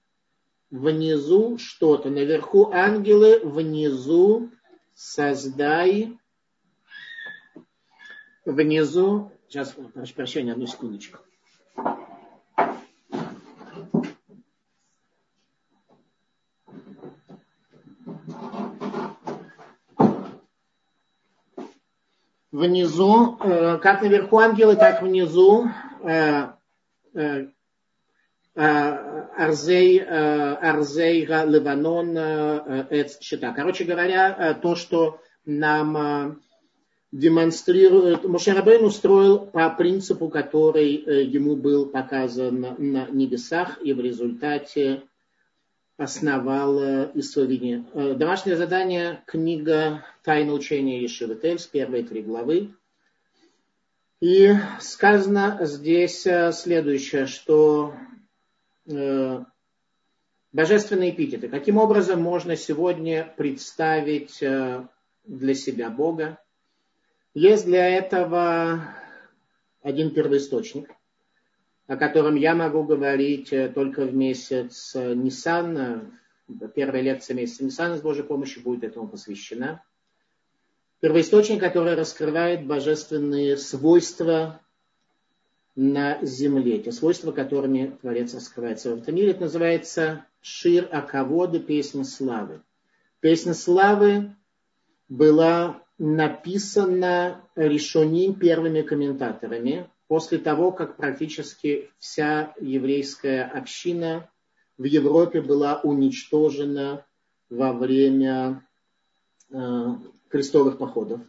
внизу 0.70 1.58
что-то. 1.58 2.10
Наверху 2.10 2.70
ангелы, 2.72 3.40
внизу 3.42 4.50
создай. 4.94 6.18
Внизу, 8.44 9.30
сейчас, 9.48 9.74
прошу 9.94 10.14
прощения, 10.14 10.52
одну 10.52 10.66
секундочку. 10.66 11.18
внизу, 22.58 23.38
э, 23.40 23.78
как 23.78 24.02
наверху 24.02 24.38
ангелы, 24.38 24.74
так 24.74 25.02
внизу 25.02 25.68
э, 26.02 26.48
э, 27.14 27.46
Арзей, 28.58 30.00
Арзей 30.00 31.24
Ливанон 31.24 32.16
Эц 32.90 33.20
Щита. 33.20 33.52
Короче 33.52 33.84
говоря, 33.84 34.58
то, 34.60 34.74
что 34.74 35.20
нам 35.46 36.42
демонстрирует, 37.12 38.24
Мушарабейн 38.24 38.84
устроил 38.84 39.46
по 39.46 39.70
принципу, 39.70 40.28
который 40.28 40.92
ему 41.24 41.54
был 41.54 41.86
показан 41.86 42.60
на 42.60 43.06
небесах, 43.08 43.78
и 43.82 43.92
в 43.92 44.00
результате 44.00 45.02
основал 45.96 47.10
Исовини. 47.14 47.84
Домашнее 48.16 48.56
задание, 48.56 49.22
книга 49.26 50.04
«Тайна 50.24 50.52
учения 50.52 51.00
Ешивы 51.00 51.38
с 51.42 51.66
первые 51.66 52.02
три 52.02 52.22
главы. 52.22 52.74
И 54.20 54.52
сказано 54.80 55.60
здесь 55.62 56.26
э, 56.26 56.50
следующее, 56.50 57.26
что 57.26 57.94
э, 58.88 59.44
божественные 60.52 61.10
эпитеты. 61.10 61.48
Каким 61.48 61.76
образом 61.76 62.20
можно 62.20 62.56
сегодня 62.56 63.32
представить 63.36 64.42
э, 64.42 64.86
для 65.24 65.54
себя 65.54 65.90
Бога? 65.90 66.38
Есть 67.34 67.66
для 67.66 67.88
этого 67.88 68.94
один 69.82 70.12
первоисточник– 70.12 70.90
о 71.88 71.96
котором 71.96 72.36
я 72.36 72.54
могу 72.54 72.84
говорить 72.84 73.52
э, 73.52 73.70
только 73.70 74.04
в 74.04 74.14
месяц 74.14 74.94
Нисан. 74.94 76.12
Первая 76.74 77.02
лекция 77.02 77.34
месяца 77.34 77.64
Нисан 77.64 77.96
с 77.96 78.02
Божьей 78.02 78.24
помощью 78.24 78.62
будет 78.62 78.84
этому 78.84 79.08
посвящена. 79.08 79.82
Первоисточник, 81.00 81.60
который 81.60 81.94
раскрывает 81.94 82.66
божественные 82.66 83.56
свойства 83.56 84.60
на 85.80 86.18
земле, 86.22 86.80
те 86.80 86.90
свойства, 86.90 87.30
которыми 87.30 87.96
Творец 88.00 88.34
раскрывается 88.34 88.90
в 88.90 88.98
этом 88.98 89.14
мире. 89.14 89.30
Это 89.30 89.42
называется 89.42 90.26
Шир 90.40 90.88
Аководы, 90.90 91.60
песня 91.60 92.02
славы. 92.02 92.62
Песня 93.20 93.54
славы 93.54 94.34
была 95.08 95.80
написана 95.96 97.44
решением 97.54 98.34
первыми 98.34 98.82
комментаторами, 98.82 99.88
после 100.08 100.38
того, 100.38 100.72
как 100.72 100.96
практически 100.96 101.92
вся 102.00 102.54
еврейская 102.60 103.44
община 103.44 104.28
в 104.78 104.82
Европе 104.82 105.40
была 105.40 105.80
уничтожена 105.84 107.06
во 107.50 107.72
время 107.72 108.66
э, 109.52 109.86
крестовых 110.28 110.78
походов. 110.78 111.20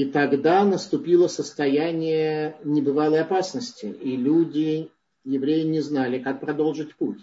И 0.00 0.06
тогда 0.06 0.64
наступило 0.64 1.28
состояние 1.28 2.56
небывалой 2.64 3.20
опасности, 3.20 3.84
и 3.84 4.16
люди, 4.16 4.88
евреи, 5.26 5.64
не 5.64 5.80
знали, 5.82 6.18
как 6.18 6.40
продолжить 6.40 6.94
путь. 6.94 7.18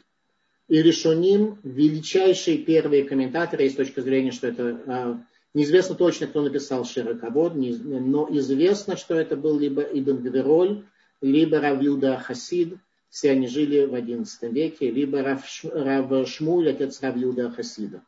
И 0.67 0.79
Решоним, 0.83 1.57
величайшие 1.63 2.59
первые 2.59 3.03
комментаторы, 3.03 3.67
с 3.67 3.73
точки 3.73 3.99
зрения, 4.01 4.31
что 4.31 4.45
это 4.45 4.63
э, 4.63 5.15
Неизвестно 5.55 5.95
точно, 5.95 6.27
кто 6.27 6.43
написал 6.43 6.85
Широкобод, 6.85 7.53
но 7.55 8.27
известно, 8.29 8.95
что 8.95 9.15
это 9.15 9.35
был 9.35 9.57
либо 9.57 9.81
Ибн 9.81 10.17
Гвероль, 10.17 10.83
либо 11.19 11.59
Равлюда 11.59 12.19
Хасид, 12.19 12.75
все 13.09 13.31
они 13.31 13.47
жили 13.47 13.85
в 13.85 13.95
XI 13.95 14.51
веке, 14.51 14.91
либо 14.91 15.23
Рав, 15.23 16.27
Шмуль, 16.27 16.69
отец 16.69 17.01
Равлюда 17.01 17.49
Хасида. 17.49 18.03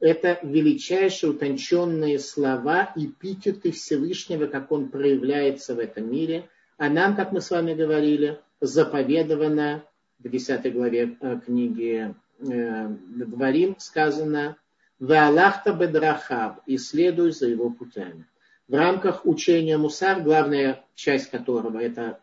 Это 0.00 0.38
величайшие 0.42 1.30
утонченные 1.30 2.18
слова, 2.18 2.92
эпитеты 2.94 3.72
Всевышнего, 3.72 4.46
как 4.46 4.70
он 4.70 4.88
проявляется 4.88 5.74
в 5.74 5.78
этом 5.78 6.10
мире. 6.10 6.48
А 6.76 6.88
нам, 6.88 7.16
как 7.16 7.32
мы 7.32 7.40
с 7.40 7.50
вами 7.50 7.74
говорили, 7.74 8.38
заповедовано 8.60 9.84
в 10.18 10.28
10 10.28 10.72
главе 10.72 11.16
э, 11.20 11.40
книги 11.44 12.14
э, 12.40 12.88
Дворим 12.88 13.76
сказано– 13.78 14.56
Ваалахта 14.98 15.72
бедрахав, 15.72 16.58
и 16.66 16.76
следуй 16.76 17.30
за 17.30 17.46
его 17.46 17.70
путями. 17.70 18.26
В 18.66 18.74
рамках 18.74 19.24
учения 19.24 19.78
Мусар, 19.78 20.20
главная 20.20 20.84
часть 20.94 21.30
которого 21.30 21.78
это 21.78 22.20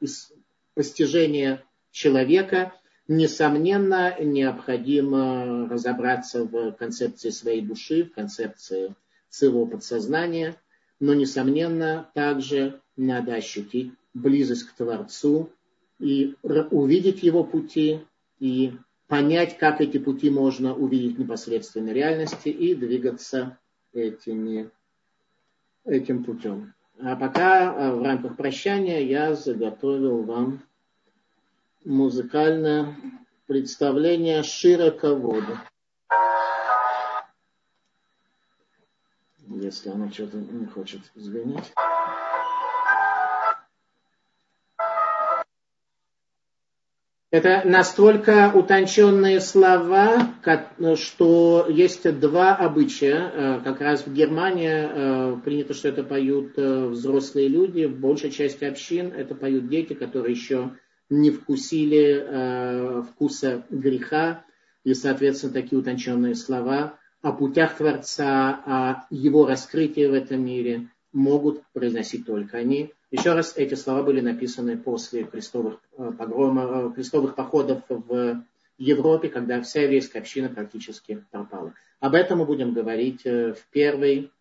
постижение 0.73 1.63
человека, 1.91 2.73
несомненно, 3.08 4.16
необходимо 4.20 5.68
разобраться 5.70 6.43
в 6.43 6.72
концепции 6.74 7.30
своей 7.30 7.62
души, 7.62 8.03
в 8.03 8.14
концепции 8.14 8.95
своего 9.30 9.66
подсознания, 9.66 10.56
но, 10.99 11.14
несомненно, 11.14 12.10
также 12.14 12.82
надо 12.95 13.36
ощутить 13.36 13.91
близость 14.14 14.64
к 14.64 14.74
Творцу 14.74 15.49
и 15.99 16.36
увидеть 16.43 17.24
его 17.24 17.43
пути 17.43 18.01
и 18.39 18.74
понять, 19.08 19.58
как 19.58 19.82
эти 19.82 19.97
пути 19.97 20.30
можно 20.30 20.74
увидеть 20.74 21.18
в 21.18 21.20
непосредственной 21.20 21.93
реальности 21.93 22.49
и 22.49 22.74
двигаться 22.76 23.58
этими, 23.93 24.70
этим 25.86 26.24
путем. 26.24 26.74
А 26.99 27.16
пока 27.16 27.74
э, 27.74 27.91
в 27.93 28.01
рамках 28.01 28.38
прощания 28.38 29.01
я 29.01 29.36
заготовил 29.36 30.24
вам 30.24 30.64
музыкальное 31.86 32.95
представление 33.47 34.43
широковода. 34.43 35.61
Если 39.47 39.89
она 39.89 40.11
что-то 40.11 40.38
не 40.38 40.65
хочет 40.65 41.01
звенеть. 41.13 41.71
Это 47.36 47.63
настолько 47.65 48.49
утонченные 48.55 49.41
слова, 49.41 50.36
что 50.95 51.65
есть 51.67 52.19
два 52.21 52.55
обычая. 52.55 53.31
Э, 53.33 53.61
как 53.61 53.81
раз 53.81 54.07
в 54.07 54.13
Германии 54.13 54.69
э, 54.71 55.38
принято, 55.43 55.73
что 55.73 55.89
это 55.89 56.05
поют 56.05 56.53
э, 56.55 56.86
взрослые 56.86 57.49
люди. 57.49 57.86
В 57.86 57.99
большей 57.99 58.31
части 58.31 58.63
общин 58.63 59.11
это 59.11 59.36
поют 59.36 59.67
дети, 59.67 59.93
которые 59.93 60.31
еще 60.33 60.71
не 61.10 61.32
вкусили 61.32 63.03
вкуса 63.03 63.64
греха. 63.70 64.43
И, 64.84 64.93
соответственно, 64.93 65.53
такие 65.53 65.80
утонченные 65.80 66.36
слова 66.36 66.97
о 67.26 67.32
путях 67.32 67.78
Творца, 67.78 68.62
о 68.66 69.08
его 69.10 69.47
раскрытии 69.47 70.06
в 70.06 70.14
этом 70.14 70.45
мире 70.45 70.89
могут 71.12 71.64
произносить 71.74 72.26
только 72.26 72.58
они. 72.58 72.93
Еще 73.10 73.34
раз, 73.34 73.53
эти 73.56 73.74
слова 73.74 74.03
были 74.03 74.22
написаны 74.22 74.78
после 74.78 75.24
крестовых, 75.24 75.80
э, 75.97 76.12
погромов, 76.18 76.91
э, 76.91 76.95
крестовых 76.95 77.34
походов 77.34 77.82
в 77.88 78.43
Европе, 78.78 79.30
когда 79.30 79.62
вся 79.62 79.82
еврейская 79.82 80.20
община 80.20 80.49
практически 80.49 81.26
пропала. 81.32 81.74
Об 81.99 82.14
этом 82.14 82.39
мы 82.39 82.45
будем 82.45 82.74
говорить 82.74 83.22
э, 83.26 83.53
в 83.53 83.66
первый 83.72 84.32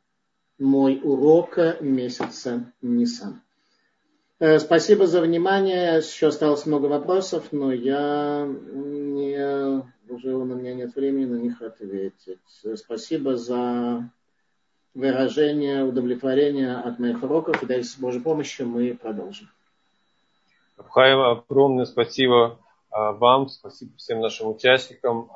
мой 0.58 1.00
урок 1.02 1.56
месяца 1.80 2.72
Нисан. 2.82 3.40
Спасибо 4.38 5.06
за 5.06 5.20
внимание. 5.20 5.98
Еще 5.98 6.26
осталось 6.26 6.66
много 6.66 6.86
вопросов, 6.86 7.52
но 7.52 7.72
я 7.72 8.46
не, 8.46 9.82
уже 10.08 10.34
у 10.34 10.44
меня 10.44 10.74
нет 10.74 10.94
времени 10.96 11.26
на 11.26 11.36
них 11.36 11.62
ответить. 11.62 12.40
Спасибо 12.76 13.36
за 13.36 14.10
выражение 14.94 15.84
удовлетворения 15.84 16.74
от 16.76 16.98
моих 16.98 17.22
уроков. 17.22 17.62
И 17.62 17.66
дальше 17.66 17.90
с 17.90 17.96
Божьей 17.96 18.20
помощью 18.20 18.66
мы 18.68 18.94
продолжим. 18.94 19.48
Абхаева, 20.76 21.30
огромное 21.30 21.84
спасибо 21.84 22.58
а, 22.90 23.12
вам, 23.12 23.48
спасибо 23.48 23.96
всем 23.96 24.20
нашим 24.20 24.50
участникам. 24.50 25.30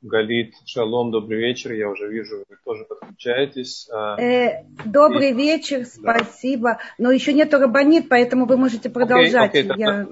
Галит, 0.00 0.54
шалом, 0.64 1.10
добрый 1.10 1.38
вечер. 1.38 1.72
Я 1.72 1.88
уже 1.90 2.08
вижу, 2.08 2.44
вы 2.48 2.56
тоже 2.64 2.84
подключаетесь. 2.84 3.88
А, 3.92 4.20
э, 4.20 4.64
добрый 4.84 5.30
и... 5.30 5.34
вечер, 5.34 5.86
спасибо. 5.86 6.74
Да. 6.74 6.80
Но 6.98 7.10
еще 7.10 7.32
нету 7.32 7.58
рабонит, 7.58 8.08
поэтому 8.08 8.46
вы 8.46 8.56
можете 8.56 8.90
продолжать. 8.90 9.54
Okay, 9.54 9.66
okay, 9.66 9.74
Я... 9.76 10.06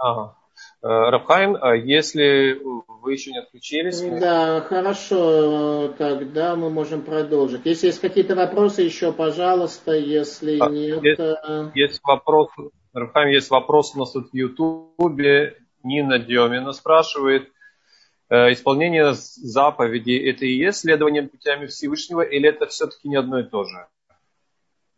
Ага. 0.00 0.36
Э, 0.82 0.86
Рабхайм, 0.86 1.56
а 1.58 1.74
если 1.74 2.60
вы 2.62 3.12
еще 3.12 3.32
не 3.32 3.38
отключились? 3.38 4.02
Да, 4.20 4.60
хорошо, 4.60 5.88
тогда 5.96 6.56
мы 6.56 6.68
можем 6.68 7.00
продолжить. 7.02 7.62
Если 7.64 7.86
есть 7.86 8.00
какие-то 8.00 8.34
вопросы 8.34 8.82
еще, 8.82 9.12
пожалуйста, 9.12 9.92
если 9.92 10.58
а, 10.60 10.68
нет... 10.68 11.02
Есть, 11.02 11.20
э, 11.20 11.70
есть 11.74 12.00
вопрос, 12.04 12.50
Рабхайм, 12.92 13.28
есть 13.30 13.50
вопрос 13.50 13.94
у 13.94 14.00
нас 14.00 14.12
тут 14.12 14.30
в 14.30 14.34
Ютубе. 14.34 15.56
Нина 15.82 16.18
Демина 16.18 16.72
спрашивает, 16.72 17.50
исполнение 18.30 19.14
заповедей 19.14 20.30
это 20.30 20.44
и 20.44 20.52
есть 20.52 20.80
следование 20.80 21.22
путями 21.22 21.66
Всевышнего, 21.66 22.20
или 22.20 22.48
это 22.48 22.66
все-таки 22.66 23.08
не 23.08 23.16
одно 23.16 23.40
и 23.40 23.44
то 23.44 23.64
же? 23.64 23.86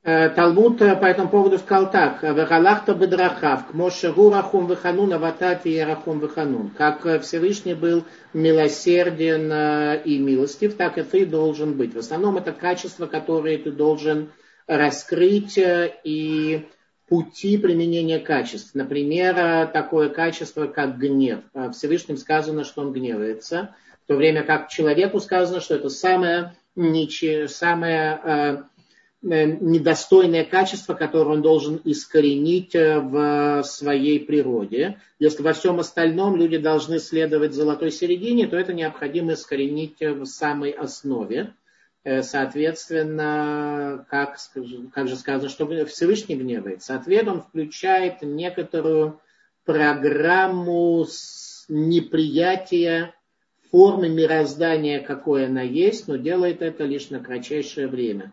Э, 0.03 0.31
Талмуд 0.31 0.81
э, 0.81 0.97
по 0.97 1.05
этому 1.05 1.29
поводу 1.29 1.59
сказал 1.59 1.91
так. 1.91 2.23
Вехалахта 2.23 2.95
бедрахав, 2.95 3.67
к 3.69 3.75
Моше 3.75 4.13
рахум 4.13 4.67
веханун, 4.67 5.13
аватати 5.13 5.69
ярахум 5.69 6.21
веханун. 6.21 6.71
Как 6.71 7.23
Всевышний 7.23 7.75
был 7.75 8.05
милосерден 8.33 10.01
и 10.05 10.19
милостив, 10.19 10.77
так 10.77 10.97
и 10.97 11.03
ты 11.03 11.27
должен 11.27 11.75
быть. 11.75 11.95
В 11.95 11.99
основном 11.99 12.39
это 12.39 12.53
качество, 12.53 13.07
которое 13.07 13.59
ты 13.59 13.71
должен 13.71 14.31
раскрыть 14.67 15.59
и 15.59 16.67
пути 17.11 17.59
применения 17.59 18.21
качеств. 18.21 18.71
Например, 18.75 19.37
э, 19.37 19.67
такое 19.67 20.09
качество, 20.09 20.67
как 20.67 20.97
гнев. 20.97 21.41
Э, 21.53 21.73
Всевышним 21.73 22.17
сказано, 22.17 22.63
что 22.63 22.83
он 22.83 22.93
гневается, 22.93 23.75
в 24.05 24.07
то 24.07 24.15
время 24.15 24.45
как 24.45 24.69
человеку 24.69 25.19
сказано, 25.19 25.61
что 25.61 25.75
это 25.75 25.89
самое, 25.89 26.55
ниче, 26.77 27.49
самое 27.49 28.21
э, 28.23 28.63
недостойное 29.23 30.45
качество, 30.45 30.95
которое 30.95 31.33
он 31.33 31.43
должен 31.43 31.81
искоренить 31.85 32.75
в 32.75 33.63
своей 33.65 34.21
природе. 34.21 34.99
Если 35.19 35.43
во 35.43 35.53
всем 35.53 35.81
остальном 35.81 36.37
люди 36.37 36.57
должны 36.59 37.01
следовать 37.01 37.53
золотой 37.53 37.91
середине, 37.91 38.47
то 38.47 38.57
это 38.57 38.73
необходимо 38.73 39.35
искоренить 39.35 40.01
в 40.01 40.25
самой 40.25 40.71
основе. 40.71 41.53
Э, 42.03 42.23
соответственно, 42.23 44.07
как, 44.09 44.39
как 44.93 45.09
же 45.09 45.17
сказано, 45.17 45.51
что 45.51 45.67
Всевышний 45.87 46.37
гневается. 46.37 46.95
Ответ 46.95 47.29
он 47.29 47.43
включает 47.43 48.23
некоторую 48.23 49.21
программу 49.67 51.07
неприятия 51.69 53.15
формы 53.71 54.09
мироздания, 54.09 55.01
какой 55.01 55.47
она 55.47 55.63
есть, 55.63 56.09
но 56.09 56.17
делает 56.17 56.63
это 56.63 56.85
лишь 56.85 57.11
на 57.11 57.21
кратчайшее 57.21 57.87
время. 57.87 58.33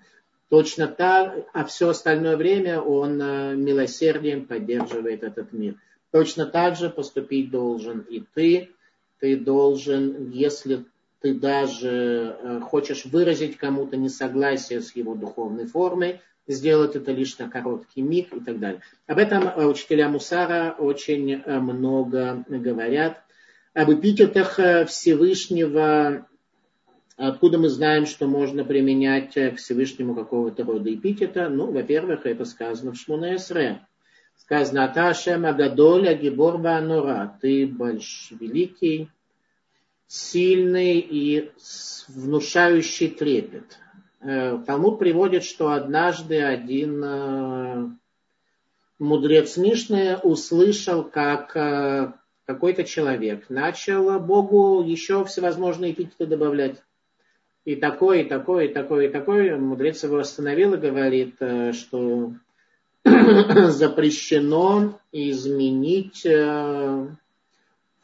Точно 0.49 0.87
так, 0.87 1.45
а 1.53 1.65
все 1.65 1.89
остальное 1.89 2.37
время 2.37 2.79
он 2.79 3.21
э, 3.21 3.55
милосердием 3.55 4.45
поддерживает 4.45 5.23
этот 5.23 5.51
мир. 5.51 5.75
Точно 6.11 6.45
так 6.45 6.77
же 6.77 6.89
поступить 6.89 7.51
должен 7.51 7.99
и 7.99 8.23
ты. 8.33 8.71
Ты 9.19 9.35
должен, 9.35 10.31
если 10.31 10.85
ты 11.21 11.33
даже 11.33 12.37
э, 12.39 12.59
хочешь 12.61 13.05
выразить 13.05 13.57
кому-то 13.57 13.97
несогласие 13.97 14.81
с 14.81 14.95
его 14.95 15.15
духовной 15.15 15.65
формой, 15.65 16.21
сделать 16.45 16.95
это 16.95 17.11
лишь 17.11 17.37
на 17.37 17.49
короткий 17.49 18.01
миг 18.01 18.33
и 18.33 18.39
так 18.39 18.59
далее. 18.59 18.81
Об 19.07 19.17
этом 19.17 19.47
э, 19.47 19.65
учителя 19.65 20.09
Мусара 20.09 20.75
очень 20.77 21.33
э, 21.33 21.59
много 21.59 22.45
говорят. 22.47 23.23
Об 23.73 23.91
эпитетах 23.91 24.59
Всевышнего, 24.87 26.27
откуда 27.15 27.59
мы 27.59 27.69
знаем, 27.69 28.07
что 28.07 28.25
можно 28.25 28.63
применять 28.63 29.33
к 29.33 29.57
Всевышнему 29.57 30.15
какого-то 30.15 30.63
рода 30.63 30.91
эпитета? 30.91 31.47
Ну, 31.47 31.71
во-первых, 31.71 32.25
это 32.25 32.45
сказано 32.45 32.93
в 32.93 32.95
Шмунаэсре. 32.95 33.81
Сказано 34.35 34.85
«Аташем 34.85 35.45
Агадоль 35.45 36.07
Агибор 36.07 36.57
Нора». 36.57 37.37
Ты 37.39 37.67
больш 37.67 38.31
великий, 38.31 39.09
сильный 40.07 40.99
и 40.99 41.51
внушающий 42.07 43.09
трепет. 43.09 43.77
Э, 44.21 44.57
Талмуд 44.65 44.99
приводит, 44.99 45.43
что 45.43 45.71
однажды 45.71 46.41
один 46.41 47.03
э, 47.03 47.89
мудрец 48.99 49.57
Мишны 49.57 50.17
услышал, 50.17 51.03
как 51.03 51.55
э, 51.55 52.13
какой-то 52.45 52.83
человек 52.85 53.49
начал 53.49 54.19
Богу 54.19 54.81
еще 54.83 55.25
всевозможные 55.25 55.91
эпитеты 55.91 56.25
добавлять. 56.25 56.81
И 57.65 57.75
такой, 57.75 58.21
и 58.21 58.23
такой, 58.23 58.67
и 58.67 58.73
такой, 58.73 59.07
и 59.07 59.09
такой. 59.09 59.57
Мудрец 59.57 60.01
его 60.03 60.19
остановил 60.19 60.73
и 60.73 60.77
говорит, 60.77 61.35
что 61.73 62.33
запрещено 63.03 64.97
изменить 65.11 66.25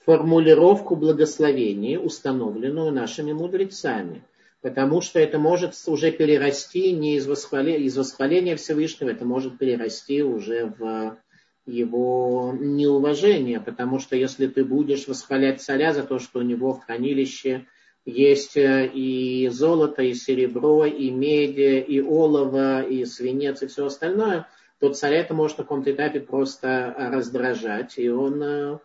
формулировку 0.05 0.95
благословения, 0.95 1.99
установленную 1.99 2.91
нашими 2.91 3.31
мудрецами. 3.31 4.23
Потому 4.61 5.01
что 5.01 5.19
это 5.19 5.39
может 5.39 5.73
уже 5.87 6.11
перерасти 6.11 6.91
не 6.93 7.17
из 7.17 7.27
восхваления, 7.27 7.85
из 7.85 7.97
восхваления 7.97 8.55
Всевышнего, 8.55 9.09
это 9.09 9.25
может 9.25 9.57
перерасти 9.57 10.23
уже 10.23 10.73
в 10.77 11.17
его 11.65 12.55
неуважение. 12.57 13.59
Потому 13.59 13.99
что 13.99 14.15
если 14.15 14.47
ты 14.47 14.63
будешь 14.63 15.07
восхвалять 15.07 15.61
царя 15.61 15.93
за 15.93 16.03
то, 16.03 16.19
что 16.19 16.39
у 16.39 16.43
него 16.43 16.73
в 16.73 16.85
хранилище 16.85 17.65
есть 18.05 18.57
э, 18.57 18.89
и 18.93 19.49
золото, 19.49 20.01
и 20.01 20.13
серебро, 20.13 20.85
и 20.85 21.09
медь, 21.11 21.57
и 21.57 22.01
олово, 22.01 22.83
и 22.83 23.05
свинец, 23.05 23.61
и 23.61 23.67
все 23.67 23.85
остальное, 23.85 24.47
то 24.79 24.93
царя 24.93 25.19
это 25.19 25.33
может 25.33 25.57
на 25.57 25.63
каком-то 25.63 25.91
этапе 25.91 26.19
просто 26.19 26.93
раздражать, 26.97 27.97
и 27.97 28.09
он 28.09 28.79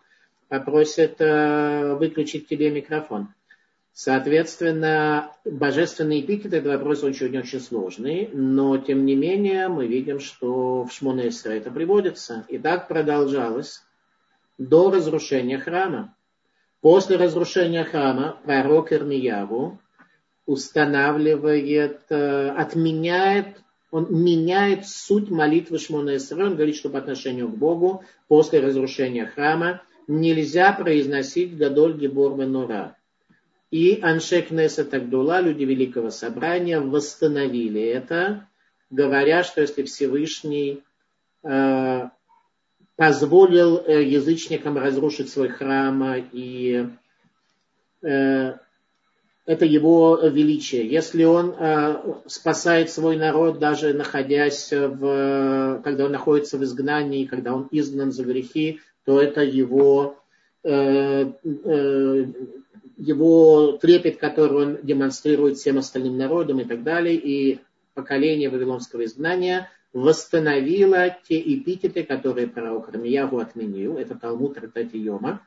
попросит 0.49 1.15
э, 1.21 1.95
выключить 1.95 2.47
тебе 2.47 2.71
микрофон. 2.71 3.29
Соответственно, 3.93 5.31
божественный 5.45 6.21
эпитет– 6.21 6.53
это 6.53 6.69
вопрос 6.69 7.03
очень-очень 7.03 7.59
сложный, 7.59 8.29
но 8.33 8.77
тем 8.77 9.05
не 9.05 9.15
менее 9.15 9.67
мы 9.67 9.87
видим, 9.87 10.19
что 10.19 10.83
в 10.83 10.91
Шмонесре 10.91 11.57
это 11.57 11.69
приводится. 11.69 12.45
И 12.49 12.57
так 12.57 12.87
продолжалось 12.87 13.83
до 14.57 14.89
разрушения 14.89 15.59
храма. 15.59 16.15
После 16.81 17.17
разрушения 17.17 17.83
храма 17.83 18.37
пророк 18.45 18.93
Ирмияву 18.93 19.79
устанавливает, 20.45 22.03
э, 22.09 22.49
отменяет, 22.51 23.61
он 23.91 24.07
меняет 24.09 24.87
суть 24.87 25.29
молитвы 25.29 25.77
Шмонесре. 25.77 26.43
Он 26.43 26.55
говорит, 26.55 26.77
что 26.77 26.89
по 26.89 26.99
отношению 26.99 27.49
к 27.49 27.57
Богу 27.57 28.03
после 28.27 28.61
разрушения 28.61 29.25
храма 29.25 29.81
нельзя 30.09 30.73
произносить 30.73 31.55
Гадоль 31.55 31.95
Гибор 31.97 32.35
Менура. 32.35 32.97
И 33.69 33.99
Аншек 34.01 34.49
Неса 34.49 34.83
Тагдула, 34.83 35.39
люди 35.39 35.63
Великого 35.63 36.09
Собрания, 36.09 36.81
восстановили 36.81 37.81
это, 37.81 38.47
говоря, 38.89 39.43
что 39.43 39.61
если 39.61 39.83
Всевышний 39.83 40.81
э, 41.43 42.09
позволил 42.95 43.77
э, 43.77 44.03
язычникам 44.03 44.79
разрушить 44.79 45.29
свой 45.29 45.49
храм 45.49 46.15
и 46.31 46.87
э, 48.01 48.53
это 49.45 49.65
его 49.65 50.19
величие. 50.23 50.87
Если 50.89 51.23
он 51.23 51.53
э, 51.55 51.97
спасает 52.25 52.89
свой 52.89 53.15
народ, 53.15 53.59
даже 53.59 53.93
находясь 53.93 54.71
в, 54.71 55.81
когда 55.83 56.05
он 56.05 56.11
находится 56.11 56.57
в 56.57 56.63
изгнании, 56.63 57.27
когда 57.27 57.53
он 57.53 57.67
изгнан 57.69 58.11
за 58.11 58.23
грехи, 58.23 58.79
то 59.09 59.19
это 59.19 59.41
его, 59.41 60.19
э, 60.63 61.31
э, 61.43 62.25
его 62.95 63.71
трепет, 63.81 64.17
который 64.17 64.57
он 64.67 64.77
демонстрирует 64.83 65.57
всем 65.57 65.79
остальным 65.79 66.15
народам 66.15 66.59
и 66.59 66.65
так 66.65 66.83
далее. 66.83 67.15
И 67.15 67.59
поколение 67.95 68.51
Вавилонского 68.51 69.05
изгнания 69.05 69.71
восстановило 69.93 71.09
те 71.27 71.39
эпитеты, 71.39 72.03
которые 72.03 72.45
пророк 72.45 72.89
Рамиягу 72.89 73.39
отменил. 73.39 73.97
Это 73.97 74.13
Талмуд 74.13 74.59
Рататиома. 74.59 75.41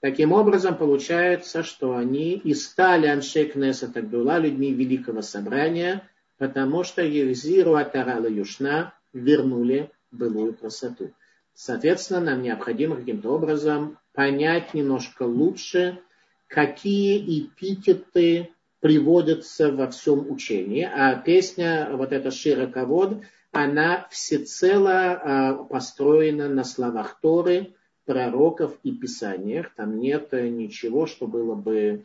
Таким 0.00 0.32
образом, 0.32 0.76
получается, 0.76 1.62
что 1.62 1.96
они 1.96 2.32
и 2.34 2.52
стали 2.52 3.06
Аншей 3.06 3.46
Кнеса 3.46 3.90
Тагдула 3.90 4.38
людьми 4.38 4.74
Великого 4.74 5.22
Собрания, 5.22 6.02
потому 6.36 6.84
что 6.84 7.00
Ехзиру 7.00 7.76
Атарала 7.76 8.28
Юшна 8.28 8.92
вернули 9.14 9.90
былую 10.10 10.52
красоту. 10.52 11.12
Соответственно, 11.56 12.20
нам 12.20 12.42
необходимо 12.42 12.96
каким-то 12.96 13.30
образом 13.30 13.98
понять 14.12 14.74
немножко 14.74 15.22
лучше, 15.22 16.00
какие 16.48 17.18
эпитеты 17.40 18.50
приводятся 18.80 19.72
во 19.72 19.90
всем 19.90 20.30
учении. 20.30 20.82
А 20.84 21.14
песня, 21.14 21.88
вот 21.92 22.12
эта 22.12 22.30
Широковод, 22.30 23.22
она 23.52 24.06
всецело 24.10 24.92
а, 24.92 25.54
построена 25.64 26.50
на 26.50 26.62
словах 26.62 27.18
Торы, 27.22 27.74
пророков 28.04 28.76
и 28.82 28.92
писаниях. 28.92 29.74
Там 29.74 29.98
нет 29.98 30.32
ничего, 30.32 31.06
что 31.06 31.26
было 31.26 31.54
бы 31.54 32.02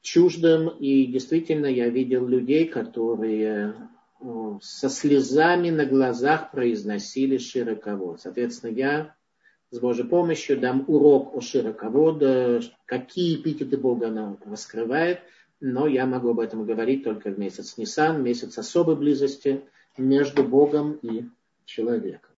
чуждым. 0.00 0.68
И 0.68 1.04
действительно 1.04 1.66
я 1.66 1.90
видел 1.90 2.26
людей, 2.26 2.66
которые 2.66 3.74
со 4.62 4.88
слезами 4.88 5.70
на 5.70 5.84
глазах 5.84 6.50
произносили 6.50 7.38
широковод. 7.38 8.20
Соответственно, 8.20 8.70
я 8.70 9.14
с 9.70 9.78
Божьей 9.78 10.04
помощью 10.04 10.58
дам 10.58 10.84
урок 10.86 11.34
о 11.34 11.40
широководе, 11.40 12.60
какие 12.84 13.36
эпитеты 13.36 13.76
Бога 13.76 14.08
она 14.08 14.36
раскрывает, 14.44 15.20
но 15.60 15.86
я 15.86 16.06
могу 16.06 16.30
об 16.30 16.40
этом 16.40 16.64
говорить 16.64 17.04
только 17.04 17.30
в 17.30 17.38
месяц 17.38 17.76
Нисан, 17.76 18.22
месяц 18.22 18.56
особой 18.58 18.96
близости 18.96 19.62
между 19.96 20.44
Богом 20.44 20.94
и 21.02 21.24
человеком. 21.64 22.30